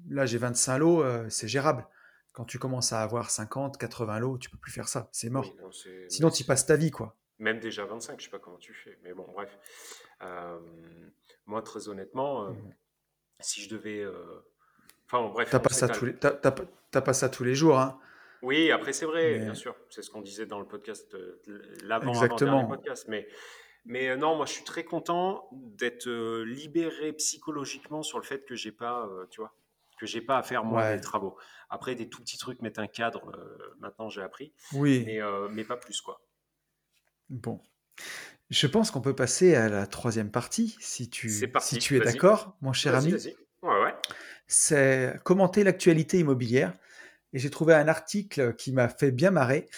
là, 0.09 0.25
j'ai 0.25 0.39
25 0.39 0.79
lots, 0.79 1.03
euh, 1.03 1.29
c'est 1.29 1.47
gérable. 1.47 1.87
Quand 2.33 2.47
tu 2.47 2.59
commences 2.59 2.95
à 2.95 3.03
avoir 3.03 3.29
50, 3.31 3.77
80 3.77 4.21
lots, 4.21 4.39
tu 4.39 4.49
peux 4.49 4.57
plus 4.57 4.73
faire 4.73 4.89
ça. 4.89 5.11
C'est 5.13 5.29
mort. 5.29 5.55
Sinon, 6.09 6.31
tu 6.31 6.45
passes 6.45 6.65
ta 6.65 6.77
vie, 6.77 6.91
quoi. 6.91 7.15
Même 7.39 7.61
déjà 7.61 7.85
25, 7.85 8.19
je 8.19 8.25
sais 8.25 8.31
pas 8.31 8.39
comment 8.39 8.57
tu 8.57 8.73
fais. 8.73 8.99
Mais 9.03 9.13
bon, 9.13 9.27
bref. 9.35 9.51
Euh, 10.23 10.59
moi, 11.45 11.61
très 11.61 11.91
honnêtement. 11.91 12.53
Mmh 12.53 12.73
si 13.43 13.63
je 13.63 13.69
devais. 13.69 14.01
Euh, 14.01 14.45
enfin, 15.07 15.29
bref. 15.29 15.49
T'as 15.51 15.59
pas, 15.59 15.71
ça 15.71 15.89
tous 15.89 16.07
les... 16.07 16.13
pas 16.13 17.13
ça 17.13 17.29
tous 17.29 17.45
les 17.45 17.55
jours, 17.55 17.79
hein 17.79 17.99
Oui, 18.43 18.71
après, 18.71 18.93
c'est 18.93 19.07
vrai, 19.07 19.39
bien 19.39 19.55
sûr. 19.55 19.75
C'est 19.89 20.03
ce 20.03 20.11
qu'on 20.11 20.23
disait 20.23 20.47
dans 20.47 20.61
le 20.61 20.67
podcast, 20.67 21.15
euh, 21.15 21.41
l'avant-avant 21.85 22.67
podcast. 22.67 23.07
Mais, 23.09 23.29
mais 23.85 24.11
euh, 24.11 24.17
non, 24.17 24.37
moi, 24.37 24.47
je 24.47 24.53
suis 24.53 24.65
très 24.65 24.85
content 24.85 25.49
d'être 25.53 26.09
libéré 26.45 27.13
psychologiquement 27.15 28.03
sur 28.03 28.19
le 28.19 28.25
fait 28.25 28.45
que 28.45 28.55
j'ai 28.55 28.73
pas, 28.73 29.09
tu 29.31 29.41
vois, 29.41 29.55
que 29.99 30.07
j'ai 30.07 30.21
pas 30.21 30.39
à 30.39 30.43
faire 30.43 30.65
moi 30.65 30.95
des 30.95 31.01
travaux. 31.01 31.37
Après, 31.69 31.95
des 31.95 32.09
tout 32.09 32.21
petits 32.21 32.39
trucs, 32.39 32.61
mettre 32.63 32.81
un 32.81 32.89
cadre, 32.89 33.33
maintenant 33.79 34.09
j'ai 34.09 34.23
appris. 34.23 34.53
Oui. 34.73 35.05
Mais, 35.07 35.21
mais 35.51 35.65
pas 35.65 35.77
plus, 35.77 36.01
quoi. 36.01 36.21
Bon. 37.29 37.61
Je 38.51 38.67
pense 38.67 38.91
qu'on 38.91 39.01
peut 39.01 39.15
passer 39.15 39.55
à 39.55 39.69
la 39.69 39.87
troisième 39.87 40.31
partie, 40.31 40.77
si 40.81 41.09
tu, 41.09 41.31
si 41.61 41.79
tu 41.79 41.97
es 41.97 42.01
d'accord, 42.01 42.57
mon 42.61 42.73
cher 42.73 42.97
ami. 42.97 43.15
C'est 44.49 45.21
commenter 45.23 45.63
l'actualité 45.63 46.19
immobilière. 46.19 46.77
Et 47.33 47.39
j'ai 47.39 47.51
trouvé 47.51 47.75
un 47.75 47.87
article 47.87 48.55
qui 48.57 48.73
m'a 48.73 48.89
fait 48.89 49.13
bien 49.13 49.31
marrer, 49.31 49.69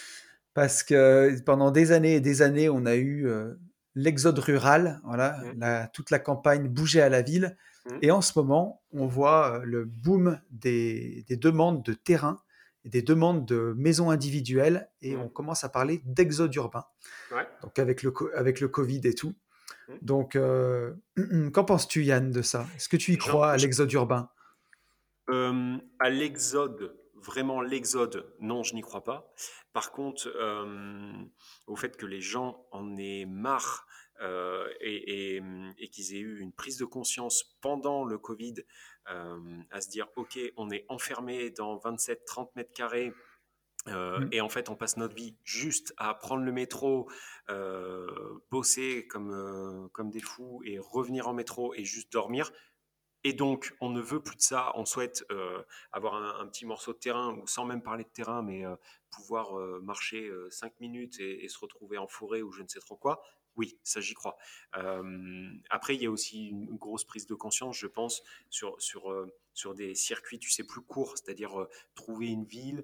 parce 0.55 0.81
que 0.81 1.39
pendant 1.41 1.69
des 1.69 1.91
années 1.91 2.15
et 2.15 2.19
des 2.19 2.41
années, 2.41 2.67
on 2.67 2.87
a 2.87 2.95
eu 2.95 3.27
euh, 3.27 3.53
l'exode 3.93 4.39
rural, 4.39 5.01
voilà, 5.03 5.39
mmh. 5.55 5.89
toute 5.93 6.09
la 6.09 6.17
campagne 6.17 6.67
bougeait 6.67 7.01
à 7.01 7.09
la 7.09 7.21
ville. 7.21 7.55
Mmh. 7.85 7.97
Et 8.01 8.09
en 8.09 8.21
ce 8.21 8.31
moment, 8.39 8.81
on 8.91 9.05
voit 9.05 9.59
euh, 9.59 9.61
le 9.65 9.85
boom 9.85 10.39
des, 10.49 11.25
des 11.27 11.37
demandes 11.37 11.83
de 11.83 11.93
terrain 11.93 12.41
des 12.85 13.01
demandes 13.01 13.45
de 13.45 13.73
maisons 13.77 14.09
individuelles 14.09 14.89
et 15.01 15.15
mmh. 15.15 15.21
on 15.21 15.29
commence 15.29 15.63
à 15.63 15.69
parler 15.69 16.01
d'exode 16.05 16.53
urbain. 16.55 16.85
Donc 17.61 17.79
avec 17.79 18.03
le, 18.03 18.13
avec 18.35 18.59
le 18.59 18.67
Covid 18.67 19.01
et 19.05 19.13
tout. 19.13 19.35
Mmh. 19.87 19.93
Donc, 20.01 20.35
euh, 20.35 20.93
qu'en 21.53 21.63
penses-tu, 21.63 22.03
Yann, 22.03 22.31
de 22.31 22.41
ça? 22.41 22.67
Est-ce 22.75 22.89
que 22.89 22.97
tu 22.97 23.13
y 23.13 23.17
crois 23.17 23.51
à 23.51 23.57
l'exode 23.57 23.91
urbain? 23.93 24.29
Euh, 25.29 25.77
À 25.99 26.09
l'exode, 26.09 26.95
vraiment 27.15 27.61
l'exode, 27.61 28.33
non, 28.39 28.63
je 28.63 28.75
n'y 28.75 28.81
crois 28.81 29.03
pas. 29.03 29.33
Par 29.71 29.91
contre, 29.91 30.27
euh, 30.35 31.11
au 31.67 31.75
fait 31.75 31.97
que 31.97 32.05
les 32.05 32.21
gens 32.21 32.65
en 32.71 32.97
aient 32.97 33.25
marre 33.25 33.87
et, 34.81 35.41
et 35.77 35.89
qu'ils 35.89 36.15
aient 36.15 36.19
eu 36.19 36.39
une 36.39 36.53
prise 36.53 36.77
de 36.77 36.85
conscience 36.85 37.57
pendant 37.61 38.05
le 38.05 38.17
Covid 38.17 38.55
euh, 39.09 39.61
à 39.71 39.81
se 39.81 39.89
dire, 39.89 40.07
OK, 40.15 40.39
on 40.55 40.69
est 40.69 40.85
enfermé 40.89 41.49
dans 41.49 41.77
27-30 41.77 42.49
mètres 42.55 42.73
carrés. 42.73 43.13
Euh, 43.89 44.19
mmh. 44.19 44.29
Et 44.31 44.41
en 44.41 44.47
fait, 44.47 44.69
on 44.69 44.75
passe 44.75 44.95
notre 44.95 45.15
vie 45.15 45.35
juste 45.43 45.93
à 45.97 46.13
prendre 46.13 46.43
le 46.43 46.51
métro, 46.53 47.09
euh, 47.49 48.07
bosser 48.49 49.07
comme, 49.07 49.89
comme 49.91 50.09
des 50.09 50.21
fous 50.21 50.61
et 50.63 50.79
revenir 50.79 51.27
en 51.27 51.33
métro 51.33 51.73
et 51.73 51.83
juste 51.83 52.11
dormir. 52.11 52.51
Et 53.25 53.33
donc, 53.33 53.75
on 53.81 53.89
ne 53.89 54.01
veut 54.01 54.21
plus 54.21 54.35
de 54.35 54.41
ça. 54.41 54.71
On 54.75 54.85
souhaite 54.85 55.25
avoir 55.93 56.15
un, 56.15 56.45
petit 56.47 56.65
morceau 56.65 56.91
de 56.91 56.97
terrain, 56.97 57.33
ou 57.37 57.47
sans 57.47 57.63
même 57.63 57.81
parler 57.81 58.03
de 58.03 58.09
terrain, 58.09 58.41
mais 58.41 58.63
pouvoir 59.11 59.53
marcher 59.81 60.29
5 60.49 60.77
minutes 60.81 61.21
et, 61.21 61.47
se 61.47 61.57
retrouver 61.57 61.97
en 61.97 62.07
forêt 62.07 62.41
ou 62.41 62.51
je 62.51 62.61
ne 62.61 62.67
sais 62.67 62.81
trop 62.81 62.97
quoi. 62.97 63.23
Oui, 63.55 63.77
ça 63.83 64.01
j'y 64.01 64.13
crois. 64.13 64.37
après, 65.69 65.95
il 65.95 66.01
y 66.01 66.05
a 66.05 66.11
aussi 66.11 66.47
une 66.47 66.75
grosse 66.77 67.03
prise 67.05 67.27
de 67.27 67.35
conscience, 67.35 67.77
je 67.77 67.87
pense, 67.87 68.23
sur, 68.49 68.75
sur 69.53 69.73
des 69.73 69.95
circuits, 69.95 70.39
tu 70.39 70.49
sais, 70.49 70.63
plus 70.63 70.81
courts, 70.81 71.17
c'est-à-dire 71.17 71.67
trouver 71.95 72.27
une 72.27 72.45
ville 72.45 72.83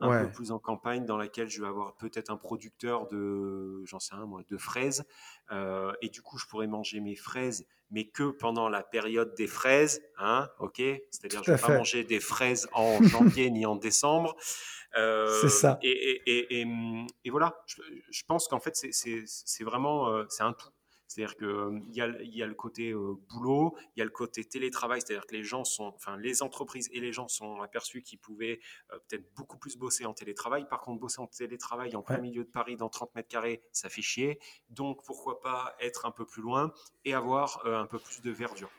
un 0.00 0.24
peu 0.24 0.30
plus 0.30 0.52
en 0.52 0.58
campagne 0.58 1.06
dans 1.06 1.16
laquelle 1.16 1.48
je 1.48 1.60
vais 1.60 1.66
avoir 1.66 1.96
peut-être 1.96 2.30
un 2.30 2.36
producteur 2.36 3.06
de, 3.08 3.82
j'en 3.86 3.98
sais 3.98 4.14
rien 4.14 4.26
moi, 4.26 4.42
de 4.48 4.56
fraises, 4.58 5.04
et 5.50 6.08
du 6.08 6.22
coup, 6.22 6.38
je 6.38 6.46
pourrais 6.46 6.66
manger 6.66 7.00
mes 7.00 7.16
fraises, 7.16 7.66
mais 7.90 8.08
que 8.08 8.30
pendant 8.30 8.68
la 8.68 8.82
période 8.82 9.34
des 9.34 9.46
fraises, 9.46 10.02
hein, 10.18 10.48
ok? 10.58 10.76
C'est-à-dire, 11.10 11.42
je 11.42 11.50
ne 11.50 11.56
vais 11.56 11.62
pas 11.62 11.76
manger 11.76 12.04
des 12.04 12.20
fraises 12.20 12.68
en 12.72 13.02
janvier 13.02 13.50
ni 13.50 13.66
en 13.66 13.76
décembre. 13.76 14.36
c'est 14.94 15.48
ça. 15.48 15.78
Et, 15.82 16.22
et, 16.26 16.66
et, 17.24 17.30
voilà, 17.30 17.62
je, 17.66 17.82
je 18.10 18.22
pense 18.26 18.48
qu'en 18.48 18.60
fait, 18.60 18.76
c'est 18.76 19.64
vraiment, 19.64 20.24
c'est 20.28 20.42
un 20.42 20.52
tout. 20.52 20.68
C'est-à-dire 21.10 21.36
qu'il 21.36 21.92
y, 21.92 22.00
a, 22.00 22.22
y 22.22 22.40
a 22.40 22.46
le 22.46 22.54
côté 22.54 22.94
boulot, 22.94 23.76
il 23.96 23.98
y 23.98 24.00
a 24.00 24.04
le 24.04 24.12
côté 24.12 24.44
télétravail, 24.44 25.00
c'est-à-dire 25.00 25.26
que 25.26 25.34
les 25.34 25.42
gens 25.42 25.64
sont, 25.64 25.92
enfin, 25.96 26.16
les 26.16 26.40
entreprises 26.40 26.88
et 26.92 27.00
les 27.00 27.12
gens 27.12 27.26
sont 27.26 27.60
aperçus 27.62 28.02
qu'ils 28.02 28.20
pouvaient 28.20 28.60
peut-être 28.88 29.34
beaucoup 29.34 29.58
plus 29.58 29.76
bosser 29.76 30.06
en 30.06 30.14
télétravail. 30.14 30.68
Par 30.68 30.80
contre, 30.80 31.00
bosser 31.00 31.20
en 31.20 31.26
télétravail 31.26 31.96
en 31.96 32.02
plein 32.02 32.18
milieu 32.18 32.44
de 32.44 32.48
Paris 32.48 32.76
dans 32.76 32.88
30 32.88 33.12
mètres 33.16 33.28
carrés, 33.28 33.60
ça 33.72 33.88
fait 33.88 34.02
chier. 34.02 34.38
Donc, 34.68 35.04
pourquoi 35.04 35.40
pas 35.40 35.74
être 35.80 36.06
un 36.06 36.12
peu 36.12 36.24
plus 36.24 36.42
loin 36.42 36.72
et 37.04 37.12
avoir 37.12 37.66
un 37.66 37.86
peu 37.86 37.98
plus 37.98 38.22
de 38.22 38.30
verdure. 38.30 38.70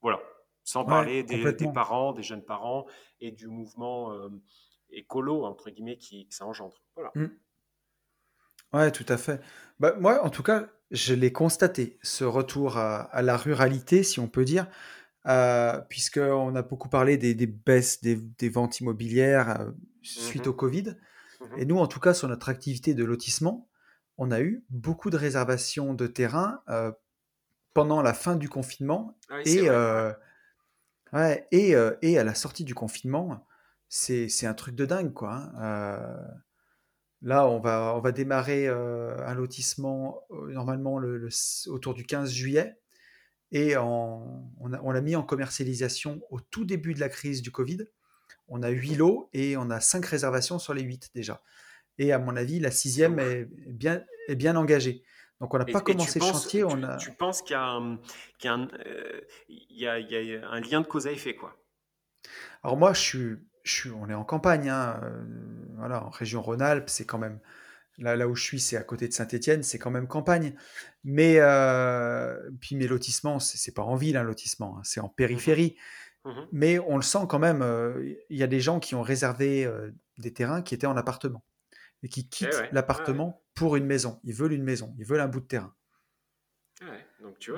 Voilà. 0.00 0.22
Sans 0.62 0.84
parler 0.84 1.24
des, 1.24 1.42
parents, 1.72 2.12
des 2.12 2.22
jeunes 2.22 2.44
parents 2.44 2.86
et 3.18 3.32
du 3.32 3.48
mouvement 3.48 4.16
écolo, 4.90 5.44
entre 5.44 5.70
guillemets, 5.70 5.98
qui, 5.98 6.28
ça 6.30 6.46
engendre. 6.46 6.80
Voilà. 6.94 7.10
Mmh. 7.16 7.26
Ouais, 8.74 8.90
tout 8.90 9.06
à 9.08 9.16
fait. 9.16 9.40
Bah, 9.78 9.94
moi, 10.00 10.24
en 10.24 10.30
tout 10.30 10.42
cas, 10.42 10.66
je 10.90 11.14
l'ai 11.14 11.32
constaté, 11.32 11.98
ce 12.02 12.24
retour 12.24 12.76
à, 12.76 13.22
la 13.22 13.36
ruralité, 13.36 14.02
si 14.02 14.18
on 14.18 14.26
peut 14.28 14.44
dire, 14.44 14.66
euh, 15.26 15.80
puisqu'on 15.88 16.54
a 16.56 16.62
beaucoup 16.62 16.88
parlé 16.88 17.16
des, 17.16 17.46
baisses 17.46 18.02
des, 18.02 18.48
ventes 18.48 18.80
immobilières 18.80 19.60
euh, 19.60 19.70
suite 20.02 20.46
mmh 20.46 20.50
au 20.50 20.52
Covid. 20.52 20.96
Mmh 21.40 21.58
Et 21.58 21.64
nous, 21.66 21.78
en 21.78 21.86
tout 21.86 22.00
cas, 22.00 22.14
sur 22.14 22.28
notre 22.28 22.48
activité 22.48 22.94
de 22.94 23.04
lotissement, 23.04 23.68
on 24.18 24.32
a 24.32 24.40
eu 24.40 24.64
beaucoup 24.70 25.10
de 25.10 25.16
réservations 25.16 25.94
de 25.94 26.08
terrain 26.08 26.60
euh, 26.68 26.90
pendant 27.74 28.02
la 28.02 28.12
fin 28.12 28.34
du 28.34 28.48
confinement. 28.48 29.16
Ah 29.30 29.40
et, 29.44 29.70
ouais, 31.12 31.46
et, 31.52 31.74
et, 32.02 32.18
à 32.18 32.24
la 32.24 32.34
sortie 32.34 32.64
du 32.64 32.74
confinement, 32.74 33.46
c'est 33.88 34.46
un 34.46 34.54
truc 34.54 34.74
de 34.74 34.84
dingue, 34.84 35.12
quoi. 35.12 35.52
Hein. 35.60 36.43
Là, 37.24 37.48
on 37.48 37.58
va, 37.58 37.94
on 37.96 38.00
va 38.00 38.12
démarrer 38.12 38.68
euh, 38.68 39.16
un 39.26 39.32
lotissement 39.32 40.20
euh, 40.30 40.52
normalement 40.52 40.98
le, 40.98 41.30
autour 41.68 41.94
du 41.94 42.04
15 42.04 42.30
juillet. 42.30 42.76
Et 43.50 43.78
on, 43.78 44.44
l'a 44.68 45.00
mis 45.00 45.16
en 45.16 45.22
commercialisation 45.22 46.20
au 46.30 46.40
tout 46.40 46.66
début 46.66 46.92
de 46.92 47.00
la 47.00 47.08
crise 47.08 47.40
du 47.40 47.50
Covid. 47.50 47.78
On 48.48 48.62
a 48.62 48.68
8 48.68 48.96
lots 48.96 49.30
et 49.32 49.56
on 49.56 49.70
a 49.70 49.80
5 49.80 50.04
réservations 50.04 50.58
sur 50.58 50.74
les 50.74 50.82
8 50.82 51.12
déjà. 51.14 51.42
Et 51.96 52.12
à 52.12 52.18
mon 52.18 52.36
avis, 52.36 52.60
la 52.60 52.70
sixième 52.70 53.18
est 53.18 53.48
bien, 53.68 54.04
est 54.28 54.34
bien 54.34 54.54
engagée. 54.56 55.02
Donc 55.40 55.54
on 55.54 55.58
n'a 55.58 55.64
pas 55.64 55.80
commencé 55.80 56.18
le 56.18 56.26
chantier. 56.26 56.60
Tu, 56.60 56.66
on 56.66 56.82
a... 56.82 56.96
tu 56.98 57.12
penses 57.12 57.40
qu'il 57.40 57.54
y, 57.54 57.56
a 57.56 57.64
un, 57.64 57.98
euh, 58.86 59.20
y 59.48 59.86
a 59.86 59.94
un 60.50 60.60
lien 60.60 60.82
de 60.82 60.86
cause 60.86 61.06
à 61.06 61.12
effet 61.12 61.34
quoi? 61.34 61.56
Alors 62.62 62.76
moi, 62.76 62.92
je 62.92 63.00
suis 63.00 63.36
on 63.94 64.08
est 64.08 64.14
en 64.14 64.24
campagne, 64.24 64.68
hein, 64.68 65.00
euh, 65.02 65.24
voilà, 65.76 66.04
en 66.04 66.10
région 66.10 66.42
Rhône-Alpes, 66.42 66.88
c'est 66.88 67.06
quand 67.06 67.18
même 67.18 67.40
là, 67.98 68.16
là 68.16 68.28
où 68.28 68.34
je 68.34 68.42
suis, 68.42 68.60
c'est 68.60 68.76
à 68.76 68.82
côté 68.82 69.08
de 69.08 69.12
Saint-Étienne, 69.12 69.62
c'est 69.62 69.78
quand 69.78 69.90
même 69.90 70.06
campagne. 70.06 70.54
Mais 71.04 71.36
euh, 71.38 72.50
puis 72.60 72.76
mes 72.76 72.86
lotissements, 72.86 73.38
c'est 73.38 73.74
pas 73.74 73.82
en 73.82 73.96
ville 73.96 74.16
un 74.16 74.22
lotissement, 74.22 74.78
hein, 74.78 74.82
c'est 74.84 75.00
en 75.00 75.08
périphérie. 75.08 75.76
Mmh 76.24 76.30
mmh 76.30 76.46
Mais 76.52 76.78
on 76.78 76.96
le 76.96 77.02
sent 77.02 77.26
quand 77.28 77.38
même. 77.38 77.62
Euh, 77.62 78.14
il 78.30 78.38
y 78.38 78.42
a 78.42 78.46
des 78.46 78.60
gens 78.60 78.80
qui 78.80 78.94
ont 78.94 79.02
réservé 79.02 79.70
des 80.18 80.32
terrains 80.32 80.62
qui 80.62 80.74
étaient 80.74 80.86
en 80.86 80.96
appartement 80.96 81.44
et 82.02 82.08
qui 82.08 82.20
eh 82.20 82.28
quittent 82.28 82.64
l'appartement 82.72 83.42
pour 83.54 83.76
une 83.76 83.86
maison. 83.86 84.20
Ils 84.24 84.34
veulent 84.34 84.52
une 84.52 84.64
maison, 84.64 84.94
ils 84.98 85.04
veulent 85.04 85.20
un 85.20 85.28
bout 85.28 85.40
de 85.40 85.46
terrain. 85.46 85.74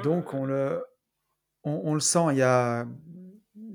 donc, 0.02 0.34
on 0.34 0.44
le, 0.44 0.84
on, 1.64 1.94
le 1.94 2.00
sent. 2.00 2.26
Il 2.30 2.38
y 2.38 2.42
a 2.42 2.86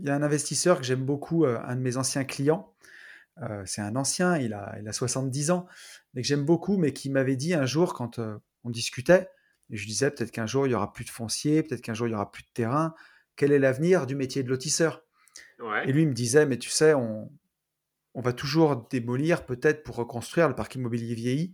il 0.01 0.07
y 0.07 0.09
a 0.09 0.15
un 0.15 0.23
investisseur 0.23 0.79
que 0.79 0.83
j'aime 0.83 1.05
beaucoup, 1.05 1.45
euh, 1.45 1.59
un 1.63 1.75
de 1.75 1.81
mes 1.81 1.97
anciens 1.97 2.23
clients. 2.23 2.73
Euh, 3.41 3.63
c'est 3.65 3.81
un 3.81 3.95
ancien, 3.95 4.37
il 4.37 4.53
a, 4.53 4.75
il 4.79 4.87
a 4.87 4.93
70 4.93 5.51
ans, 5.51 5.67
mais 6.13 6.21
que 6.21 6.27
j'aime 6.27 6.43
beaucoup, 6.43 6.77
mais 6.77 6.91
qui 6.91 7.09
m'avait 7.09 7.35
dit 7.35 7.53
un 7.53 7.65
jour, 7.65 7.93
quand 7.93 8.19
euh, 8.19 8.37
on 8.63 8.69
discutait, 8.71 9.29
et 9.69 9.77
je 9.77 9.85
disais 9.85 10.11
peut-être 10.11 10.31
qu'un 10.31 10.47
jour 10.47 10.67
il 10.67 10.71
y 10.71 10.75
aura 10.75 10.91
plus 10.91 11.05
de 11.05 11.09
foncier, 11.09 11.63
peut-être 11.63 11.81
qu'un 11.81 11.93
jour 11.93 12.07
il 12.07 12.11
y 12.11 12.13
aura 12.13 12.31
plus 12.31 12.43
de 12.43 12.49
terrain, 12.53 12.93
quel 13.35 13.51
est 13.51 13.59
l'avenir 13.59 14.05
du 14.05 14.15
métier 14.15 14.43
de 14.43 14.49
lotisseur? 14.49 15.03
Et 15.85 15.91
lui 15.93 16.05
me 16.07 16.13
disait, 16.13 16.47
mais 16.47 16.57
tu 16.57 16.69
sais, 16.69 16.95
on, 16.95 17.31
on 18.15 18.21
va 18.21 18.33
toujours 18.33 18.87
démolir 18.89 19.45
peut-être 19.45 19.83
pour 19.83 19.95
reconstruire, 19.95 20.49
le 20.49 20.55
parc 20.55 20.75
immobilier 20.75 21.13
vieilli. 21.13 21.53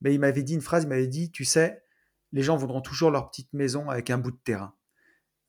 Mais 0.00 0.12
il 0.12 0.20
m'avait 0.20 0.42
dit 0.42 0.54
une 0.54 0.60
phrase, 0.60 0.84
il 0.84 0.88
m'avait 0.88 1.06
dit, 1.06 1.30
tu 1.30 1.44
sais, 1.44 1.82
les 2.32 2.42
gens 2.42 2.56
voudront 2.56 2.80
toujours 2.80 3.10
leur 3.10 3.30
petite 3.30 3.52
maison 3.52 3.88
avec 3.88 4.10
un 4.10 4.18
bout 4.18 4.32
de 4.32 4.40
terrain. 4.44 4.74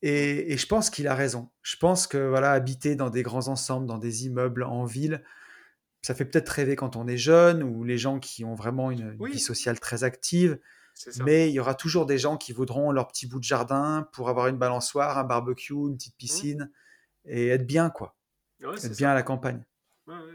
Et, 0.01 0.57
je 0.57 0.67
pense 0.67 0.89
qu'il 0.89 1.07
a 1.07 1.15
raison. 1.15 1.49
Je 1.61 1.77
pense 1.77 2.07
que 2.07 2.17
voilà, 2.17 2.51
habiter 2.51 2.95
dans 2.95 3.09
des 3.09 3.23
grands 3.23 3.47
ensembles, 3.47 3.87
dans 3.87 3.97
des 3.97 4.25
immeubles 4.25 4.63
en 4.63 4.85
ville, 4.85 5.23
ça 6.01 6.13
fait 6.13 6.25
peut-être 6.25 6.49
rêver 6.49 6.75
quand 6.75 6.95
on 6.95 7.07
est 7.07 7.17
jeune 7.17 7.63
ou 7.63 7.83
les 7.83 7.97
gens 7.97 8.19
qui 8.19 8.45
ont 8.45 8.53
vraiment 8.53 8.91
une, 8.91 9.17
vie 9.25 9.39
sociale 9.39 9.79
très 9.79 10.03
active. 10.03 10.59
Mais 11.25 11.49
il 11.49 11.53
y 11.53 11.59
aura 11.59 11.75
toujours 11.75 12.05
des 12.05 12.17
gens 12.17 12.37
qui 12.37 12.53
voudront 12.53 12.91
leur 12.91 13.07
petit 13.07 13.27
bout 13.27 13.39
de 13.39 13.43
jardin 13.43 14.07
pour 14.13 14.29
avoir 14.29 14.47
une 14.47 14.57
balançoire, 14.57 15.17
un 15.17 15.23
barbecue, 15.23 15.73
une 15.73 15.97
petite 15.97 16.13
mmh. 16.13 16.17
piscine 16.17 16.71
et 17.25 17.47
être 17.49 17.65
bien, 17.65 17.89
quoi. 17.89 18.15
être 18.61 18.95
bien 18.95 19.09
à 19.09 19.13
la 19.13 19.23
campagne. 19.23 19.65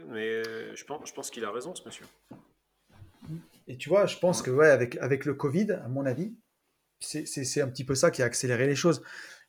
mais 0.09 0.43
euh, 0.45 0.75
je 0.75 0.83
pense, 0.83 1.07
je 1.07 1.13
pense 1.13 1.31
qu'il 1.31 1.45
a 1.45 1.51
raison, 1.51 1.73
ce 1.73 1.83
monsieur. 1.85 2.05
Et 3.67 3.77
tu 3.77 3.89
vois, 3.89 4.05
je 4.05 4.17
pense 4.17 4.41
que 4.41 4.51
ouais, 4.51 4.69
avec, 4.69 4.97
avec 4.97 5.25
le 5.25 5.33
Covid, 5.33 5.71
à 5.71 5.87
mon 5.87 6.05
avis, 6.05 6.35
c'est 6.99 7.61
un 7.61 7.67
petit 7.67 7.83
peu 7.83 7.95
ça 7.95 8.11
qui 8.11 8.21
a 8.21 8.25
accéléré 8.25 8.67
les 8.67 8.75
choses 8.75 9.01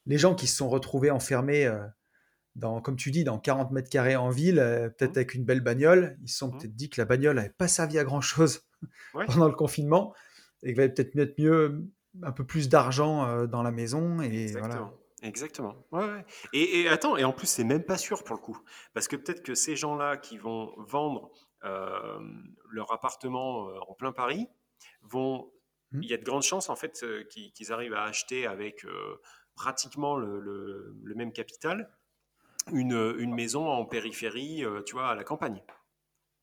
les 0.06 0.18
gens 0.18 0.34
qui 0.34 0.46
se 0.46 0.56
sont 0.56 0.68
retrouvés 0.68 1.10
enfermés, 1.10 1.66
euh, 1.66 1.80
dans, 2.56 2.80
comme 2.80 2.96
tu 2.96 3.10
dis, 3.10 3.24
dans 3.24 3.38
40 3.38 3.70
mètres 3.70 3.90
carrés 3.90 4.16
en 4.16 4.30
ville, 4.30 4.58
euh, 4.58 4.88
peut-être 4.88 5.14
mmh. 5.14 5.18
avec 5.18 5.34
une 5.34 5.44
belle 5.44 5.60
bagnole, 5.60 6.18
ils 6.22 6.28
se 6.28 6.38
sont 6.38 6.48
mmh. 6.48 6.58
peut-être 6.58 6.76
dit 6.76 6.90
que 6.90 7.00
la 7.00 7.04
bagnole 7.04 7.36
n'avait 7.36 7.50
pas 7.50 7.68
servi 7.68 7.98
à 7.98 8.04
grand-chose 8.04 8.66
pendant 9.12 9.46
le 9.46 9.54
confinement 9.54 10.14
et 10.62 10.68
qu'il 10.68 10.76
valait 10.76 10.92
peut-être 10.92 11.14
mettre 11.14 11.34
mieux 11.38 11.88
un 12.22 12.32
peu 12.32 12.44
plus 12.44 12.68
d'argent 12.68 13.26
euh, 13.26 13.46
dans 13.46 13.62
la 13.62 13.70
maison. 13.70 14.20
Et 14.20 14.42
Exactement. 14.42 14.92
Exactement. 15.22 15.76
Et, 16.52 16.88
attends, 16.88 17.16
et 17.16 17.22
en 17.22 17.32
plus, 17.32 17.46
c'est 17.46 17.62
même 17.62 17.84
pas 17.84 17.96
sûr 17.96 18.24
pour 18.24 18.34
le 18.34 18.42
coup. 18.42 18.58
Parce 18.92 19.06
que 19.06 19.14
peut-être 19.14 19.44
que 19.44 19.54
ces 19.54 19.76
gens-là 19.76 20.16
qui 20.16 20.36
vont 20.36 20.74
vendre 20.78 21.30
leur 22.72 22.92
appartement 22.92 23.68
en 23.88 23.94
plein 23.94 24.10
Paris 24.10 24.48
vont. 25.02 25.52
Mmh. 25.92 26.02
Il 26.02 26.10
y 26.10 26.14
a 26.14 26.16
de 26.16 26.24
grandes 26.24 26.42
chances 26.42 26.70
en 26.70 26.74
fait 26.74 27.04
qu'ils 27.28 27.72
arrivent 27.72 27.94
à 27.94 28.02
acheter 28.02 28.48
avec 28.48 28.84
pratiquement 29.54 30.16
le, 30.16 30.94
même 31.14 31.32
capital 31.32 31.90
une, 32.70 33.16
une, 33.18 33.34
maison 33.34 33.68
en 33.68 33.84
périphérie, 33.84 34.64
euh, 34.64 34.82
tu 34.82 34.94
vois, 34.94 35.10
à 35.10 35.14
la 35.14 35.24
campagne. 35.24 35.62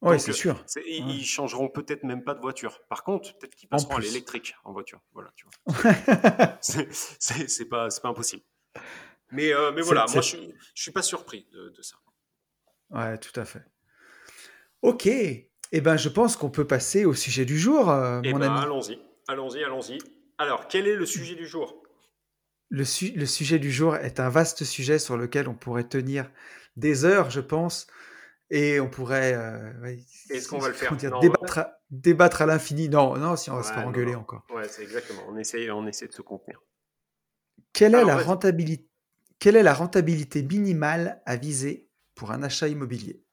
Oui, 0.02 0.20
c'est 0.20 0.34
sûr. 0.34 0.64
Ils, 0.86 1.26
changeront 1.26 1.70
peut-être 1.70 2.04
même 2.04 2.24
pas 2.24 2.34
de 2.34 2.40
voiture. 2.40 2.82
Par 2.88 3.04
contre, 3.04 3.38
peut-être 3.38 3.56
qu'ils 3.56 3.68
passeront 3.68 3.98
à 3.98 4.00
l'électrique 4.00 4.56
en 4.64 4.72
voiture. 4.72 5.02
Voilà, 5.14 5.32
tu 5.36 5.46
vois. 5.46 6.58
c'est 6.62 7.70
pas, 7.70 7.90
pas 8.02 8.10
impossible. 8.10 8.44
Mais, 9.32 9.54
euh, 9.54 9.72
mais 9.74 9.82
voilà, 9.82 10.06
moi, 10.12 10.22
je 10.22 10.38
ne 10.38 10.52
suis 10.74 10.92
pas 10.92 11.02
surpris 11.02 11.48
de, 11.52 11.82
ça. 11.82 11.98
Ouais, 12.92 13.18
tout 13.18 13.38
à 13.38 13.46
fait. 13.46 13.64
Ok. 14.82 15.08
Eh 15.72 15.82
ben, 15.82 15.98
je 15.98 16.10
pense 16.10 16.36
qu'on 16.36 16.50
peut 16.50 16.66
passer 16.66 17.06
au 17.06 17.14
sujet 17.14 17.46
du 17.46 17.60
jour, 17.60 17.92
euh, 17.92 18.22
eh 18.24 18.34
mon 18.34 18.40
ben, 18.40 18.52
ami. 18.52 18.64
Allons-y, 18.64 19.00
allons-y, 19.28 19.64
allons-y. 19.64 19.98
Alors, 20.38 20.68
quel 20.68 20.88
est 20.88 20.96
le 20.96 21.06
sujet 21.06 21.36
du 21.36 21.46
jour? 21.46 21.84
Le, 22.70 22.84
sujet 22.84 23.60
du 23.60 23.72
jour 23.72 23.96
est 23.96 24.20
un 24.20 24.30
vaste 24.30 24.64
sujet 24.64 25.00
sur 25.00 25.18
lequel 25.18 25.48
on 25.48 25.56
pourrait 25.56 25.88
tenir 25.88 26.30
des 26.78 27.06
heures, 27.06 27.30
je 27.30 27.42
pense, 27.42 27.88
et 28.50 28.80
on 28.80 28.90
pourrait. 28.90 29.34
Euh, 29.34 29.98
Est-ce 30.30 30.48
qu'on 30.48 30.60
va 30.60 30.70
le 30.70 30.74
faire? 30.74 30.96
débattre, 30.96 31.58
à, 31.58 31.80
débattre 31.92 32.42
à 32.42 32.46
l'infini. 32.46 32.90
Non, 32.90 33.18
non, 33.18 33.36
si 33.36 33.50
on 33.50 33.56
va 33.56 33.64
se 33.64 33.74
faire 33.74 33.86
engueuler 33.86 34.16
encore. 34.16 34.46
Ouais, 34.54 34.68
c'est 34.68 34.84
exactement. 34.84 35.22
On 35.28 35.38
essaie, 35.38 35.70
on 35.72 35.86
essaie 35.88 36.08
de 36.08 36.14
se 36.14 36.22
contenir. 36.22 36.62
Quelle 37.74 37.96
est, 37.96 38.04
la 38.04 38.18
rentabilité, 38.18 38.88
quelle 39.40 39.56
est 39.56 39.64
la 39.64 39.74
rentabilité 39.74 40.44
minimale 40.44 41.22
à 41.26 41.36
viser 41.36 41.90
pour 42.16 42.32
un 42.32 42.44
achat 42.44 42.68
immobilier? 42.68 43.24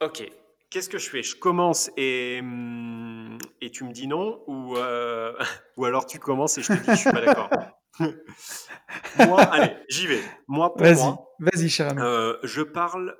Ok. 0.00 0.30
Qu'est-ce 0.70 0.88
que 0.88 0.98
je 0.98 1.10
fais? 1.10 1.24
Je 1.24 1.34
commence 1.34 1.90
et, 1.96 2.38
hum, 2.40 3.38
et 3.60 3.70
tu 3.70 3.82
me 3.82 3.92
dis 3.92 4.06
non 4.06 4.42
ou, 4.46 4.76
euh, 4.76 5.32
ou 5.76 5.84
alors 5.84 6.06
tu 6.06 6.20
commences 6.20 6.58
et 6.58 6.62
je 6.62 6.72
te 6.72 6.78
dis 6.78 6.90
je 6.90 6.94
suis 6.94 7.10
pas 7.10 7.20
d'accord 7.20 7.50
moi, 9.26 9.42
allez, 9.42 9.76
j'y 9.90 10.06
vais. 10.06 10.22
Moi, 10.46 10.72
pour 10.72 10.86
vas-y, 10.86 11.14
vas-y, 11.38 11.68
cher 11.68 11.90
ami. 11.90 12.00
Euh, 12.00 12.38
je 12.44 12.62
parle 12.62 13.14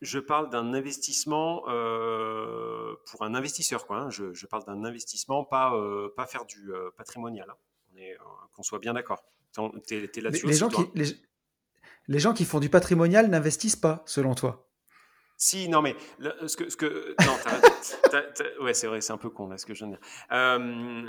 je 0.00 0.18
parle 0.18 0.50
d'un 0.50 0.74
investissement 0.74 1.62
euh, 1.68 2.94
pour 3.08 3.22
un 3.22 3.34
investisseur, 3.34 3.86
quoi. 3.86 3.98
Hein. 3.98 4.10
Je, 4.10 4.46
parle 4.46 4.64
d'un 4.64 4.84
investissement, 4.84 5.44
pas, 5.44 5.72
pas 6.16 6.26
faire 6.26 6.44
du 6.46 6.72
patrimonial. 6.96 7.46
Hein. 7.50 8.00
Qu'on 8.54 8.62
soit 8.62 8.78
bien 8.78 8.94
d'accord. 8.94 9.22
Tu 9.86 9.94
es, 9.94 10.20
là-dessus 10.20 10.46
les, 10.46 10.54
gens 10.54 10.70
qui, 10.70 10.82
les, 12.08 12.18
gens 12.18 12.32
qui 12.32 12.46
font 12.46 12.58
du 12.58 12.70
patrimonial 12.70 13.28
n'investissent 13.28 13.76
pas, 13.76 14.02
selon 14.06 14.34
toi? 14.34 14.69
Si, 15.42 15.68
non, 15.70 15.80
mais 15.80 15.96
ce 16.46 16.56
que, 16.56 16.68
ce 16.68 16.76
que, 16.76 17.16
non, 17.24 18.64
ouais, 18.64 18.74
c'est 18.74 18.86
vrai, 18.86 19.00
c'est 19.00 19.12
un 19.12 19.18
peu 19.18 19.30
con 19.30 19.48
là 19.48 19.56
ce 19.56 19.64
que 19.64 19.72
je 19.74 19.84
viens 19.84 19.88
de 19.88 19.96
dire. 19.96 21.00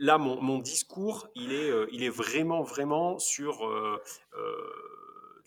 là, 0.00 0.18
mon, 0.18 0.40
mon, 0.40 0.58
discours, 0.58 1.28
il 1.34 1.52
est, 1.52 1.70
il 1.90 2.04
est 2.04 2.08
vraiment, 2.08 2.62
vraiment 2.62 3.18
sur 3.18 3.68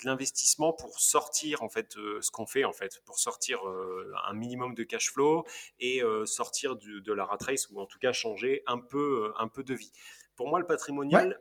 l'investissement 0.05 0.73
pour 0.73 0.99
sortir 0.99 1.63
en 1.63 1.69
fait 1.69 1.97
euh, 1.97 2.21
ce 2.21 2.31
qu'on 2.31 2.45
fait 2.45 2.63
en 2.63 2.73
fait, 2.73 3.01
pour 3.05 3.19
sortir 3.19 3.67
euh, 3.67 4.11
un 4.27 4.33
minimum 4.33 4.73
de 4.73 4.83
cash 4.83 5.11
flow 5.11 5.45
et 5.79 6.03
euh, 6.03 6.25
sortir 6.25 6.75
de 6.75 7.13
la 7.13 7.25
rat 7.25 7.37
race 7.41 7.69
ou 7.69 7.79
en 7.79 7.85
tout 7.85 7.99
cas 7.99 8.13
changer 8.13 8.63
un 8.67 8.79
peu, 8.79 9.33
un 9.37 9.47
peu 9.47 9.63
de 9.63 9.73
vie. 9.73 9.91
Pour 10.35 10.47
moi, 10.47 10.59
le 10.59 10.65
patrimonial, 10.65 11.39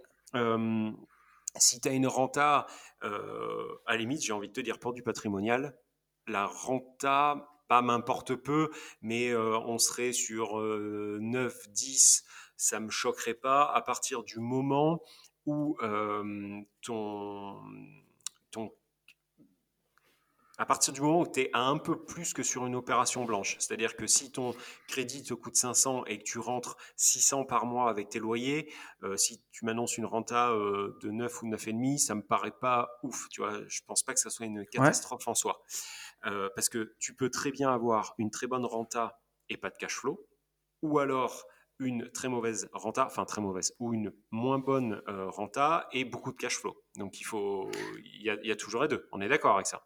si 1.57 1.81
tu 1.81 1.89
as 1.89 1.93
une 1.93 2.07
renta, 2.07 2.67
à 3.01 3.97
limite, 3.97 4.23
j'ai 4.23 4.33
envie 4.33 4.49
de 4.49 4.53
te 4.53 4.61
dire 4.61 4.79
pour 4.79 4.93
du 4.93 5.03
patrimonial, 5.03 5.75
la 6.27 6.47
renta, 6.47 7.49
pas 7.68 7.83
m'importe 7.83 8.35
peu, 8.35 8.70
mais 9.01 9.35
on 9.35 9.79
serait 9.79 10.12
sur 10.12 10.59
9, 10.59 11.68
10, 11.70 12.25
ça 12.57 12.81
me 12.81 12.91
choquerait 12.91 13.35
pas. 13.35 13.64
À 13.64 13.81
partir 13.81 14.23
du 14.23 14.39
moment 14.41 15.01
où 15.47 15.77
ton 16.83 17.57
à 20.63 20.65
partir 20.65 20.93
du 20.93 21.01
moment 21.01 21.23
où 21.23 21.27
tu 21.27 21.41
es 21.41 21.51
à 21.55 21.65
un 21.65 21.77
peu 21.77 22.05
plus 22.05 22.33
que 22.33 22.45
sur 22.45 22.65
une 22.67 22.77
opération 22.77 23.25
blanche, 23.25 23.57
c'est-à-dire 23.59 23.97
que 23.97 24.07
si 24.07 24.31
ton 24.31 24.55
crédit 24.87 25.25
te 25.25 25.35
coûte 25.35 25.57
500 25.57 26.05
et 26.05 26.19
que 26.19 26.23
tu 26.23 26.39
rentres 26.39 26.77
600 26.95 27.47
par 27.47 27.67
mois 27.67 27.91
avec 27.91 28.11
tes 28.11 28.21
loyers, 28.21 28.73
euh, 29.03 29.17
si 29.17 29.43
tu 29.51 29.65
m'annonces 29.65 29.99
une 29.99 30.05
renta 30.05 30.53
euh, 30.53 30.97
de 31.03 31.11
9 31.11 31.43
ou 31.43 31.49
9,5, 31.49 31.99
ça 31.99 32.15
me 32.15 32.23
paraît 32.23 32.57
pas 32.61 32.97
ouf. 33.03 33.29
Tu 33.29 33.41
vois, 33.41 33.59
je 33.67 33.81
pense 33.89 34.05
pas 34.05 34.15
que 34.15 34.21
ça 34.21 34.31
soit 34.31 34.47
une 34.47 34.65
catastrophe 34.67 35.27
en 35.27 35.35
soi. 35.35 35.61
Euh, 36.27 36.49
parce 36.55 36.69
que 36.69 36.95
tu 37.01 37.17
peux 37.17 37.29
très 37.29 37.51
bien 37.51 37.75
avoir 37.75 38.15
une 38.19 38.31
très 38.31 38.47
bonne 38.47 38.65
renta 38.65 39.21
et 39.49 39.57
pas 39.57 39.71
de 39.71 39.77
cash 39.77 39.97
flow, 39.97 40.25
ou 40.83 41.01
alors 41.01 41.45
une 41.81 42.09
très 42.13 42.29
mauvaise 42.29 42.69
renta, 42.73 43.05
enfin 43.07 43.25
très 43.25 43.41
mauvaise, 43.41 43.75
ou 43.81 43.95
une 43.95 44.13
moins 44.31 44.61
bonne 44.61 45.03
renta 45.09 45.89
et 45.91 46.05
beaucoup 46.05 46.31
de 46.31 46.37
cash 46.37 46.59
flow. 46.59 46.81
Donc 46.99 47.21
il 47.21 47.25
faut, 47.25 47.69
il 48.05 48.23
y, 48.23 48.53
a, 48.53 48.55
toujours 48.55 48.83
les 48.83 48.89
deux. 48.89 49.09
On 49.11 49.21
est 49.21 49.29
d'accord 49.29 49.57
avec 49.57 49.67
ça? 49.67 49.85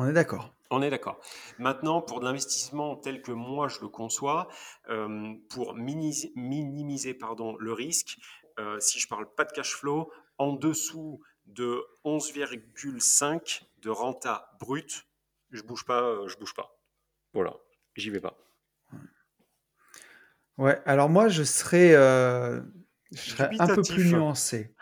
On 0.00 0.06
est 0.06 0.12
d'accord. 0.12 0.54
On 0.70 0.80
est 0.80 0.90
d'accord. 0.90 1.20
Maintenant, 1.58 2.00
pour 2.00 2.20
l'investissement 2.20 2.94
tel 2.94 3.20
que 3.20 3.32
moi 3.32 3.66
je 3.66 3.80
le 3.80 3.88
conçois, 3.88 4.46
euh, 4.90 5.34
pour 5.50 5.74
minimiser, 5.74 7.14
pardon, 7.14 7.56
le 7.58 7.72
risque, 7.72 8.16
euh, 8.60 8.78
si 8.78 9.00
je 9.00 9.08
parle 9.08 9.28
pas 9.34 9.44
de 9.44 9.50
cash 9.50 9.74
flow, 9.74 10.12
en 10.38 10.52
dessous 10.52 11.20
de 11.46 11.82
11,5 12.04 13.64
de 13.78 13.90
renta 13.90 14.52
brut, 14.60 15.08
je 15.50 15.62
bouge 15.62 15.84
pas, 15.84 16.00
euh, 16.00 16.28
je 16.28 16.36
bouge 16.36 16.54
pas. 16.54 16.78
Voilà, 17.34 17.56
j'y 17.96 18.10
vais 18.10 18.20
pas. 18.20 18.38
Ouais, 20.58 20.80
alors 20.84 21.08
moi 21.08 21.26
je 21.26 21.42
serais, 21.42 21.90
je 23.10 23.20
serais 23.30 23.50
un 23.58 23.66
peu 23.66 23.82
plus 23.82 24.12
nuancé. 24.12 24.76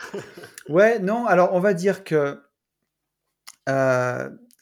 ouais, 0.69 0.99
non, 0.99 1.25
alors 1.25 1.55
on 1.55 1.61
va 1.61 1.73
dire 1.73 2.05
que 2.05 2.39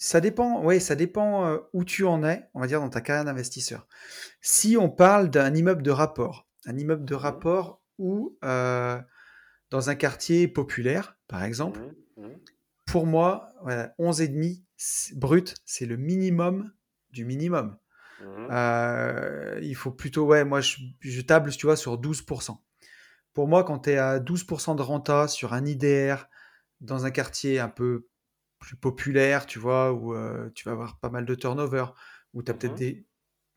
ça 0.05 0.21
dépend, 0.21 0.63
oui, 0.63 0.83
ça 0.83 0.97
dépend 0.97 1.47
euh, 1.47 1.59
où 1.73 1.83
tu 1.83 2.05
en 2.05 2.23
es, 2.25 2.51
on 2.53 2.61
va 2.61 2.67
dire, 2.67 2.79
dans 2.79 2.91
ta 2.91 3.01
carrière 3.01 3.25
d'investisseur. 3.25 3.89
Si 4.43 4.77
on 4.77 4.91
parle 4.91 5.31
d'un 5.31 5.55
immeuble 5.55 5.83
de 5.83 5.91
rapport, 5.91 6.47
un 6.67 6.77
immeuble 6.77 7.07
de 7.07 7.15
mmh 7.15 7.19
rapport 7.19 7.83
ou 7.97 8.37
euh, 8.45 9.01
dans 9.71 9.89
un 9.89 9.95
quartier 9.95 10.47
populaire, 10.47 11.17
par 11.27 11.43
exemple, 11.43 11.81
mmh 11.81 12.23
mmh 12.23 12.37
pour 12.85 13.07
moi, 13.07 13.55
voilà, 13.63 13.95
11,5 13.99 15.15
brut, 15.17 15.55
c'est 15.65 15.87
le 15.87 15.97
minimum 15.97 16.71
du 17.11 17.25
minimum. 17.25 17.79
Euh, 18.51 19.59
il 19.63 19.75
faut 19.75 19.91
plutôt, 19.91 20.27
ouais, 20.27 20.45
moi 20.45 20.61
je, 20.61 20.81
je, 21.01 21.21
table, 21.23 21.51
tu 21.51 21.65
vois, 21.65 21.77
sur 21.77 21.99
12%. 21.99 22.59
Pour 23.33 23.49
moi, 23.49 23.65
quand 23.65 23.79
tu 23.79 23.91
es 23.93 23.97
à 23.97 24.21
12% 24.21 24.77
de 24.77 24.83
renta 24.83 25.29
sur 25.29 25.55
un 25.55 25.65
IDR 25.65 26.29
dans 26.83 27.07
un 27.07 27.11
quartier 27.11 27.59
un 27.59 27.71
peu 27.71 28.07
plus 28.65 28.77
populaire, 28.77 29.45
tu 29.47 29.59
vois, 29.59 29.93
où 29.93 30.15
euh, 30.15 30.51
tu 30.55 30.65
vas 30.65 30.73
avoir 30.73 30.99
pas 30.99 31.11
mal 31.11 31.27
de 31.27 31.35
turnover, 31.35 31.85
où 32.33 32.41
as 32.41 32.55
peut-être 32.55 32.73
mmh 32.73 32.77
des, 32.77 33.07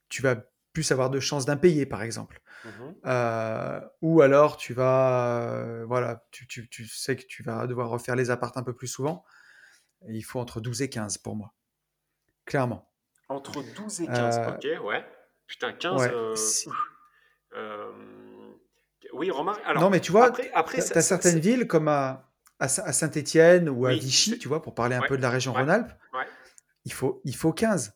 tu 0.09 0.21
vas 0.21 0.35
plus 0.73 0.91
avoir 0.91 1.09
de 1.09 1.19
chances 1.19 1.45
d'impayé, 1.45 1.85
par 1.85 2.03
exemple. 2.03 2.41
Mmh 2.65 2.69
euh, 3.05 3.79
ou 4.01 4.21
alors 4.21 4.57
tu 4.57 4.73
vas, 4.73 5.41
euh, 5.41 5.85
voilà, 5.85 6.25
tu, 6.31 6.45
tu, 6.47 6.67
tu, 6.67 6.87
sais 6.87 7.15
que 7.15 7.23
tu 7.25 7.41
vas 7.43 7.67
devoir 7.67 7.89
refaire 7.89 8.15
les 8.15 8.29
appartes 8.31 8.57
un 8.57 8.63
peu 8.63 8.75
plus 8.75 8.87
souvent. 8.87 9.23
il 10.09 10.23
faut 10.23 10.39
entre 10.39 10.59
12 10.59 10.81
et 10.81 10.89
15 10.89 11.19
pour 11.19 11.35
moi. 11.35 11.53
Clairement. 12.45 12.91
Entre 13.29 13.63
12 13.75 14.01
et 14.01 14.07
15, 14.07 14.39
ok, 14.49 14.85
ouais. 14.85 15.05
Putain, 15.47 15.71
15. 15.71 16.67
oui, 19.13 19.31
remarque. 19.31 19.61
Alors, 19.65 19.83
non, 19.83 19.89
mais 19.89 20.01
tu 20.01 20.11
vois, 20.11 20.25
après, 20.25 20.51
après 20.53 20.83
tu 20.83 20.97
as 20.97 21.01
certaines 21.01 21.39
villes 21.39 21.67
comme 21.67 21.87
à 21.87 22.26
à, 22.59 22.67
Saint-Étienne 22.67 23.69
ou 23.69 23.85
à 23.85 23.93
Vichy, 23.93 24.39
tu 24.39 24.47
vois, 24.47 24.61
pour 24.61 24.73
parler 24.73 24.95
un 24.95 25.01
peu 25.07 25.17
de 25.17 25.21
la 25.21 25.29
région 25.29 25.53
Rhône-Alpes, 25.53 25.91
il, 26.85 26.93
faut, 26.93 27.21
il 27.23 27.35
faut 27.35 27.53
15. 27.53 27.93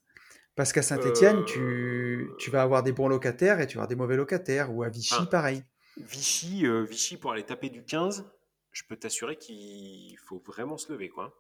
Parce 0.56 0.74
qu'à 0.74 0.82
Saint-Étienne, 0.82 1.46
tu, 1.46 2.30
tu, 2.38 2.52
vas 2.52 2.62
avoir 2.62 2.84
des 2.84 2.92
bons 2.92 3.08
locataires 3.08 3.60
et 3.62 3.68
tu 3.68 3.78
vas 3.78 3.84
avoir 3.84 3.88
des 3.88 3.96
mauvais 3.96 4.18
locataires. 4.18 4.74
Ou 4.74 4.84
à 4.84 4.90
Vichy, 4.90 5.26
pareil. 5.32 5.64
Vichy, 5.98 6.66
euh, 6.66 6.84
Vichy, 6.84 7.18
pour 7.18 7.32
aller 7.32 7.44
taper 7.44 7.70
du 7.70 7.84
15, 7.84 8.26
je 8.72 8.84
peux 8.88 8.96
t'assurer 8.96 9.38
qu'il 9.38 10.18
faut 10.26 10.42
vraiment 10.46 10.78
se 10.78 10.92
lever, 10.92 11.10
quoi. 11.10 11.34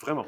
Vraiment. 0.00 0.26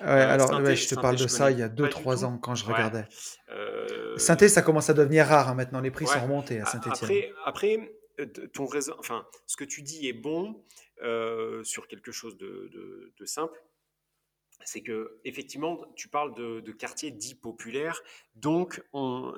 Ouais, 0.00 0.06
euh, 0.08 0.34
alors, 0.34 0.52
je 0.74 0.88
te 0.88 0.94
parle 0.94 1.16
de 1.16 1.26
ça 1.26 1.50
il 1.50 1.58
y 1.58 1.62
a 1.62 1.68
2-3 1.68 2.24
ans 2.24 2.36
quand 2.36 2.54
je 2.54 2.66
regardais. 2.66 3.06
Euh... 3.50 4.16
saint 4.18 4.36
ça 4.36 4.60
commence 4.60 4.90
à 4.90 4.94
devenir 4.94 5.26
rare 5.26 5.48
hein, 5.48 5.54
maintenant. 5.54 5.80
Les 5.80 5.90
prix 5.90 6.06
sont 6.06 6.20
remontés 6.20 6.60
à 6.60 6.66
Saint-Étienne. 6.66 7.10
Après, 7.10 7.32
après 7.46 7.96
euh, 8.20 8.26
ton 8.52 8.66
raison, 8.66 8.94
enfin, 8.98 9.26
ce 9.46 9.56
que 9.56 9.64
tu 9.64 9.82
dis 9.82 10.08
est 10.08 10.12
bon 10.12 10.50
euh, 10.50 10.85
sur 11.64 11.88
quelque 11.88 12.12
chose 12.12 12.36
de, 12.36 13.12
simple. 13.24 13.62
C'est 14.64 14.82
que 14.82 15.20
effectivement, 15.24 15.84
tu 15.94 16.08
parles 16.08 16.34
de, 16.34 16.72
quartiers 16.72 17.10
dits 17.10 17.34
populaires, 17.34 18.00
donc 18.34 18.82
on, 18.92 19.34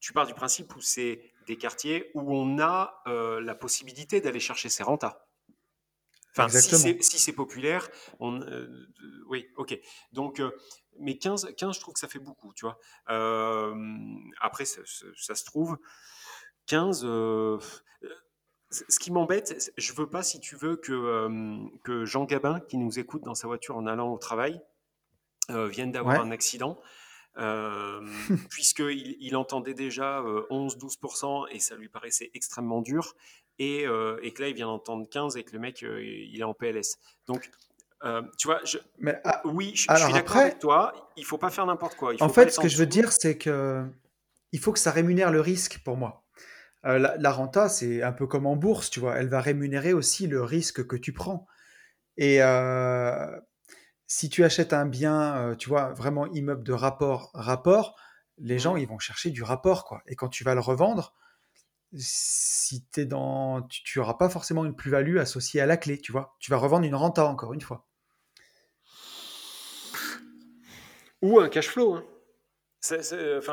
tu 0.00 0.12
pars 0.12 0.26
du 0.26 0.34
principe 0.34 0.74
où 0.76 0.80
c'est 0.80 1.32
des 1.46 1.56
quartiers 1.56 2.10
où 2.14 2.34
on 2.34 2.58
a 2.58 3.02
euh, 3.06 3.40
la 3.40 3.54
possibilité 3.54 4.20
d'aller 4.20 4.40
chercher 4.40 4.68
ses 4.68 4.82
rentas. 4.82 5.26
Enfin, 6.34 6.48
si 6.48 7.18
c'est 7.18 7.32
populaire, 7.34 7.90
on, 8.18 8.40
oui, 9.26 9.48
ok. 9.56 9.78
Donc, 10.12 10.40
mais 10.98 11.18
15, 11.18 11.54
15, 11.56 11.74
je 11.74 11.80
trouve 11.80 11.94
que 11.94 12.00
ça 12.00 12.08
fait 12.08 12.18
beaucoup, 12.18 12.54
tu 12.54 12.64
vois. 12.64 12.78
après, 14.40 14.64
ça, 14.64 14.82
se 14.86 15.44
trouve, 15.44 15.76
15, 16.66 17.04
euh, 17.04 17.58
ce 18.72 18.98
qui 18.98 19.12
m'embête, 19.12 19.72
je 19.76 19.92
veux 19.92 20.08
pas, 20.08 20.22
si 20.22 20.40
tu 20.40 20.56
veux, 20.56 20.76
que, 20.76 20.92
euh, 20.92 21.58
que 21.84 22.04
Jean 22.04 22.24
Gabin, 22.24 22.60
qui 22.60 22.78
nous 22.78 22.98
écoute 22.98 23.22
dans 23.22 23.34
sa 23.34 23.46
voiture 23.46 23.76
en 23.76 23.86
allant 23.86 24.12
au 24.12 24.18
travail, 24.18 24.60
euh, 25.50 25.68
vienne 25.68 25.92
d'avoir 25.92 26.20
un 26.20 26.30
accident. 26.30 26.80
puisqu'il 28.50 29.16
il 29.18 29.36
entendait 29.36 29.72
déjà 29.72 30.20
11-12% 30.20 31.46
et 31.50 31.60
ça 31.60 31.76
lui 31.76 31.88
paraissait 31.88 32.30
extrêmement 32.34 32.82
dur, 32.82 33.14
et, 33.58 33.84
et, 33.84 34.32
que 34.32 34.42
là 34.42 34.48
il 34.48 34.54
vient 34.54 34.66
d'entendre 34.66 35.08
15 35.08 35.38
et 35.38 35.42
que 35.42 35.52
le 35.54 35.58
mec 35.58 35.80
il 35.80 36.38
est 36.38 36.44
en 36.44 36.52
PLS. 36.52 36.98
Donc 37.26 37.50
tu 38.36 38.48
vois, 38.48 38.60
je, 38.66 38.76
Mais, 38.98 39.18
ah, 39.24 39.40
oui, 39.46 39.72
je, 39.74 39.80
suis 39.80 40.12
d'accord 40.12 40.36
avec 40.36 40.58
toi, 40.58 41.10
il 41.16 41.24
faut 41.24 41.38
pas 41.38 41.48
faire 41.48 41.64
n'importe 41.64 41.94
quoi. 41.94 42.12
en 42.20 42.28
fait, 42.28 42.50
ce 42.50 42.60
que 42.60 42.68
je 42.68 42.76
veux 42.76 42.84
dire, 42.84 43.10
c'est 43.10 43.38
que 43.38 43.82
il 44.52 44.58
faut 44.58 44.72
que 44.72 44.78
ça 44.78 44.90
rémunère 44.90 45.30
le 45.30 45.40
risque 45.40 45.78
pour 45.82 45.96
moi. 45.96 46.21
Euh, 46.84 46.98
la, 46.98 47.30
renta, 47.30 47.68
c'est 47.68 48.02
un 48.02 48.12
peu 48.12 48.26
comme 48.26 48.46
en 48.46 48.56
bourse, 48.56 48.90
tu 48.90 49.00
vois. 49.00 49.16
Elle 49.16 49.28
va 49.28 49.40
rémunérer 49.40 49.92
aussi 49.92 50.26
le 50.26 50.42
risque 50.42 50.86
que 50.86 50.96
tu 50.96 51.12
prends. 51.12 51.46
Et 52.16 52.42
euh, 52.42 53.40
si 54.06 54.28
tu 54.28 54.44
achètes 54.44 54.72
un 54.72 54.86
bien, 54.86 55.36
euh, 55.36 55.54
tu 55.54 55.68
vois, 55.68 55.92
vraiment 55.92 56.26
immeuble 56.26 56.64
de 56.64 56.72
rapport, 56.72 57.30
rapport, 57.34 57.96
les 58.38 58.58
gens, 58.58 58.76
ils 58.76 58.88
vont 58.88 58.98
chercher 58.98 59.30
du 59.30 59.42
rapport, 59.42 59.84
quoi. 59.84 60.02
Et 60.06 60.16
quand 60.16 60.28
tu 60.28 60.42
vas 60.42 60.54
le 60.54 60.60
revendre, 60.60 61.14
si 61.94 62.84
es 62.96 63.04
dans, 63.04 63.62
tu 63.62 63.98
n'auras 63.98 64.14
pas 64.14 64.28
forcément 64.28 64.64
une 64.64 64.74
plus-value 64.74 65.18
associée 65.18 65.60
à 65.60 65.66
la 65.66 65.76
clé, 65.76 66.00
tu 66.00 66.10
vois. 66.10 66.34
Tu 66.40 66.50
vas 66.50 66.56
revendre 66.56 66.84
une 66.84 66.94
renta, 66.94 67.24
encore 67.26 67.52
une 67.54 67.60
fois. 67.60 67.86
Ou 71.20 71.38
un 71.38 71.48
cash 71.48 71.68
flow. 71.68 71.94
Hein. 71.94 72.04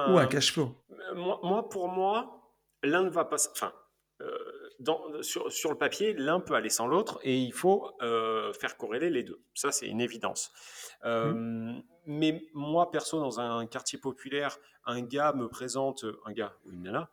Ou 0.09 0.17
un 0.17 0.25
cash 0.25 0.51
flow. 0.51 0.75
Moi, 1.15 1.39
moi, 1.43 1.69
pour 1.69 1.87
moi, 1.87 2.38
l'un 2.83 3.03
ne 3.03 3.09
va 3.09 3.25
pas. 3.25 3.37
Enfin, 3.51 3.73
euh, 4.21 5.21
sur, 5.21 5.51
sur, 5.51 5.71
le 5.71 5.77
papier, 5.77 6.13
l'un 6.13 6.39
peut 6.39 6.53
aller 6.53 6.69
sans 6.69 6.87
l'autre 6.87 7.19
et 7.23 7.37
il 7.37 7.53
faut 7.53 7.91
faire 7.99 8.77
corréler 8.77 9.09
les 9.09 9.23
deux. 9.23 9.41
Ça, 9.53 9.71
c'est 9.71 9.87
une 9.87 10.01
évidence. 10.01 10.51
Mmh. 11.03 11.81
Mais 12.05 12.43
moi, 12.53 12.89
perso, 12.91 13.19
dans 13.19 13.39
un 13.39 13.65
quartier 13.67 13.99
populaire, 13.99 14.57
un 14.85 15.01
gars 15.01 15.33
me 15.33 15.47
présente, 15.47 16.05
un 16.25 16.31
gars 16.31 16.55
ou 16.65 16.71
une 16.71 16.83
nana, 16.83 17.09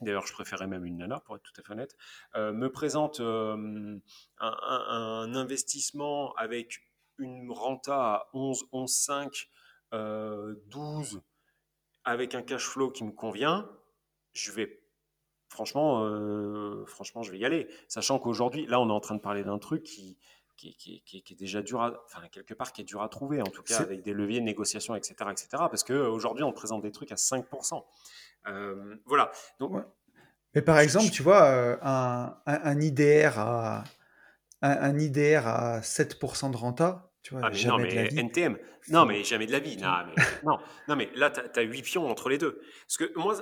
d'ailleurs 0.00 0.26
je 0.26 0.32
préférais 0.32 0.66
même 0.66 0.84
une 0.84 0.98
nana 0.98 1.20
pour 1.20 1.36
être 1.36 1.42
tout 1.42 1.60
à 1.60 1.62
fait 1.62 1.72
honnête, 1.72 1.96
me 2.34 2.66
présente 2.68 3.20
un, 3.20 3.98
un, 4.40 5.34
investissement 5.34 6.34
avec 6.34 6.80
une 7.18 7.50
renta 7.50 8.14
à 8.14 8.28
11, 8.34 8.66
11,5, 8.72 9.48
12, 10.66 11.22
avec 12.04 12.34
un 12.34 12.42
cash 12.42 12.66
flow 12.66 12.90
qui 12.90 13.04
me 13.04 13.12
convient, 13.12 13.70
je 14.32 14.52
vais 14.52 14.77
franchement, 15.48 16.04
euh, 16.04 16.84
franchement, 16.86 17.22
je 17.22 17.32
vais 17.32 17.38
y 17.38 17.44
aller. 17.44 17.68
Sachant 17.88 18.18
qu'aujourd'hui, 18.18 18.66
là, 18.66 18.80
on 18.80 18.88
est 18.88 18.92
en 18.92 19.00
train 19.00 19.14
de 19.14 19.20
parler 19.20 19.44
d'un 19.44 19.58
truc 19.58 19.82
qui, 19.82 20.16
qui, 20.56 20.74
qui, 20.76 21.22
est 21.30 21.38
déjà 21.38 21.62
dur 21.62 21.80
à, 21.80 22.02
enfin, 22.04 22.26
quelque 22.30 22.54
part, 22.54 22.72
qui 22.72 22.82
est 22.82 22.84
dur 22.84 23.02
à 23.02 23.08
trouver, 23.08 23.40
en 23.40 23.46
tout 23.46 23.62
cas, 23.62 23.78
avec 23.78 24.02
des 24.02 24.12
leviers 24.12 24.40
de 24.40 24.44
négociation, 24.44 24.94
etc., 24.94 25.14
etc. 25.30 25.48
Parce 25.52 25.84
qu'aujourd'hui, 25.84 26.44
on 26.44 26.52
présente 26.52 26.82
des 26.82 26.90
trucs 26.90 27.12
à 27.12 27.16
5%. 27.16 27.84
Euh, 28.48 28.96
voilà. 29.06 29.30
Donc, 29.60 29.72
Mais 30.54 30.62
par 30.62 30.78
exemple, 30.78 31.10
tu 31.10 31.22
vois, 31.22 31.44
euh, 31.44 31.76
un, 31.82 32.36
un, 32.46 32.80
IDR 32.80 33.38
à, 33.38 33.84
un, 34.62 34.98
IDR 34.98 35.46
à 35.46 35.80
7% 35.80 36.50
de 36.50 36.56
renta, 36.56 37.12
tu 37.22 37.34
vois, 37.34 37.42
ah, 37.44 37.50
non, 37.66 37.78
mais 37.78 38.08
NTM. 38.14 38.58
Non, 38.90 39.04
mais 39.04 39.22
jamais 39.22 39.46
de 39.46 39.52
la 39.52 39.58
vie. 39.58 39.76
Non, 39.76 39.90
mais, 40.06 40.22
non, 40.44 40.58
non, 40.88 40.96
mais 40.96 41.10
là, 41.14 41.30
tu 41.30 41.60
as, 41.60 41.62
8 41.62 41.82
pions 41.82 42.08
entre 42.08 42.28
les 42.28 42.38
deux. 42.38 42.60
Parce 42.86 42.96
que 42.96 43.18
moi, 43.18 43.36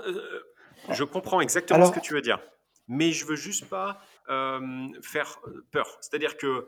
je 0.90 1.04
comprends 1.04 1.40
exactement 1.40 1.86
ce 1.86 1.92
que 1.92 2.00
tu 2.00 2.14
veux 2.14 2.22
dire. 2.22 2.40
Mais 2.88 3.10
je 3.12 3.24
veux 3.26 3.36
juste 3.36 3.68
pas 3.68 4.00
euh, 4.28 4.88
faire 5.02 5.40
peur. 5.72 5.98
C'est-à-dire 6.00 6.36
que 6.36 6.66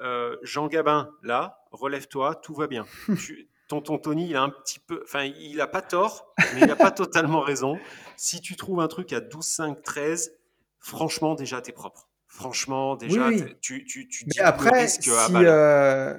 euh, 0.00 0.36
Jean 0.42 0.68
Gabin, 0.68 1.10
là, 1.22 1.64
relève-toi, 1.70 2.36
tout 2.36 2.54
va 2.54 2.66
bien. 2.66 2.86
tonton 3.68 3.98
Tony, 3.98 4.30
il 4.30 4.36
a 4.36 4.42
un 4.42 4.48
petit 4.48 4.80
peu, 4.80 5.02
enfin, 5.04 5.24
il 5.24 5.56
n'a 5.56 5.66
pas 5.66 5.82
tort, 5.82 6.34
mais 6.54 6.62
il 6.62 6.66
n'a 6.66 6.76
pas 6.76 6.90
totalement 6.90 7.40
raison. 7.40 7.78
Si 8.16 8.40
tu 8.40 8.56
trouves 8.56 8.80
un 8.80 8.88
truc 8.88 9.12
à 9.12 9.20
12, 9.20 9.44
5, 9.44 9.82
13, 9.82 10.32
franchement, 10.78 11.34
déjà, 11.34 11.60
tu 11.60 11.70
es 11.70 11.72
propre. 11.72 12.08
Franchement, 12.26 12.96
déjà, 12.96 13.30
tu, 13.60 13.84
tu, 13.84 14.08
tu 14.08 14.24
mais 14.26 14.40
après, 14.40 14.88
si, 14.88 15.10
euh, 15.10 16.16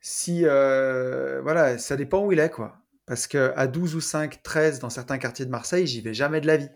si 0.00 0.42
voilà, 0.44 1.78
ça 1.78 1.96
dépend 1.96 2.24
où 2.24 2.32
il 2.32 2.38
est, 2.38 2.50
quoi. 2.50 2.81
Parce 3.12 3.26
qu'à 3.26 3.66
12 3.66 3.94
ou 3.94 4.00
5, 4.00 4.42
13 4.42 4.78
dans 4.78 4.88
certains 4.88 5.18
quartiers 5.18 5.44
de 5.44 5.50
Marseille, 5.50 5.86
j'y 5.86 6.00
vais 6.00 6.14
jamais 6.14 6.40
de 6.40 6.46
la 6.46 6.56
vie. 6.56 6.70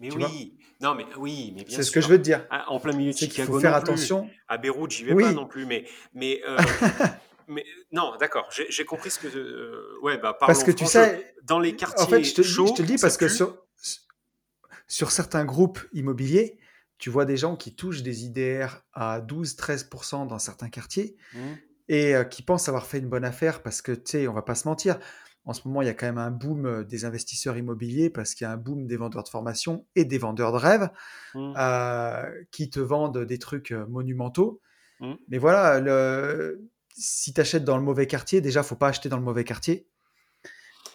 Mais 0.00 0.12
oui, 0.12 0.58
non, 0.82 0.94
mais 0.94 1.06
oui, 1.16 1.54
mais 1.56 1.64
C'est 1.66 1.82
ce 1.82 1.90
que 1.90 2.02
je 2.02 2.08
veux 2.08 2.18
te 2.18 2.22
dire. 2.24 2.46
Ah, 2.50 2.70
en 2.70 2.78
plein 2.78 2.92
milieu 2.92 3.10
de 3.10 3.16
Chicago. 3.16 3.52
Il 3.52 3.54
faut 3.54 3.58
faire 3.58 3.74
attention. 3.74 4.28
À 4.48 4.58
Beyrouth, 4.58 4.90
j'y 4.90 5.04
vais 5.04 5.14
pas 5.14 5.32
non 5.32 5.46
plus, 5.46 5.64
mais, 5.64 5.86
mais, 6.12 6.42
euh, 6.46 6.58
mais 7.48 7.64
non, 7.90 8.12
d'accord, 8.20 8.50
j'ai 8.50 8.84
compris 8.84 9.10
ce 9.10 9.18
que. 9.18 9.28
Euh, 9.28 9.98
ouais, 10.02 10.18
bah, 10.18 10.36
parce 10.38 10.62
que 10.62 10.72
tu 10.72 10.84
sais, 10.84 11.34
dans 11.44 11.58
les 11.58 11.74
quartiers. 11.74 12.04
En 12.04 12.06
fait, 12.06 12.22
je 12.22 12.34
te, 12.34 12.42
je 12.42 12.74
te 12.74 12.82
le 12.82 12.86
dis 12.86 12.98
parce 12.98 13.16
que 13.16 13.28
sur, 13.28 13.56
sur 14.88 15.10
certains 15.10 15.46
groupes 15.46 15.80
immobiliers, 15.94 16.58
tu 16.98 17.08
vois 17.08 17.24
des 17.24 17.38
gens 17.38 17.56
qui 17.56 17.74
touchent 17.74 18.02
des 18.02 18.24
IDR 18.24 18.84
à 18.92 19.22
12-13% 19.22 20.26
dans 20.26 20.38
certains 20.38 20.68
quartiers 20.68 21.16
mmh. 21.32 21.38
et 21.88 22.14
euh, 22.14 22.24
qui 22.24 22.42
pensent 22.42 22.68
avoir 22.68 22.84
fait 22.84 22.98
une 22.98 23.08
bonne 23.08 23.24
affaire 23.24 23.62
parce 23.62 23.80
que, 23.80 23.92
tu 23.92 24.02
sais, 24.04 24.28
on 24.28 24.34
va 24.34 24.42
pas 24.42 24.54
se 24.54 24.68
mentir, 24.68 24.98
en 25.48 25.54
ce 25.54 25.66
moment, 25.66 25.80
il 25.80 25.86
y 25.86 25.88
a 25.88 25.94
quand 25.94 26.04
même 26.04 26.18
un 26.18 26.30
boom 26.30 26.66
euh, 26.66 26.84
des 26.84 27.06
investisseurs 27.06 27.56
immobiliers 27.56 28.10
parce 28.10 28.34
qu'il 28.34 28.44
y 28.44 28.48
a 28.48 28.52
un 28.52 28.58
boom 28.58 28.86
des 28.86 28.98
vendeurs 28.98 29.24
de 29.24 29.30
formation 29.30 29.86
et 29.96 30.04
des 30.04 30.18
vendeurs 30.18 30.52
de 30.52 30.58
rêves 30.58 30.90
mmh. 31.34 31.54
euh, 31.56 32.44
qui 32.50 32.68
te 32.68 32.78
vendent 32.78 33.24
des 33.24 33.38
trucs 33.38 33.72
euh, 33.72 33.86
monumentaux. 33.86 34.60
Mmh. 35.00 35.14
Mais 35.28 35.38
voilà, 35.38 35.80
le... 35.80 36.68
si 36.90 37.32
tu 37.32 37.40
achètes 37.40 37.64
dans 37.64 37.78
le 37.78 37.82
mauvais 37.82 38.06
quartier, 38.06 38.42
déjà, 38.42 38.62
faut 38.62 38.76
pas 38.76 38.88
acheter 38.88 39.08
dans 39.08 39.16
le 39.16 39.22
mauvais 39.22 39.44
quartier. 39.44 39.88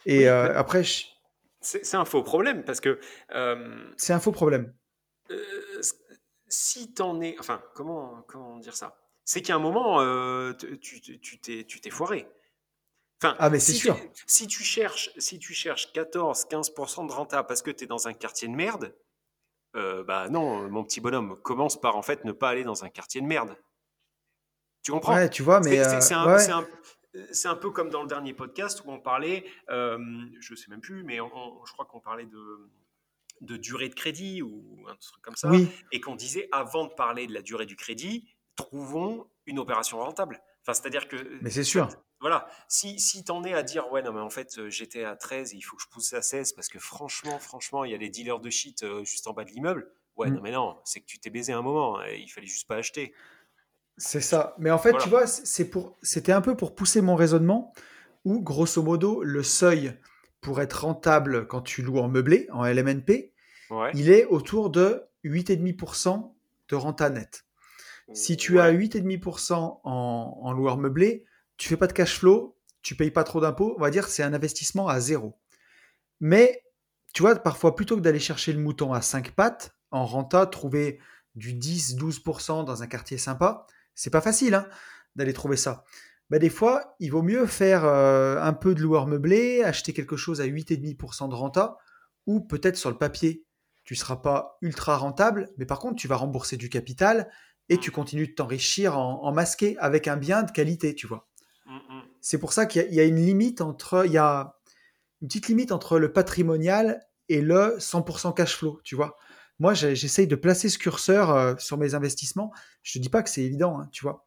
Et 0.05 0.27
après, 0.27 0.83
c'est 1.61 1.95
un 1.95 2.03
faux 2.03 2.23
problème 2.23 2.63
parce 2.63 2.81
que. 2.81 2.99
C'est 3.95 4.11
un 4.11 4.19
faux 4.19 4.33
problème. 4.33 4.73
si 6.49 6.93
t'en 6.93 7.21
es. 7.21 7.37
Enfin, 7.39 7.63
comment, 7.73 8.23
comment 8.27 8.59
dire 8.59 8.75
ça? 8.75 8.97
C'est 9.23 9.41
qu'à 9.41 9.55
un 9.55 9.59
moment, 9.59 10.03
tu 10.53 11.39
t'es 11.39 11.89
foiré 11.89 12.27
ah, 13.23 13.49
mais 13.49 13.59
c'est 13.59 13.73
si 13.73 13.79
sûr. 13.79 13.95
Tu, 13.95 14.23
si 14.27 14.47
tu 14.47 14.63
cherches, 14.63 15.11
si 15.17 15.39
tu 15.39 15.53
cherches 15.53 15.91
14-15% 15.93 17.07
de 17.07 17.11
renta 17.11 17.43
parce 17.43 17.61
que 17.61 17.71
tu 17.71 17.83
es 17.83 17.87
dans 17.87 18.07
un 18.07 18.13
quartier 18.13 18.47
de 18.47 18.53
merde, 18.53 18.95
euh, 19.75 20.03
bah 20.03 20.29
non, 20.29 20.69
mon 20.69 20.83
petit 20.83 21.01
bonhomme, 21.01 21.37
commence 21.41 21.79
par 21.79 21.95
en 21.95 22.01
fait 22.01 22.25
ne 22.25 22.31
pas 22.31 22.49
aller 22.49 22.63
dans 22.63 22.83
un 22.83 22.89
quartier 22.89 23.21
de 23.21 23.25
merde. 23.25 23.57
Tu 24.83 24.91
comprends? 24.91 25.15
Ouais, 25.15 25.29
tu 25.29 25.43
vois, 25.43 25.59
mais 25.61 25.83
c'est 26.01 26.13
euh, 26.13 26.53
un, 26.53 27.51
un, 27.51 27.55
peu 27.55 27.71
comme 27.71 27.89
dans 27.89 28.01
le 28.01 28.07
dernier 28.07 28.33
podcast 28.33 28.83
où 28.85 28.91
on 28.91 28.99
parlait, 28.99 29.45
euh, 29.69 29.97
je 30.39 30.55
sais 30.55 30.69
même 30.69 30.81
plus, 30.81 31.03
mais 31.03 31.17
je 31.17 31.71
crois 31.73 31.85
qu'on 31.85 31.99
parlait 31.99 32.25
de 32.25 32.69
de 33.41 33.57
durée 33.57 33.89
de 33.89 33.95
crédit 33.95 34.41
ou 34.41 34.85
un 34.87 34.95
truc 34.95 35.21
comme 35.21 35.35
ça, 35.35 35.49
et 35.91 35.99
qu'on 35.99 36.15
disait 36.15 36.47
avant 36.51 36.85
de 36.85 36.93
parler 36.93 37.27
de 37.27 37.33
la 37.33 37.41
durée 37.41 37.65
du 37.65 37.75
crédit, 37.75 38.29
trouvons 38.55 39.27
une 39.45 39.59
opération 39.59 39.99
rentable. 39.99 40.41
Enfin, 40.61 40.73
c'est-à-dire 40.73 41.07
que. 41.07 41.17
Mais 41.41 41.49
c'est 41.49 41.63
sûr 41.63 41.89
voilà, 42.23 42.47
si, 42.69 43.01
si 43.01 43.25
t'en 43.25 43.43
es 43.43 43.53
à 43.53 43.63
dire, 43.63 43.91
ouais, 43.91 44.01
non, 44.01 44.13
mais 44.13 44.21
en 44.21 44.29
fait, 44.29 44.57
euh, 44.57 44.69
j'étais 44.69 45.03
à 45.03 45.17
13 45.17 45.53
et 45.53 45.57
il 45.57 45.61
faut 45.61 45.75
que 45.75 45.81
je 45.81 45.89
pousse 45.89 46.13
à 46.13 46.21
16 46.21 46.53
parce 46.53 46.69
que 46.69 46.79
franchement, 46.79 47.37
franchement, 47.37 47.83
il 47.83 47.91
y 47.91 47.93
a 47.93 47.97
les 47.97 48.07
dealers 48.07 48.39
de 48.39 48.49
shit 48.49 48.81
euh, 48.83 49.03
juste 49.03 49.27
en 49.27 49.33
bas 49.33 49.43
de 49.43 49.49
l'immeuble. 49.49 49.91
Ouais, 50.15 50.29
mm. 50.29 50.35
non, 50.35 50.41
mais 50.41 50.51
non, 50.51 50.77
c'est 50.85 51.01
que 51.01 51.05
tu 51.05 51.19
t'es 51.19 51.29
baisé 51.29 51.51
un 51.51 51.61
moment 51.61 52.01
et 52.01 52.21
il 52.21 52.29
fallait 52.29 52.47
juste 52.47 52.65
pas 52.65 52.77
acheter. 52.77 53.13
C'est 53.97 54.21
ça. 54.21 54.55
Mais 54.57 54.71
en 54.71 54.77
fait, 54.77 54.95
tu 54.99 55.09
vois, 55.09 55.27
c'est 55.27 55.69
pour, 55.69 55.97
c'était 56.01 56.31
un 56.31 56.39
peu 56.39 56.55
pour 56.55 56.75
pousser 56.75 57.01
mon 57.01 57.17
raisonnement 57.17 57.73
où, 58.23 58.39
grosso 58.39 58.81
modo, 58.81 59.21
le 59.21 59.43
seuil 59.43 59.93
pour 60.39 60.61
être 60.61 60.85
rentable 60.85 61.45
quand 61.45 61.61
tu 61.61 61.81
loues 61.81 61.99
en 61.99 62.07
meublé, 62.07 62.47
en 62.53 62.63
LMNP, 62.63 63.33
il 63.93 64.09
est 64.09 64.23
autour 64.27 64.69
de 64.69 65.03
8,5% 65.25 66.31
de 66.69 66.75
renta 66.77 67.09
net. 67.09 67.43
Si 68.13 68.37
tu 68.37 68.61
as 68.61 68.71
8,5% 68.71 69.81
en, 69.83 70.39
en 70.41 70.53
loueur 70.53 70.77
meublé, 70.77 71.25
tu 71.63 71.69
fais 71.69 71.77
pas 71.77 71.87
de 71.87 71.93
cash 71.93 72.19
flow, 72.19 72.57
tu 72.81 72.93
payes 72.93 73.09
pas 73.09 73.23
trop 73.23 73.39
d'impôts, 73.39 73.73
on 73.77 73.79
va 73.79 73.89
dire 73.89 74.09
c'est 74.09 74.21
un 74.21 74.33
investissement 74.33 74.89
à 74.89 74.99
zéro. 74.99 75.39
Mais 76.19 76.61
tu 77.13 77.21
vois, 77.21 77.35
parfois, 77.35 77.73
plutôt 77.73 77.95
que 77.95 78.01
d'aller 78.01 78.19
chercher 78.19 78.51
le 78.51 78.59
mouton 78.59 78.91
à 78.91 79.01
5 79.01 79.31
pattes, 79.31 79.73
en 79.89 80.05
renta, 80.05 80.45
trouver 80.45 80.99
du 81.35 81.53
10-12% 81.53 82.65
dans 82.65 82.83
un 82.83 82.87
quartier 82.87 83.17
sympa, 83.17 83.65
c'est 83.95 84.09
pas 84.09 84.19
facile 84.19 84.55
hein, 84.55 84.67
d'aller 85.15 85.31
trouver 85.31 85.55
ça. 85.55 85.85
Bah, 86.29 86.37
des 86.37 86.49
fois, 86.49 86.97
il 86.99 87.13
vaut 87.13 87.21
mieux 87.21 87.45
faire 87.45 87.85
euh, 87.85 88.41
un 88.41 88.51
peu 88.51 88.75
de 88.75 88.81
loueur 88.81 89.07
meublé, 89.07 89.63
acheter 89.63 89.93
quelque 89.93 90.17
chose 90.17 90.41
à 90.41 90.45
8,5% 90.45 91.29
de 91.29 91.33
renta, 91.33 91.77
ou 92.27 92.41
peut-être 92.41 92.75
sur 92.75 92.89
le 92.89 92.97
papier, 92.97 93.45
tu 93.85 93.95
seras 93.95 94.17
pas 94.17 94.57
ultra 94.61 94.97
rentable, 94.97 95.49
mais 95.57 95.65
par 95.65 95.79
contre, 95.79 95.95
tu 95.95 96.09
vas 96.09 96.17
rembourser 96.17 96.57
du 96.57 96.67
capital 96.67 97.31
et 97.69 97.77
tu 97.77 97.89
continues 97.89 98.27
de 98.27 98.33
t'enrichir 98.33 98.97
en 98.97 99.31
masqué 99.31 99.77
avec 99.77 100.09
un 100.09 100.17
bien 100.17 100.43
de 100.43 100.51
qualité, 100.51 100.93
tu 100.93 101.07
vois. 101.07 101.29
Mm, 102.23 102.27
mm. 102.27 102.29
C'est 102.29 102.37
pour 102.37 102.53
ça 102.53 102.65
qu'il 102.65 102.93
y, 102.93 102.99
a 102.99 103.03
une 103.03 103.23
limite 103.23 103.61
entre, 103.61 104.05
il 104.05 104.11
y 104.11 104.17
a 104.17 104.55
une 105.21 105.27
petite 105.27 105.47
limite 105.47 105.71
entre 105.71 105.99
le 105.99 106.11
patrimonial 106.11 107.05
et 107.29 107.41
le 107.41 107.77
100% 107.79 108.33
cash 108.33 108.57
flow, 108.57 108.81
tu 108.83 108.95
vois. 108.95 109.15
Moi, 109.59 109.73
j'essaye 109.73 110.27
de 110.27 110.35
placer 110.35 110.69
ce 110.69 110.77
curseur 110.77 111.29
euh, 111.29 111.55
sur 111.57 111.77
mes 111.77 111.93
investissements. 111.93 112.51
Je 112.81 112.93
te 112.93 112.99
dis 112.99 113.09
pas 113.09 113.23
que 113.23 113.29
c'est 113.29 113.43
évident, 113.43 113.79
hein, 113.79 113.87
tu 113.91 114.03
vois. 114.03 114.25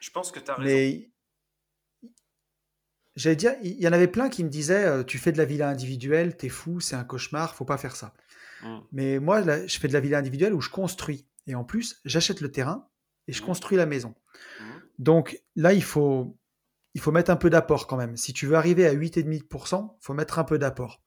Je 0.00 0.10
pense 0.10 0.30
que 0.30 0.38
tu 0.38 0.50
as 0.50 0.54
raison. 0.54 0.68
Mais 0.68 1.10
j'allais 3.16 3.36
dire, 3.36 3.54
il 3.62 3.80
y 3.80 3.88
en 3.88 3.92
avait 3.92 4.06
plein 4.06 4.28
qui 4.28 4.44
me 4.44 4.50
disaient, 4.50 4.84
euh, 4.84 5.02
tu 5.02 5.18
fais 5.18 5.32
de 5.32 5.38
la 5.38 5.46
villa 5.46 5.68
individuelle, 5.68 6.36
t'es 6.36 6.50
fou, 6.50 6.80
c'est 6.80 6.94
un 6.94 7.04
cauchemar, 7.04 7.54
faut 7.54 7.64
pas 7.64 7.78
faire 7.78 7.96
ça. 7.96 8.12
Mm. 8.62 8.78
Mais 8.92 9.18
moi, 9.18 9.42
je 9.66 9.78
fais 9.78 9.88
de 9.88 9.94
la 9.94 10.00
villa 10.00 10.18
individuelle 10.18 10.52
où 10.52 10.60
je 10.60 10.70
construis. 10.70 11.26
Et 11.46 11.54
en 11.54 11.64
plus, 11.64 12.00
j'achète 12.04 12.40
le 12.40 12.52
terrain 12.52 12.88
et 13.28 13.32
je 13.32 13.42
construis 13.42 13.76
la 13.76 13.86
maison. 13.86 14.14
Donc 14.98 15.42
là, 15.56 15.72
il 15.72 15.82
faut, 15.82 16.36
il 16.96 17.00
faut 17.00 17.12
mettre 17.12 17.30
un 17.30 17.36
peu 17.36 17.50
d'apport 17.50 17.86
quand 17.86 17.98
même. 17.98 18.16
Si 18.16 18.32
tu 18.32 18.46
veux 18.46 18.54
arriver 18.54 18.86
à 18.86 18.94
8,5%, 18.94 19.96
il 20.00 20.04
faut 20.04 20.14
mettre 20.14 20.38
un 20.38 20.44
peu 20.44 20.58
d'apport. 20.58 21.02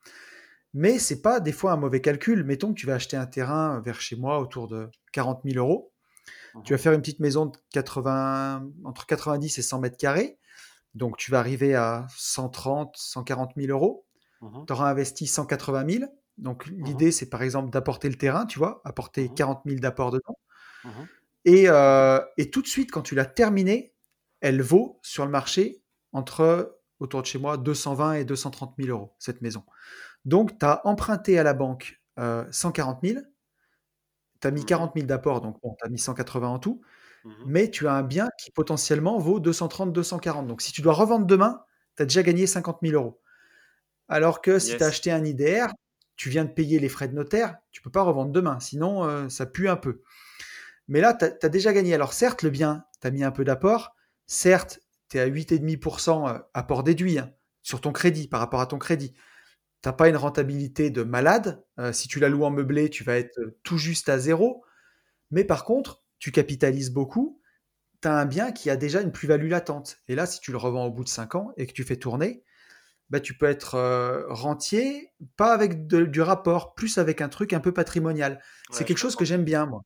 Mais 0.76 1.00
c'est 1.00 1.24
pas 1.24 1.40
des 1.40 1.52
fois 1.52 1.72
un 1.72 1.78
mauvais 1.78 2.00
calcul. 2.00 2.44
Mettons 2.44 2.76
que 2.76 2.80
tu 2.80 2.86
vas 2.86 2.94
acheter 2.94 3.18
un 3.18 3.26
terrain 3.26 3.82
vers 3.82 4.00
chez 4.00 4.16
moi 4.16 4.40
autour 4.40 4.68
de 4.68 4.88
40 5.14 5.42
000 5.46 5.58
euros. 5.58 5.92
Mhm. 6.54 6.62
Tu 6.62 6.74
vas 6.74 6.78
faire 6.78 6.94
une 6.94 7.02
petite 7.02 7.20
maison 7.20 7.48
de 7.48 7.58
80, 7.72 8.70
entre 8.84 9.08
90 9.08 9.58
et 9.58 9.62
100 9.64 9.80
mètres 9.80 9.98
carrés. 9.98 10.38
Donc 10.94 11.18
tu 11.18 11.32
vas 11.32 11.40
arriver 11.40 11.74
à 11.74 12.06
130, 12.16 12.94
140 12.96 13.54
000 13.58 13.72
euros. 13.72 14.06
Mhm. 14.42 14.66
Tu 14.68 14.74
auras 14.74 14.92
investi 14.92 15.26
180 15.26 15.90
000. 15.90 16.04
Donc 16.38 16.68
mhm. 16.68 16.86
l'idée, 16.86 17.12
c'est 17.12 17.32
par 17.32 17.42
exemple 17.42 17.72
d'apporter 17.72 18.10
le 18.10 18.16
terrain, 18.16 18.46
tu 18.46 18.60
vois, 18.60 18.80
apporter 18.86 19.32
40 19.36 19.62
000 19.66 19.80
d'apport 19.80 20.12
dedans. 20.12 20.38
Et, 21.46 21.64
euh, 21.68 22.22
et, 22.38 22.52
tout 22.52 22.62
de 22.62 22.68
suite, 22.68 22.92
quand 22.92 23.02
tu 23.02 23.16
l'as 23.16 23.26
terminé, 23.26 23.96
elle 24.42 24.62
vaut 24.62 25.00
sur 25.02 25.26
le 25.26 25.32
marché 25.32 25.82
entre, 26.12 26.80
autour 27.00 27.22
de 27.22 27.28
chez 27.28 27.40
moi, 27.40 27.58
220 27.58 28.14
et 28.14 28.26
230 28.26 28.76
000 28.78 28.90
euros, 28.90 29.16
cette 29.20 29.42
maison. 29.42 29.64
Donc, 30.26 30.58
tu 30.60 30.66
as 30.66 30.86
emprunté 30.86 31.40
à 31.40 31.44
la 31.44 31.54
banque 31.54 32.02
140 32.18 33.04
euh, 33.04 33.08
000, 33.08 33.22
tu 34.42 34.48
as 34.48 34.52
mis 34.52 34.66
40 34.66 34.96
Mmh 34.96 35.00
000 35.00 35.08
d'apport, 35.08 35.42
donc 35.42 35.58
bon, 35.62 35.76
tu 35.80 35.86
as 35.86 35.90
mis 35.90 36.00
180 36.00 36.48
en 36.48 36.60
tout, 36.60 36.82
Mmh 37.26 37.32
mais 37.48 37.70
tu 37.70 37.88
as 37.88 37.94
un 37.94 38.04
bien 38.04 38.30
qui 38.38 38.52
potentiellement 38.52 39.20
vaut 39.20 39.40
230, 39.40 39.92
240. 39.92 40.48
Donc 40.48 40.62
si 40.62 40.72
tu 40.72 40.82
dois 40.82 40.94
revendre 40.94 41.26
demain, 41.26 41.64
tu 41.98 42.04
as 42.04 42.06
déjà 42.06 42.24
gagné 42.24 42.48
50 42.48 42.80
000 42.82 42.94
euros. 42.94 43.22
Alors 44.08 44.42
que 44.42 44.58
si 44.58 44.78
tu 44.78 44.84
as 44.84 44.88
acheté 44.88 45.12
un 45.12 45.24
IDR, 45.24 45.68
tu 46.16 46.30
viens 46.30 46.46
de 46.46 46.52
payer 46.52 46.80
les 46.80 46.90
frais 46.90 47.08
de 47.08 47.16
notaire, 47.16 47.58
tu 47.72 47.82
peux 47.82 47.92
pas 47.92 48.02
revendre 48.02 48.32
demain, 48.32 48.60
sinon 48.60 49.06
euh, 49.06 49.30
ça 49.30 49.46
pue 49.46 49.70
un 49.70 49.76
peu. 49.76 50.02
Mais 50.88 51.02
là, 51.02 51.14
tu 51.14 51.26
as, 51.26 51.50
déjà 51.50 51.72
gagné. 51.72 51.94
Alors 51.94 52.14
certes, 52.14 52.42
le 52.42 52.50
bien, 52.50 52.86
tu 53.02 53.08
as 53.08 53.12
mis 53.12 53.24
un 53.24 53.32
peu 53.32 53.44
d'apport, 53.44 53.96
certes, 54.30 54.82
tu 55.10 55.18
es 55.18 55.22
à 55.22 55.28
8,5% 55.28 56.30
euh, 56.30 56.40
apport 56.56 56.84
déduit 56.84 57.20
hein, 57.20 57.34
sur 57.64 57.82
ton 57.82 57.92
crédit, 57.94 58.30
par 58.30 58.40
rapport 58.42 58.62
à 58.62 58.68
ton 58.68 58.80
crédit. 58.80 59.14
Tu 59.82 59.90
n'as 59.90 59.94
pas 59.94 60.10
une 60.10 60.18
rentabilité 60.18 60.90
de 60.92 61.04
malade. 61.04 61.64
Euh, 61.80 61.94
si 61.94 62.08
tu 62.08 62.20
la 62.20 62.30
loues 62.30 62.46
en 62.46 62.52
meublé, 62.52 62.90
tu 62.90 63.04
vas 63.04 63.18
être 63.18 63.40
euh, 63.40 63.58
tout 63.64 63.78
juste 63.78 64.10
à 64.10 64.20
zéro. 64.20 64.64
Mais 65.32 65.44
par 65.44 65.66
contre, 65.66 66.04
tu 66.20 66.32
capitalises 66.32 66.92
beaucoup. 66.92 67.42
Tu 68.02 68.08
as 68.10 68.18
un 68.18 68.26
bien 68.26 68.52
qui 68.52 68.70
a 68.70 68.78
déjà 68.78 69.02
une 69.02 69.12
plus-value 69.12 69.50
latente. 69.50 70.00
Et 70.10 70.16
là, 70.16 70.26
si 70.28 70.42
tu 70.42 70.52
le 70.52 70.58
revends 70.58 70.86
au 70.88 70.92
bout 70.92 71.04
de 71.06 71.10
5 71.10 71.36
ans 71.36 71.54
et 71.58 71.68
que 71.68 71.74
tu 71.74 71.84
fais 71.86 71.98
tourner, 71.98 72.44
bah, 73.10 73.20
tu 73.22 73.38
peux 73.38 73.48
être 73.48 73.76
euh, 73.76 74.26
rentier, 74.30 75.12
pas 75.38 75.54
avec 75.54 75.88
de- 75.88 76.06
du 76.06 76.22
rapport, 76.22 76.76
plus 76.76 76.98
avec 77.00 77.22
un 77.22 77.30
truc 77.30 77.54
un 77.54 77.60
peu 77.62 77.74
patrimonial. 77.74 78.42
C'est 78.72 78.84
Ouais, 78.84 78.86
quelque 78.86 78.98
chose 79.00 79.16
que 79.16 79.26
j'aime 79.26 79.46
bien, 79.46 79.66
moi. 79.66 79.84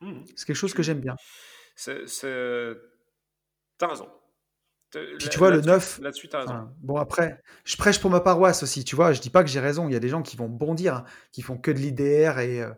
Mmh 0.00 0.24
C'est 0.36 0.46
quelque 0.46 0.56
chose 0.56 0.74
que 0.74 0.82
j'aime 0.82 1.00
bien. 1.00 1.16
c'est 1.74 2.06
tu 3.78 3.84
raison. 3.84 4.08
Puis 5.18 5.28
tu 5.28 5.38
vois, 5.38 5.50
le 5.50 5.56
là-dessus 5.56 5.70
neuf, 5.70 5.98
là-dessus, 6.00 6.28
tu 6.28 6.36
raison. 6.36 6.48
enfin, 6.50 6.72
bon 6.80 6.96
après, 6.96 7.42
je 7.64 7.76
prêche 7.76 8.00
pour 8.00 8.10
ma 8.10 8.20
paroisse 8.20 8.62
aussi, 8.62 8.84
tu 8.84 8.96
vois, 8.96 9.12
je 9.12 9.20
dis 9.20 9.30
pas 9.30 9.42
que 9.42 9.50
j'ai 9.50 9.60
raison, 9.60 9.88
il 9.88 9.92
y 9.92 9.96
a 9.96 10.00
des 10.00 10.08
gens 10.08 10.22
qui 10.22 10.36
vont 10.36 10.48
bondir, 10.48 10.94
hein, 10.96 11.04
qui 11.32 11.42
font 11.42 11.58
que 11.58 11.70
de 11.70 11.78
l'IDR 11.78 12.38
et... 12.38 12.62
euh, 12.62 12.70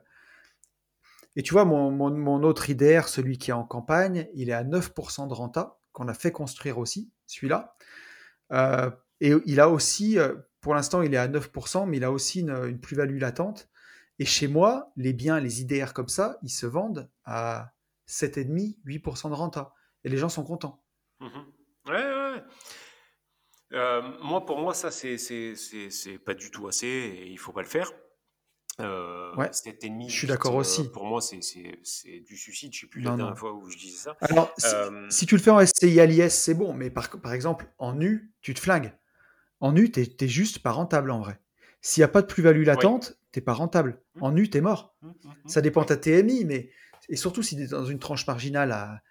et 1.37 1.43
tu 1.43 1.53
vois, 1.53 1.65
mon, 1.65 1.91
mon- 1.91 2.11
mon 2.17 2.43
autre 2.43 2.69
IDR, 2.71 3.09
celui 3.09 3.39
qui 3.39 3.51
est 3.51 3.55
en 3.55 3.65
campagne, 3.65 4.29
il 4.35 4.49
est 4.51 4.55
à 4.55 4.65
9% 4.65 5.29
de 5.29 5.35
renta, 5.35 5.79
qu'on 5.93 6.09
a 6.09 6.15
fait 6.15 6.33
construire 6.33 6.79
aussi, 6.79 7.11
celui-là. 7.27 7.77
Euh, 8.53 8.91
et 9.21 9.35
il 9.47 9.61
a 9.61 9.69
aussi, 9.69 10.19
euh, 10.19 10.35
pour 10.61 10.75
l'instant, 10.75 11.03
il 11.03 11.15
est 11.15 11.19
à 11.19 11.29
9%, 11.29 11.87
mais 11.87 11.99
il 11.99 12.05
a 12.05 12.11
aussi 12.13 12.41
une, 12.41 12.51
une 12.67 12.81
plus-value 12.81 13.19
latente. 13.21 13.69
Et 14.19 14.25
chez 14.25 14.49
moi, 14.49 14.93
les 14.97 15.13
biens, 15.13 15.39
les 15.39 15.61
IDR 15.63 15.93
comme 15.95 16.09
ça, 16.09 16.39
ils 16.43 16.51
se 16.51 16.67
vendent 16.67 17.09
à 17.25 17.73
7,5, 18.09 18.79
8% 18.85 19.29
de 19.31 19.35
renta. 19.35 19.75
Et 20.05 20.09
les 20.09 20.17
gens 20.17 20.29
sont 20.29 20.45
contents. 20.45 20.83
Mmh 21.21 21.53
Ouais, 21.87 21.95
ouais, 21.95 22.33
ouais. 22.33 22.43
Euh, 23.73 24.03
moi, 24.23 24.45
pour 24.47 24.59
moi, 24.59 24.73
ça, 24.75 24.91
c'est 24.91 25.19
c'est 25.19 25.55
c'est 25.55 25.91
c'est 25.91 26.19
pas 26.19 26.35
du 26.35 26.51
tout 26.51 26.69
assez 26.69 26.87
et 26.87 27.27
il 27.29 27.39
faut 27.39 27.53
pas 27.53 27.63
le 27.63 27.69
faire. 27.69 27.93
Euh, 28.81 29.35
Ouais, 29.37 29.51
7,5, 29.51 30.09
je 30.09 30.15
suis 30.15 30.27
8, 30.27 30.29
d'accord 30.29 30.55
euh, 30.55 30.59
aussi. 30.61 30.89
pour 30.93 31.05
moi, 31.05 31.21
c'est 31.21 31.43
c'est 31.43 31.81
c'est 31.83 32.21
du 32.21 32.37
suicide. 32.37 32.73
Je 32.75 32.81
sais 32.81 32.87
plus 32.87 33.03
la 33.03 33.11
Non, 33.11 33.17
dernière 33.17 33.35
non. 33.35 33.37
fois 33.39 33.53
où 33.53 33.69
je 33.71 33.77
disais 33.77 33.99
ça. 33.99 34.17
Alors, 34.21 34.55
si, 34.59 34.75
Euh, 34.75 35.09
si 35.09 35.27
tu 35.27 35.37
le 35.37 35.43
fais 35.43 35.51
en 35.51 35.61
SCI 35.61 36.01
à 36.01 36.07
l'IS, 36.07 36.35
c'est 36.35 36.55
bon, 36.55 36.75
mais 36.75 36.91
par, 36.91 37.09
par 37.21 37.33
exemple, 37.33 37.73
en 37.79 37.95
nu, 37.95 38.33
tu 38.43 38.55
te 38.55 38.61
flingues. 38.61 38.93
En 39.61 39.73
nu, 39.73 39.91
t'es 39.91 40.07
t'es 40.07 40.29
juste 40.29 40.61
pas 40.61 40.73
rentable 40.73 41.11
en 41.11 41.21
vrai. 41.21 41.41
S'il 41.83 42.01
n'y 42.03 42.07
a 42.07 42.09
pas 42.09 42.23
de 42.23 42.27
plus-value 42.29 42.65
oui. 42.75 42.87
latente, 42.87 43.19
t'es 43.33 43.41
pas 43.43 43.55
rentable. 43.55 44.03
Mmh, 44.15 44.23
En 44.23 44.33
nu, 44.33 44.51
t'es 44.51 44.61
mort. 44.61 44.97
mmh. 45.03 45.11
Ça 45.47 45.61
dépend 45.63 45.81
Oui, 45.81 45.87
de 45.87 45.89
ta 45.89 45.97
TMI, 45.97 46.45
mais 46.47 46.71
et 47.09 47.17
surtout 47.17 47.43
si 47.43 47.57
tu 47.57 47.63
es 47.65 47.67
dans 47.69 47.87
une 47.87 47.99
tranche 48.01 48.27
marginale 48.27 48.73
à, 48.73 49.03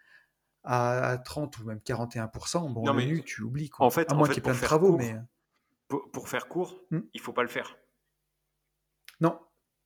à, 0.68 1.08
à 1.10 1.18
30 1.18 1.58
ou 1.60 1.66
même 1.66 1.80
41%, 1.80 2.72
bon, 2.74 2.84
Non, 2.86 2.94
mais 2.94 3.22
tu 3.24 3.42
oublies 3.42 3.70
en 3.74 3.78
quoi. 3.78 3.90
fait, 3.92 4.12
À 4.12 4.14
en 4.14 4.18
moins 4.18 4.28
fait, 4.28 4.34
qu'il 4.36 4.44
y 4.44 4.48
ait 4.48 4.52
plein 4.52 4.60
de 4.60 4.64
travaux, 4.66 4.90
court, 4.90 4.98
mais 5.00 5.16
pour, 5.88 6.12
pour 6.12 6.30
faire 6.30 6.48
court, 6.48 6.80
hmm, 6.92 7.00
il 7.14 7.22
faut 7.22 7.34
pas 7.34 7.44
le 7.44 7.50
faire. 7.50 7.78
non. 9.20 9.40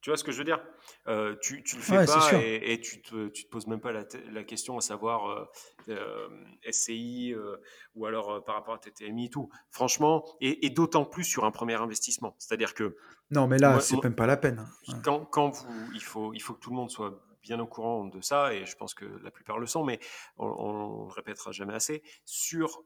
Tu 0.03 0.09
vois 0.09 0.17
ce 0.17 0.23
que 0.23 0.31
je 0.31 0.39
veux 0.39 0.43
dire? 0.45 0.59
Euh, 1.07 1.35
tu, 1.43 1.61
tu 1.61 1.75
le 1.75 1.81
fais 1.83 1.95
Ouais, 1.99 2.05
pas 2.07 2.33
et, 2.33 2.73
et 2.73 2.81
tu 2.81 3.03
te, 3.03 3.27
tu 3.27 3.43
te 3.45 3.49
poses 3.51 3.67
même 3.67 3.79
pas 3.79 3.91
la, 3.91 4.03
la 4.31 4.43
question 4.43 4.75
à 4.75 4.81
savoir 4.81 5.27
euh, 5.29 5.45
euh, 5.89 6.27
SCI 6.67 7.35
euh, 7.35 7.57
ou 7.93 8.07
alors 8.07 8.31
euh, 8.31 8.39
par 8.41 8.55
rapport 8.55 8.73
à 8.73 8.79
tes 8.79 8.91
TMI 8.91 9.25
et 9.25 9.29
tout. 9.29 9.51
Franchement, 9.69 10.25
et, 10.41 10.65
et 10.65 10.71
d'autant 10.71 11.05
plus 11.05 11.23
sur 11.23 11.45
un 11.45 11.51
premier 11.51 11.75
investissement. 11.75 12.35
C'est-à-dire 12.39 12.73
que 12.73 12.97
Non, 13.29 13.45
mais 13.45 13.59
là, 13.59 13.79
c'est 13.79 14.03
même 14.03 14.15
pas 14.15 14.25
la 14.25 14.37
peine. 14.37 14.65
hein. 14.87 15.01
Quand, 15.03 15.23
quand 15.25 15.49
vous, 15.51 15.91
il 15.93 16.01
faut, 16.01 16.33
il 16.33 16.39
faut 16.41 16.55
que 16.55 16.59
tout 16.61 16.71
le 16.71 16.77
monde 16.77 16.89
soit 16.89 17.21
bien 17.41 17.59
au 17.59 17.67
courant 17.67 18.05
de 18.05 18.21
ça, 18.21 18.53
et 18.53 18.65
je 18.65 18.75
pense 18.75 18.93
que 18.93 19.05
la 19.23 19.31
plupart 19.31 19.59
le 19.59 19.67
sont, 19.67 19.83
mais 19.83 19.99
on, 20.37 20.47
on 20.47 21.05
le 21.05 21.11
répétera 21.13 21.51
jamais 21.51 21.73
assez. 21.73 22.03
Sur 22.25 22.83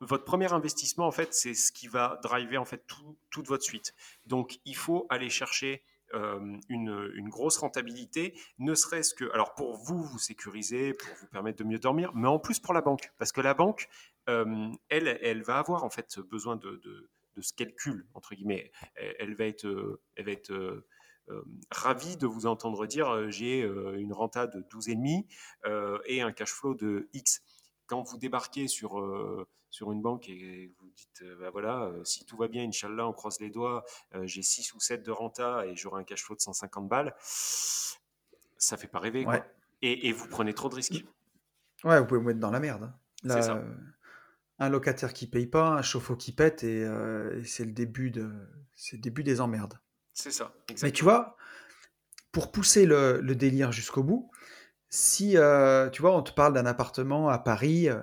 votre 0.00 0.24
premier 0.24 0.52
investissement, 0.52 1.06
en 1.06 1.12
fait, 1.12 1.32
c'est 1.32 1.54
ce 1.54 1.72
qui 1.72 1.88
va 1.88 2.20
driver 2.22 2.58
en 2.58 2.64
fait 2.64 2.86
tout- 2.86 3.16
toute 3.30 3.46
votre 3.48 3.64
suite. 3.64 3.94
Donc, 4.26 4.58
il 4.64 4.76
faut 4.76 5.06
aller 5.08 5.30
chercher 5.30 5.82
euh, 6.14 6.56
une, 6.68 7.28
grosse 7.28 7.58
rentabilité, 7.58 8.38
ne 8.58 8.74
serait-ce 8.74 9.12
que, 9.12 9.28
alors 9.32 9.54
pour 9.54 9.76
vous, 9.76 10.02
vous 10.04 10.18
sécuriser, 10.18 10.94
pour 10.94 11.08
vous 11.20 11.26
permettre 11.26 11.58
de 11.58 11.64
mieux 11.68 11.78
dormir, 11.80 12.12
mais 12.14 12.28
en 12.28 12.38
plus 12.38 12.60
pour 12.60 12.74
la 12.74 12.80
banque, 12.80 13.10
parce 13.18 13.32
que 13.32 13.40
la 13.40 13.54
banque, 13.54 13.88
euh, 14.28 14.68
elle, 14.88 15.18
elle 15.20 15.42
va 15.42 15.58
avoir 15.58 15.82
en 15.82 15.90
fait 15.90 16.20
besoin 16.20 16.56
de, 16.56 16.80
ce 17.38 17.52
calcul 17.52 18.06
entre 18.14 18.34
guillemets. 18.34 18.70
Elle, 18.94 19.34
va 19.34 19.44
être, 19.46 19.66
euh, 19.66 20.00
elle 20.14 20.26
va 20.26 20.32
être 20.32 20.84
euh, 21.28 21.42
ravie 21.70 22.16
de 22.16 22.26
vous 22.26 22.46
entendre 22.46 22.86
dire 22.86 23.08
euh, 23.08 23.30
j'ai 23.30 23.62
euh, 23.62 23.98
une 23.98 24.12
renta 24.12 24.46
de 24.46 24.60
12,5 24.62 25.26
euh, 25.66 25.98
et 26.06 26.22
un 26.22 26.32
cash 26.32 26.52
flow 26.52 26.74
de 26.74 27.08
X. 27.12 27.42
Quand 27.86 28.02
vous 28.02 28.18
débarquez 28.18 28.66
sur, 28.68 29.00
sur 29.70 29.92
une 29.92 30.02
banque 30.02 30.28
et 30.28 30.72
vous 30.80 30.90
dites 30.90 31.22
bah 31.38 31.50
voilà, 31.50 31.92
si 32.02 32.24
tout 32.26 32.36
va 32.36 32.48
bien, 32.48 32.64
Inch'Allah, 32.64 33.06
on 33.06 33.12
croise 33.12 33.38
les 33.38 33.48
doigts, 33.48 33.84
j'ai 34.24 34.42
6 34.42 34.74
ou 34.74 34.80
7 34.80 35.04
de 35.04 35.12
renta 35.12 35.64
et 35.66 35.76
j'aurai 35.76 36.00
un 36.00 36.04
cash 36.04 36.24
flow 36.24 36.34
de 36.34 36.40
150 36.40 36.88
balles, 36.88 37.14
ça 37.20 38.76
fait 38.76 38.88
pas 38.88 38.98
rêver 38.98 39.24
Ouais. 39.24 39.38
quoi. 39.38 39.46
Et, 39.82 40.08
et 40.08 40.12
vous 40.12 40.26
prenez 40.26 40.52
trop 40.54 40.68
de 40.68 40.74
risques. 40.74 41.04
Ouais, 41.84 42.00
vous 42.00 42.06
pouvez 42.06 42.18
vous 42.20 42.26
mettre 42.26 42.40
dans 42.40 42.50
la 42.50 42.58
merde. 42.60 42.84
hein. 42.84 42.94
C'est 43.22 43.28
Là, 43.28 43.42
ça. 43.42 43.56
euh, 43.56 43.74
un 44.58 44.68
locataire 44.68 45.12
qui 45.12 45.28
paye 45.28 45.46
pas, 45.46 45.68
un 45.68 45.82
chauffe-eau 45.82 46.16
qui 46.16 46.32
pète, 46.32 46.64
et, 46.64 46.82
euh, 46.84 47.38
et 47.38 47.44
c'est 47.44 47.64
le 47.64 47.72
début 47.72 48.10
de, 48.10 48.32
c'est 48.74 48.96
le 48.96 49.02
début 49.02 49.22
des 49.22 49.40
emmerdes. 49.40 49.78
C'est 50.18 50.30
ça, 50.30 50.54
Mais 50.82 50.92
tu 50.92 51.04
vois, 51.04 51.36
pour 52.32 52.50
pousser 52.50 52.86
le, 52.86 53.20
le 53.20 53.34
délire 53.34 53.70
jusqu'au 53.70 54.02
bout, 54.02 54.30
si 54.88 55.36
euh, 55.36 55.90
tu 55.90 56.00
vois, 56.00 56.16
on 56.16 56.22
te 56.22 56.32
parle 56.32 56.54
d'un 56.54 56.64
appartement 56.64 57.28
à 57.28 57.38
Paris 57.38 57.90
euh, 57.90 58.00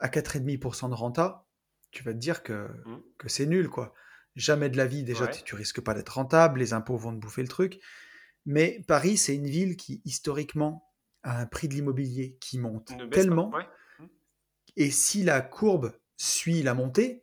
à 0.00 0.08
4,5% 0.08 0.88
de 0.88 0.94
renta, 0.94 1.46
tu 1.92 2.02
vas 2.02 2.12
te 2.12 2.18
dire 2.18 2.42
que, 2.42 2.66
Mm. 2.84 2.96
que 3.16 3.28
c'est 3.28 3.46
nul, 3.46 3.68
quoi. 3.68 3.94
Jamais 4.34 4.68
de 4.70 4.76
la 4.76 4.86
vie, 4.86 5.04
déjà, 5.04 5.26
Ouais. 5.26 5.30
tu, 5.30 5.44
tu 5.44 5.54
risques 5.54 5.80
pas 5.80 5.94
d'être 5.94 6.10
rentable, 6.14 6.58
les 6.58 6.72
impôts 6.72 6.96
vont 6.96 7.12
te 7.12 7.18
bouffer 7.18 7.42
le 7.42 7.48
truc. 7.48 7.80
Mais 8.44 8.82
Paris, 8.88 9.16
c'est 9.16 9.34
une 9.36 9.46
ville 9.46 9.76
qui, 9.76 10.02
historiquement, 10.04 10.90
a 11.22 11.38
un 11.40 11.46
prix 11.46 11.68
de 11.68 11.74
l'immobilier 11.74 12.36
qui 12.40 12.58
monte 12.58 12.88
pas. 12.88 13.06
tellement. 13.08 13.50
Ouais. 13.50 13.66
Mm. 14.00 14.06
Et 14.76 14.90
si 14.90 15.22
la 15.22 15.40
courbe 15.42 15.96
suit 16.16 16.62
la 16.64 16.74
montée, 16.74 17.22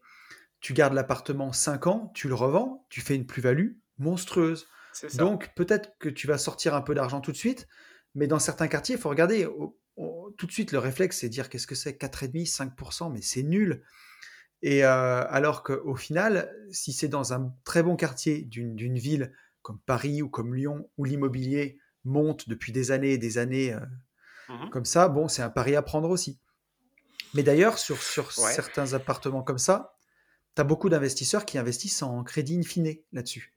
tu 0.61 0.71
gardes 0.73 0.93
l'appartement 0.93 1.51
5 1.51 1.87
ans, 1.87 2.09
tu 2.15 2.29
le 2.29 2.35
revends, 2.35 2.85
tu 2.89 3.01
fais 3.01 3.15
une 3.15 3.25
plus-value 3.25 3.73
monstrueuse. 3.97 4.67
Donc 5.15 5.51
peut-être 5.55 5.91
que 5.99 6.09
tu 6.09 6.27
vas 6.27 6.37
sortir 6.37 6.75
un 6.75 6.81
peu 6.81 6.93
d'argent 6.93 7.19
tout 7.21 7.31
de 7.31 7.37
suite, 7.37 7.67
mais 8.15 8.27
dans 8.27 8.39
certains 8.39 8.67
quartiers, 8.67 8.95
il 8.95 9.01
faut 9.01 9.09
regarder. 9.09 9.47
tout 10.37 10.45
de 10.47 10.51
suite, 10.51 10.71
le 10.71 10.79
réflexe, 10.79 11.19
c'est 11.19 11.29
dire 11.29 11.49
qu'est-ce 11.49 11.67
que 11.67 11.75
c'est 11.75 11.93
4,5, 11.93 12.73
5%, 12.75 13.11
mais 13.11 13.21
c'est 13.21 13.43
nul. 13.43 13.83
Et 14.61 14.83
euh, 14.85 15.23
alors 15.29 15.61
qu'au 15.63 15.95
final, 15.95 16.51
si 16.71 16.93
c'est 16.93 17.07
dans 17.09 17.33
un 17.33 17.53
très 17.63 17.83
bon 17.83 17.95
quartier 17.95 18.41
d'une 18.43 18.97
ville 18.97 19.33
comme 19.61 19.79
Paris 19.79 20.21
ou 20.21 20.29
comme 20.29 20.55
Lyon, 20.55 20.89
où 20.97 21.05
l'immobilier 21.05 21.79
monte 22.05 22.49
depuis 22.49 22.71
des 22.71 22.91
années 22.91 23.11
et 23.13 23.17
des 23.17 23.37
années 23.37 23.73
euh, 23.73 23.79
Mhm. 24.49 24.69
comme 24.71 24.85
ça, 24.85 25.07
bon, 25.07 25.27
c'est 25.27 25.41
un 25.41 25.49
pari 25.49 25.75
à 25.75 25.81
prendre 25.81 26.09
aussi. 26.09 26.37
Mais 27.33 27.43
d'ailleurs, 27.43 27.77
sur, 27.77 28.01
sur 28.01 28.25
Ouais. 28.39 28.53
certains 28.53 28.93
appartements 28.93 29.41
comme 29.41 29.57
ça, 29.57 29.95
tu 30.55 30.61
as 30.61 30.63
beaucoup 30.65 30.89
d'investisseurs 30.89 31.45
qui 31.45 31.57
investissent 31.57 32.01
en 32.03 32.23
crédit 32.23 32.57
in 32.59 32.63
fine 32.63 32.95
là-dessus. 33.11 33.53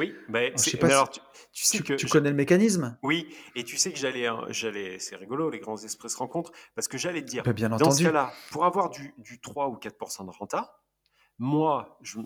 Oui, 0.00 0.14
Alors, 0.28 0.50
je 0.58 0.62
c'est- 0.62 0.70
sais 0.70 0.76
pas 0.78 0.86
mais 0.86 0.92
si 0.92 0.94
alors 0.96 1.10
tu, 1.10 1.20
tu 1.52 1.64
sais 1.64 1.76
tu, 1.78 1.84
que 1.84 1.92
tu 1.94 2.06
je- 2.06 2.12
connais 2.12 2.30
le 2.30 2.36
mécanisme 2.36 2.98
oui, 3.02 3.28
et 3.54 3.64
tu 3.64 3.76
sais 3.76 3.92
que 3.92 3.98
j'allais, 3.98 4.26
hein, 4.26 4.44
j'allais, 4.48 4.98
c'est 4.98 5.14
rigolo, 5.16 5.50
les 5.50 5.58
grands 5.60 5.76
esprits 5.76 6.08
se 6.10 6.16
rencontrent, 6.16 6.52
parce 6.74 6.88
que 6.88 6.96
j'allais 6.98 7.20
te 7.22 7.26
dire, 7.28 7.42
Ben, 7.42 7.52
Bien 7.52 7.68
dans 7.68 7.90
ce 7.90 8.02
cas-là, 8.02 8.32
pour 8.50 8.64
avoir 8.64 8.88
du, 8.90 9.12
du 9.18 9.40
3 9.40 9.68
ou 9.68 9.76
4% 9.76 10.24
de 10.24 10.30
renta, 10.30 10.80
moi, 11.38 11.98
je, 12.02 12.18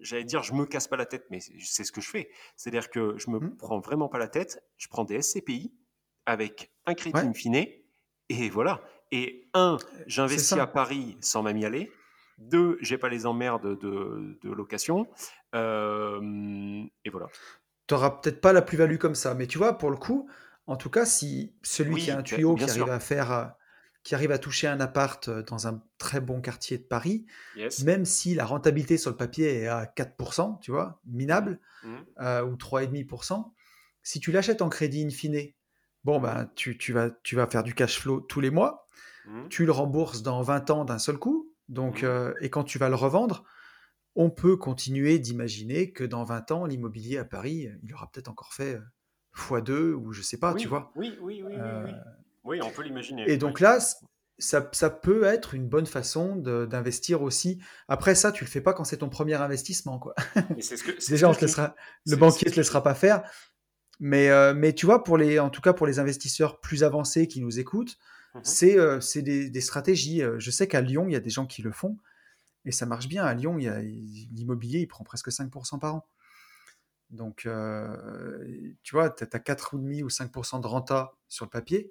j'allais 0.00 0.24
dire, 0.24 0.42
je 0.42 0.52
me 0.54 0.64
casse 0.66 0.88
pas 0.88 0.96
la 0.96 1.06
tête, 1.06 1.26
mais 1.30 1.40
c'est 1.40 1.84
ce 1.84 1.92
que 1.92 2.00
je 2.00 2.08
fais. 2.08 2.30
C'est-à-dire 2.56 2.90
que 2.90 3.16
je 3.18 3.30
me 3.30 3.38
Hmm. 3.38 3.56
prends 3.56 3.80
vraiment 3.80 4.08
pas 4.08 4.18
la 4.18 4.28
tête, 4.28 4.62
je 4.76 4.88
prends 4.88 5.04
des 5.04 5.16
SCPI 5.22 5.72
avec 6.26 6.70
un 6.86 6.94
crédit 6.94 7.18
Ouais. 7.20 7.26
in 7.26 7.34
fine, 7.34 7.66
et 8.30 8.50
voilà. 8.50 8.82
Et 9.10 9.48
un, 9.54 9.78
C'est 9.80 10.04
j'investis 10.06 10.52
à. 10.52 10.66
Paris 10.66 11.16
sans 11.20 11.42
même 11.42 11.56
y 11.58 11.64
aller. 11.64 11.90
Deux, 12.38 12.78
j'ai 12.80 12.98
pas 12.98 13.08
les 13.08 13.26
emmerdes 13.26 13.78
de, 13.78 14.38
de 14.42 14.50
location. 14.52 15.06
Euh, 15.54 16.20
et 17.04 17.10
voilà. 17.10 17.26
Tu 17.86 17.94
n'auras 17.94 18.10
peut-être 18.10 18.40
pas 18.40 18.52
la 18.52 18.62
plus-value 18.62 18.96
comme 18.98 19.14
ça, 19.14 19.34
mais 19.34 19.46
tu 19.46 19.58
vois, 19.58 19.78
pour 19.78 19.90
le 19.90 19.96
coup, 19.96 20.28
en 20.66 20.76
tout 20.76 20.90
cas, 20.90 21.04
si 21.04 21.54
celui 21.62 21.96
qui 21.96 22.10
a 22.10 22.18
un 22.18 22.22
tuyau, 22.22 22.54
qui 22.54 22.64
arrive 22.70 22.90
à 22.90 23.00
faire, 23.00 23.32
euh, 23.32 23.44
qui 24.02 24.14
arrive 24.14 24.30
à 24.30 24.38
toucher 24.38 24.66
un 24.68 24.80
appart 24.80 25.26
euh, 25.28 25.42
dans 25.42 25.66
un 25.66 25.82
très 25.98 26.20
bon 26.20 26.40
quartier 26.40 26.78
de 26.78 26.82
Paris, 26.84 27.26
Yes. 27.56 27.82
même 27.84 28.04
si 28.04 28.34
la 28.34 28.44
rentabilité 28.44 28.98
sur 28.98 29.10
le 29.10 29.16
papier 29.16 29.62
est 29.62 29.66
à 29.66 29.86
4%, 29.86 30.58
tu 30.60 30.70
vois, 30.70 31.00
minable, 31.06 31.60
Mhm. 31.82 32.04
euh, 32.20 32.44
ou 32.44 32.56
3,5%, 32.56 33.52
si 34.02 34.20
tu 34.20 34.32
l'achètes 34.32 34.62
en 34.62 34.68
crédit 34.68 35.04
in 35.04 35.10
fine 35.10 35.52
bon, 36.04 36.20
ben, 36.20 36.50
tu, 36.54 36.78
tu, 36.78 36.92
vas, 36.92 37.10
tu 37.22 37.36
vas 37.36 37.46
faire 37.46 37.62
du 37.62 37.74
cash 37.74 37.98
flow 38.00 38.20
tous 38.20 38.40
les 38.40 38.50
mois. 38.50 38.86
Mmh. 39.26 39.48
Tu 39.48 39.66
le 39.66 39.72
rembourses 39.72 40.22
dans 40.22 40.40
20 40.40 40.70
ans 40.70 40.84
d'un 40.86 40.98
seul 40.98 41.18
coup. 41.18 41.47
Donc, 41.68 42.02
Mmh. 42.02 42.06
euh, 42.06 42.34
et 42.40 42.50
quand 42.50 42.64
tu 42.64 42.78
vas 42.78 42.88
le 42.88 42.94
revendre, 42.94 43.44
on 44.16 44.30
peut 44.30 44.56
continuer 44.56 45.18
d'imaginer 45.18 45.92
que 45.92 46.04
dans 46.04 46.24
20 46.24 46.50
ans, 46.50 46.64
l'immobilier 46.66 47.18
à 47.18 47.24
Paris, 47.24 47.68
il 47.82 47.94
aura 47.94 48.10
peut-être 48.10 48.28
encore 48.28 48.52
fait 48.54 48.74
euh, 48.74 48.80
x2 49.36 49.92
ou 49.92 50.12
je 50.12 50.22
sais 50.22 50.38
pas, 50.38 50.52
Oui, 50.54 50.60
tu 50.62 50.68
vois. 50.68 50.90
oui, 50.96 51.16
oui, 51.20 51.42
oui, 51.44 51.52
oui, 51.52 51.54
Euh, 51.58 51.84
oui. 51.84 51.92
Oui, 52.44 52.60
on 52.62 52.70
peut 52.70 52.82
l'imaginer. 52.82 53.30
et 53.30 53.36
donc 53.36 53.60
là, 53.60 53.78
ça, 54.38 54.68
ça 54.72 54.88
peut 54.90 55.24
être 55.24 55.52
une 55.54 55.68
bonne 55.68 55.84
façon 55.86 56.36
d'investir 56.36 57.20
aussi. 57.22 57.60
Après 57.88 58.14
ça, 58.14 58.32
tu 58.32 58.44
le 58.44 58.48
fais 58.50 58.60
pas 58.62 58.72
quand 58.72 58.84
c'est 58.84 58.98
ton 58.98 59.08
premier 59.10 59.34
investissement, 59.34 59.98
quoi. 59.98 60.14
Mais 60.56 60.62
ce 60.62 60.82
que, 60.82 60.92
Déjà, 61.10 61.28
on 61.28 61.34
te 61.34 61.42
laissera, 61.42 61.74
le 62.06 62.16
banquier 62.16 62.46
c'est 62.48 62.52
te 62.54 62.56
laissera 62.60 62.82
pas 62.82 62.94
faire. 62.94 63.22
Mais, 64.00 64.30
euh, 64.30 64.54
mais 64.54 64.72
tu 64.72 64.86
vois, 64.86 65.02
pour 65.04 65.18
les, 65.18 65.38
en 65.40 65.50
tout 65.50 65.60
cas 65.60 65.72
pour 65.72 65.86
les 65.86 65.98
investisseurs 65.98 66.60
plus 66.60 66.84
avancés 66.84 67.26
qui 67.28 67.40
nous 67.40 67.58
écoutent, 67.58 67.98
Mhm. 68.38 68.44
c'est 68.44 68.78
euh, 68.78 69.00
c'est 69.00 69.22
des, 69.22 69.50
des 69.50 69.60
stratégies. 69.60 70.22
Euh, 70.22 70.38
Je 70.38 70.50
sais 70.50 70.68
qu'à 70.68 70.80
Lyon, 70.80 71.06
il 71.08 71.12
y 71.12 71.16
a 71.16 71.20
des 71.20 71.30
gens 71.30 71.46
qui 71.46 71.62
le 71.62 71.72
font 71.72 71.98
et 72.64 72.72
ça 72.72 72.86
marche 72.86 73.08
bien. 73.08 73.24
À 73.24 73.34
Lyon, 73.34 73.56
l'immobilier, 73.56 74.80
il 74.80 74.86
prend 74.88 75.04
presque 75.04 75.30
5% 75.30 75.78
par 75.78 75.94
an. 75.96 76.06
Donc, 77.10 77.46
euh, 77.46 78.46
tu 78.82 78.94
vois, 78.94 79.10
tu 79.10 79.24
as 79.24 79.38
4,5 79.38 80.02
ou 80.02 80.10
5% 80.10 80.60
de 80.60 80.66
renta 80.66 81.14
sur 81.28 81.46
le 81.46 81.50
papier, 81.50 81.90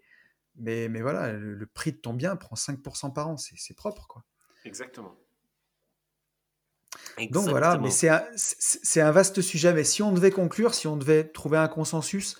mais, 0.55 0.89
mais 0.89 1.01
voilà, 1.01 1.33
le, 1.33 1.55
le 1.55 1.65
prix 1.65 1.91
de 1.91 1.97
ton 1.97 2.13
bien 2.13 2.35
prend 2.35 2.55
5% 2.55 3.13
par 3.13 3.27
an. 3.29 3.37
C'est 3.37 3.75
propre, 3.75 4.05
quoi. 4.07 4.23
Exactement. 4.63 5.15
Donc 7.31 7.49
voilà, 7.49 7.77
mais 7.77 7.89
c'est 7.89 8.09
un, 8.09 8.23
un 9.07 9.11
vaste 9.11 9.41
sujet. 9.41 9.73
Mais 9.73 9.83
si 9.83 10.03
on 10.03 10.11
devait 10.11 10.31
conclure, 10.31 10.75
si 10.75 10.87
on 10.87 10.97
devait 10.97 11.27
trouver 11.27 11.57
un 11.57 11.67
consensus 11.67 12.39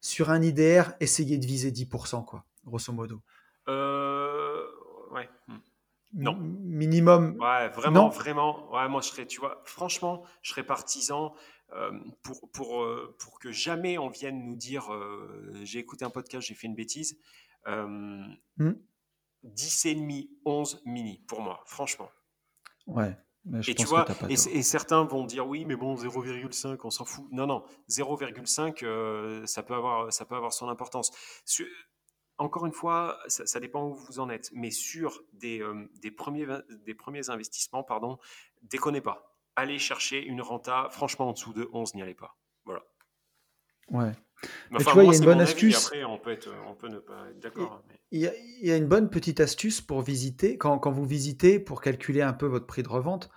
sur 0.00 0.30
un 0.30 0.42
IDR, 0.42 0.94
essayer 1.00 1.38
de 1.38 1.46
viser 1.46 1.70
10%, 1.70 2.24
quoi, 2.24 2.44
grosso 2.64 2.92
modo. 2.92 3.22
Euh, 3.68 4.64
ouais. 5.10 5.28
hmm. 5.48 5.58
Non. 6.14 6.36
Minimum. 6.36 7.36
Ouais, 7.40 7.68
vraiment, 7.70 8.04
Non. 8.04 8.08
vraiment. 8.08 8.72
Ouais, 8.72 8.88
moi, 8.88 9.00
je 9.00 9.08
serais, 9.08 9.26
tu 9.26 9.40
vois, 9.40 9.62
franchement, 9.64 10.22
je 10.42 10.50
serais 10.50 10.62
partisan 10.62 11.34
euh, 11.72 11.90
pour, 12.22 12.50
pour, 12.52 12.82
euh, 12.82 13.16
pour 13.18 13.40
que 13.40 13.50
jamais 13.50 13.98
on 13.98 14.08
vienne 14.08 14.44
nous 14.44 14.54
dire 14.54 14.92
euh, 14.92 15.50
j'ai 15.64 15.80
écouté 15.80 16.04
un 16.04 16.10
podcast, 16.10 16.46
j'ai 16.46 16.54
fait 16.54 16.68
une 16.68 16.76
bêtise. 16.76 17.18
10 19.44 19.86
et 19.86 19.94
demi, 19.94 20.30
11 20.44 20.82
mini, 20.86 21.22
pour 21.26 21.40
moi, 21.40 21.62
franchement. 21.66 22.10
Ouais, 22.86 23.16
mais 23.44 23.62
je 23.62 23.70
Et 23.70 23.74
tu 23.74 23.84
vois, 23.84 24.06
et, 24.28 24.36
certains 24.36 25.04
vont 25.04 25.24
dire 25.24 25.46
oui, 25.46 25.64
mais 25.66 25.76
bon, 25.76 25.94
0,5, 25.96 26.78
on 26.84 26.90
s'en 26.90 27.04
fout. 27.04 27.26
Non, 27.30 27.46
non, 27.46 27.64
0,5, 27.90 28.84
euh, 28.84 29.44
ça, 29.46 29.62
peut 29.62 29.74
avoir, 29.74 30.12
ça 30.12 30.24
peut 30.24 30.34
avoir 30.34 30.52
son 30.52 30.68
importance. 30.68 31.10
Encore 32.38 32.66
une 32.66 32.72
fois, 32.72 33.18
ça, 33.28 33.46
ça 33.46 33.60
dépend 33.60 33.84
où 33.88 33.94
vous 33.94 34.18
en 34.18 34.28
êtes, 34.28 34.50
mais 34.52 34.70
sur 34.70 35.22
des, 35.32 35.60
euh, 35.62 35.88
des, 36.00 36.10
premiers, 36.10 36.46
des 36.84 36.94
premiers 36.94 37.30
investissements, 37.30 37.82
pardon, 37.82 38.18
déconnez 38.62 39.00
pas. 39.00 39.36
Allez 39.56 39.78
chercher 39.78 40.22
une 40.24 40.42
renta, 40.42 40.88
franchement, 40.90 41.28
en 41.28 41.32
dessous 41.32 41.52
de 41.52 41.68
11, 41.72 41.94
n'y 41.94 42.02
allez 42.02 42.14
pas. 42.14 42.36
Voilà. 42.64 42.82
Ouais. 43.90 44.12
Mais 44.70 44.78
tu 44.78 44.84
vois, 44.84 45.04
il 45.04 45.10
y 45.10 45.14
a 45.14 45.16
une 45.16 45.24
bonne 45.24 45.40
astuce. 45.40 45.86
Après, 45.86 46.04
on 46.04 46.18
peut, 46.18 46.32
être, 46.32 46.50
on 46.66 46.74
peut 46.74 46.88
ne 46.88 46.98
pas 46.98 47.28
être 47.30 47.38
d'accord. 47.38 47.82
mais- 47.88 48.00
Il 48.10 48.20
y, 48.20 48.26
a, 48.26 48.34
il 48.36 48.66
y 48.66 48.72
a 48.72 48.76
une 48.76 48.88
bonne 48.88 49.10
petite 49.10 49.40
astuce 49.40 49.80
pour 49.80 50.02
visiter, 50.02 50.58
quand, 50.58 50.78
quand 50.78 50.90
vous 50.90 51.04
visitez, 51.06 51.60
pour 51.60 51.80
calculer 51.80 52.22
un 52.22 52.32
peu 52.32 52.46
votre 52.46 52.66
prix 52.66 52.82
de 52.82 52.88
revente, 52.88 53.30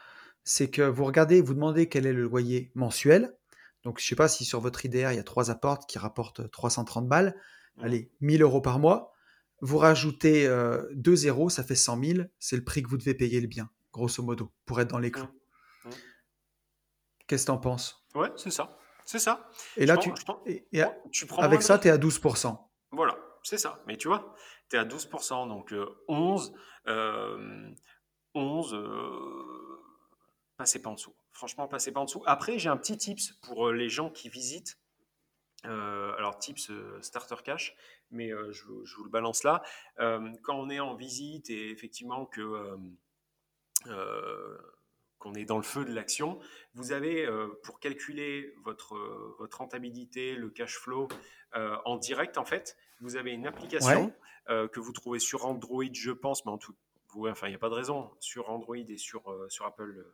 c'est 0.43 0.69
que 0.69 0.81
vous 0.81 1.05
regardez, 1.05 1.41
vous 1.41 1.53
demandez 1.53 1.87
quel 1.87 2.05
est 2.07 2.13
le 2.13 2.23
loyer 2.23 2.71
mensuel. 2.73 3.37
Donc, 3.83 3.99
je 3.99 4.05
sais 4.05 4.15
pas 4.15 4.27
si 4.27 4.43
sur 4.43 4.59
votre 4.59 4.85
IDR, 4.85 5.11
il 5.11 5.15
y 5.15 5.19
a 5.19 5.23
trois 5.23 5.51
apports 5.51 5.85
qui 5.85 5.99
rapportent 5.99 6.49
330 6.49 7.07
balles. 7.07 7.35
Allez, 7.81 8.11
1000 8.21 8.41
euros 8.41 8.61
par 8.61 8.79
mois. 8.79 9.13
Vous 9.61 9.77
rajoutez 9.77 10.47
euh, 10.47 10.83
deux 10.93 11.15
zéros, 11.15 11.49
ça 11.49 11.63
fait 11.63 11.75
100 11.75 12.03
000. 12.03 12.19
C'est 12.39 12.55
le 12.55 12.63
prix 12.63 12.83
que 12.83 12.89
vous 12.89 12.97
devez 12.97 13.13
payer 13.15 13.41
le 13.41 13.47
bien, 13.47 13.69
grosso 13.91 14.21
modo, 14.23 14.51
pour 14.65 14.79
être 14.81 14.89
dans 14.89 14.99
les 14.99 15.11
clous. 15.11 15.27
Qu'est-ce 17.27 17.43
que 17.43 17.47
tu 17.47 17.51
en 17.51 17.57
penses? 17.57 18.05
Ouais, 18.15 18.31
c'est 18.37 18.51
ça. 18.51 18.77
C'est 19.05 19.19
ça. 19.19 19.49
Et 19.77 19.81
Je 19.83 19.87
là, 19.87 19.97
tu, 19.97 20.11
je 20.17 20.23
pense- 20.23 20.39
et- 20.45 20.67
et 20.73 20.83
tu 21.11 21.25
prends 21.25 21.41
avec 21.41 21.61
ça, 21.61 21.77
tu 21.79 21.87
es 21.87 21.91
à 21.91 21.97
12%. 21.97 22.69
Voilà, 22.91 23.17
c'est 23.43 23.57
ça. 23.57 23.81
Mais 23.87 23.97
tu 23.97 24.07
vois, 24.07 24.33
tu 24.69 24.75
es 24.75 24.79
à 24.79 24.85
12%, 24.85 25.47
donc 25.47 25.73
euh, 25.73 25.85
11, 26.07 26.53
euh, 26.87 27.69
11, 28.33 28.73
euh, 28.73 29.81
passez 30.57 30.81
pas 30.81 30.89
en 30.89 30.93
dessous. 30.93 31.15
Franchement, 31.31 31.67
passez 31.67 31.91
pas 31.91 31.99
en 32.01 32.05
dessous. 32.05 32.23
Après, 32.25 32.57
j'ai 32.59 32.69
un 32.69 32.77
petit 32.77 32.97
tips 32.97 33.33
pour 33.43 33.67
euh, 33.69 33.73
les 33.73 33.89
gens 33.89 34.09
qui 34.09 34.29
visitent. 34.29 34.77
Euh, 35.65 36.13
alors, 36.17 36.37
tips 36.37 36.69
euh, 36.69 37.01
starter 37.01 37.35
cash, 37.43 37.75
mais 38.11 38.31
euh, 38.31 38.51
je, 38.51 38.63
vous- 38.65 38.85
je 38.85 38.95
vous 38.95 39.03
le 39.03 39.09
balance 39.09 39.43
là. 39.43 39.63
Euh, 39.99 40.31
quand 40.43 40.55
on 40.55 40.69
est 40.69 40.79
en 40.79 40.95
visite 40.95 41.49
et 41.49 41.71
effectivement 41.71 42.25
que 42.25 42.75
qu'on 45.19 45.33
est 45.33 45.45
dans 45.45 45.57
le 45.57 45.63
feu 45.63 45.83
de 45.85 45.93
l'action, 45.93 46.39
vous 46.75 46.91
avez 46.91 47.27
pour 47.63 47.79
calculer 47.79 48.53
votre, 48.63 48.97
votre 49.39 49.57
rentabilité, 49.59 50.35
le 50.35 50.49
cash 50.49 50.77
flow 50.77 51.07
en 51.53 51.97
direct 51.97 52.37
en 52.37 52.45
fait, 52.45 52.77
vous 53.01 53.15
avez 53.15 53.31
une 53.31 53.47
application 53.47 54.13
Ouais. 54.49 54.69
que 54.69 54.79
vous 54.79 54.91
trouvez 54.93 55.19
sur 55.19 55.45
Android, 55.45 55.83
je 55.91 56.11
pense, 56.11 56.45
mais 56.45 56.51
en 56.51 56.57
tout, 56.57 56.75
ouais, 57.15 57.31
enfin 57.31 57.47
il 57.47 57.51
n'y 57.51 57.55
a 57.55 57.59
pas 57.59 57.69
de 57.69 57.73
raison 57.75 58.11
sur 58.19 58.49
Android 58.49 58.75
et 58.77 58.97
sur 58.97 59.23
sur 59.49 59.65
Apple. 59.65 60.05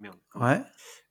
merde. 0.00 0.18
Ouais. 0.34 0.60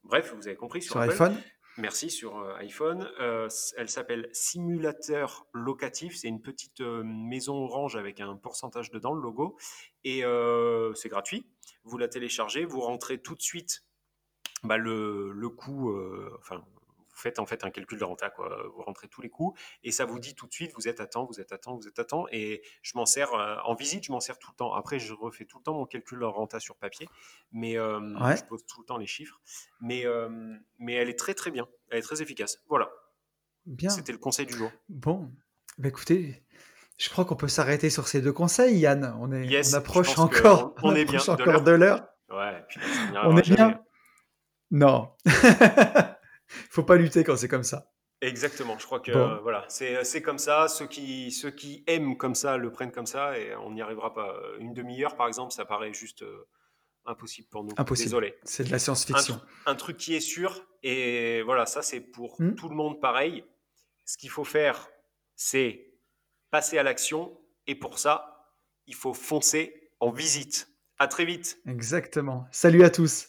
Bref, 0.04 0.34
vous 0.36 0.48
avez 0.48 0.56
compris 0.58 0.82
sur, 0.82 0.94
Sur 0.94 1.02
Apple. 1.02 1.12
iPhone 1.14 1.42
Merci 1.78 2.12
sur 2.12 2.38
euh, 2.38 2.56
iPhone. 2.58 3.10
Euh, 3.20 3.50
elle 3.78 3.90
s'appelle 3.90 4.30
Simulateur 4.32 5.48
Locatif. 5.54 6.16
C'est 6.16 6.28
une 6.28 6.42
petite 6.42 6.82
euh, 6.82 7.04
maison 7.04 7.56
orange 7.56 7.96
avec 7.96 8.20
un 8.20 8.36
pourcentage 8.36 8.92
dedans, 8.92 9.14
le 9.14 9.22
logo. 9.22 9.58
Et 10.04 10.24
c'est 10.96 11.10
gratuit. 11.10 11.46
Vous 11.84 11.98
la 11.98 12.08
téléchargez, 12.08 12.66
vous 12.66 12.82
rentrez 12.82 13.18
tout 13.18 13.36
de 13.36 13.42
suite 13.42 13.84
bah, 14.64 14.78
le, 14.78 15.32
le 15.32 15.50
coût. 15.50 15.98
Vous 17.14 17.20
faites 17.22 17.40
en 17.40 17.46
fait 17.46 17.64
un 17.64 17.70
calcul 17.70 18.00
de 18.00 18.04
renta. 18.04 18.30
Quoi. 18.30 18.50
Vous 18.76 18.82
rentrez 18.84 19.08
tous 19.08 19.22
les 19.22 19.30
coûts 19.30 19.56
et 19.84 19.92
ça 19.92 20.06
vous 20.06 20.20
dit 20.20 20.34
tout 20.36 20.48
de 20.48 20.54
suite 20.54 20.72
vous 20.76 20.88
êtes 20.88 21.00
à 21.00 21.06
temps, 21.08 21.26
vous 21.26 21.40
êtes 21.40 21.52
à 21.52 21.58
temps, 21.58 21.76
vous 21.78 21.88
êtes 21.88 22.00
à 22.00 22.04
temps. 22.06 22.26
Et 22.32 22.64
je 22.82 22.94
m'en 22.96 23.06
sers 23.06 23.34
euh, 23.34 23.56
en 23.66 23.76
visite, 23.76 24.04
je 24.06 24.12
m'en 24.12 24.20
sers 24.20 24.38
tout 24.40 24.50
le 24.52 24.56
temps. 24.56 24.74
Après, 24.74 24.98
je 25.00 25.14
refais 25.14 25.46
tout 25.46 25.58
le 25.60 25.64
temps 25.64 25.74
mon 25.76 25.86
calcul 25.86 26.20
de 26.20 26.26
renta 26.26 26.60
sur 26.60 26.76
papier. 26.76 27.08
Mais 27.52 27.78
euh, 27.78 28.00
Ouais. 28.20 28.36
je 28.38 28.44
pose 28.46 28.66
tout 28.66 28.82
le 28.82 28.86
temps 28.86 28.98
les 28.98 29.08
chiffres. 29.08 29.40
Mais, 29.82 30.06
euh, 30.06 30.30
mais 30.80 30.94
elle 30.94 31.10
est 31.10 31.20
très 31.20 31.34
très 31.34 31.52
bien. 31.52 31.68
Elle 31.90 32.00
est 32.00 32.02
très 32.02 32.22
efficace. 32.22 32.64
Voilà, 32.68 32.90
Bien. 33.66 33.90
c'était 33.90 34.12
le 34.12 34.18
conseil 34.18 34.46
du 34.48 34.54
jour. 34.54 34.72
Bon, 34.90 35.32
bah 35.78 35.90
écoutez, 35.90 36.44
je 36.98 37.10
crois 37.10 37.26
qu'on 37.26 37.36
peut 37.36 37.48
s'arrêter 37.48 37.90
sur 37.90 38.08
ces 38.08 38.22
deux 38.22 38.34
conseils, 38.34 38.78
Yann. 38.80 39.16
On, 39.20 39.32
est, 39.32 39.46
Yes, 39.46 39.74
on 39.74 39.78
approche 39.78 40.18
encore, 40.18 40.74
on- 40.82 40.90
on 40.92 40.96
est 40.96 41.06
bien 41.06 41.20
approche 41.20 41.30
encore 41.48 41.62
de 41.62 41.72
l'heure. 41.72 42.08
Ouais, 42.30 42.66
On 43.26 43.38
est 43.38 43.48
bien. 43.48 43.80
Non. 44.72 45.12
Faut 46.70 46.84
pas 46.84 46.96
lutter 46.96 47.24
quand 47.24 47.36
c'est 47.38 47.48
comme 47.48 47.64
ça. 47.64 47.90
Exactement, 48.22 48.78
je 48.80 48.86
crois 48.86 49.02
que 49.02 49.12
Bon. 49.12 49.20
euh, 49.20 49.40
voilà, 49.42 49.66
c'est 49.68 50.22
comme 50.22 50.38
ça. 50.38 50.68
Ceux 50.70 50.88
qui, 50.88 51.32
ceux 51.32 51.52
qui 51.52 51.84
aiment 51.88 52.16
comme 52.18 52.36
ça 52.36 52.56
le 52.58 52.72
prennent 52.72 52.92
comme 52.94 53.06
ça 53.06 53.38
et 53.38 53.54
on 53.56 53.72
n'y 53.72 53.82
arrivera 53.82 54.14
pas. 54.14 54.34
Une 54.60 54.74
demi-heure, 54.74 55.18
par 55.18 55.28
exemple, 55.28 55.52
ça 55.52 55.66
paraît 55.66 55.94
juste 55.94 56.22
euh, 56.24 56.48
impossible 57.06 57.50
pour 57.50 57.66
nous. 57.66 57.74
Impossible. 57.78 58.06
Désolé. 58.08 58.36
C'est 58.46 58.64
de 58.64 58.72
la 58.72 58.80
science-fiction. 58.80 59.42
un 59.66 59.76
truc 59.76 59.98
qui 59.98 60.16
est 60.16 60.22
sûr, 60.22 60.66
et 60.84 61.42
voilà, 61.42 61.66
ça 61.66 61.82
c'est 61.82 62.00
pour 62.00 62.36
Hmm. 62.40 62.56
tout 62.56 62.70
le 62.70 62.76
monde 62.76 63.02
pareil. 63.02 63.44
Ce 64.06 64.18
qu'il 64.18 64.30
faut 64.30 64.46
faire, 64.46 64.90
c'est 65.36 65.94
passer 66.50 66.78
à 66.78 66.84
l'action, 66.84 67.38
et 67.68 67.76
pour 67.76 68.00
ça, 68.00 68.48
il 68.88 68.96
faut 68.96 69.14
foncer 69.14 69.90
en 70.00 70.12
visite. 70.12 70.70
À 71.00 71.08
très 71.08 71.26
vite. 71.26 71.58
Exactement. 71.68 72.46
Salut 72.52 72.84
à 72.84 72.90
tous. 72.90 73.28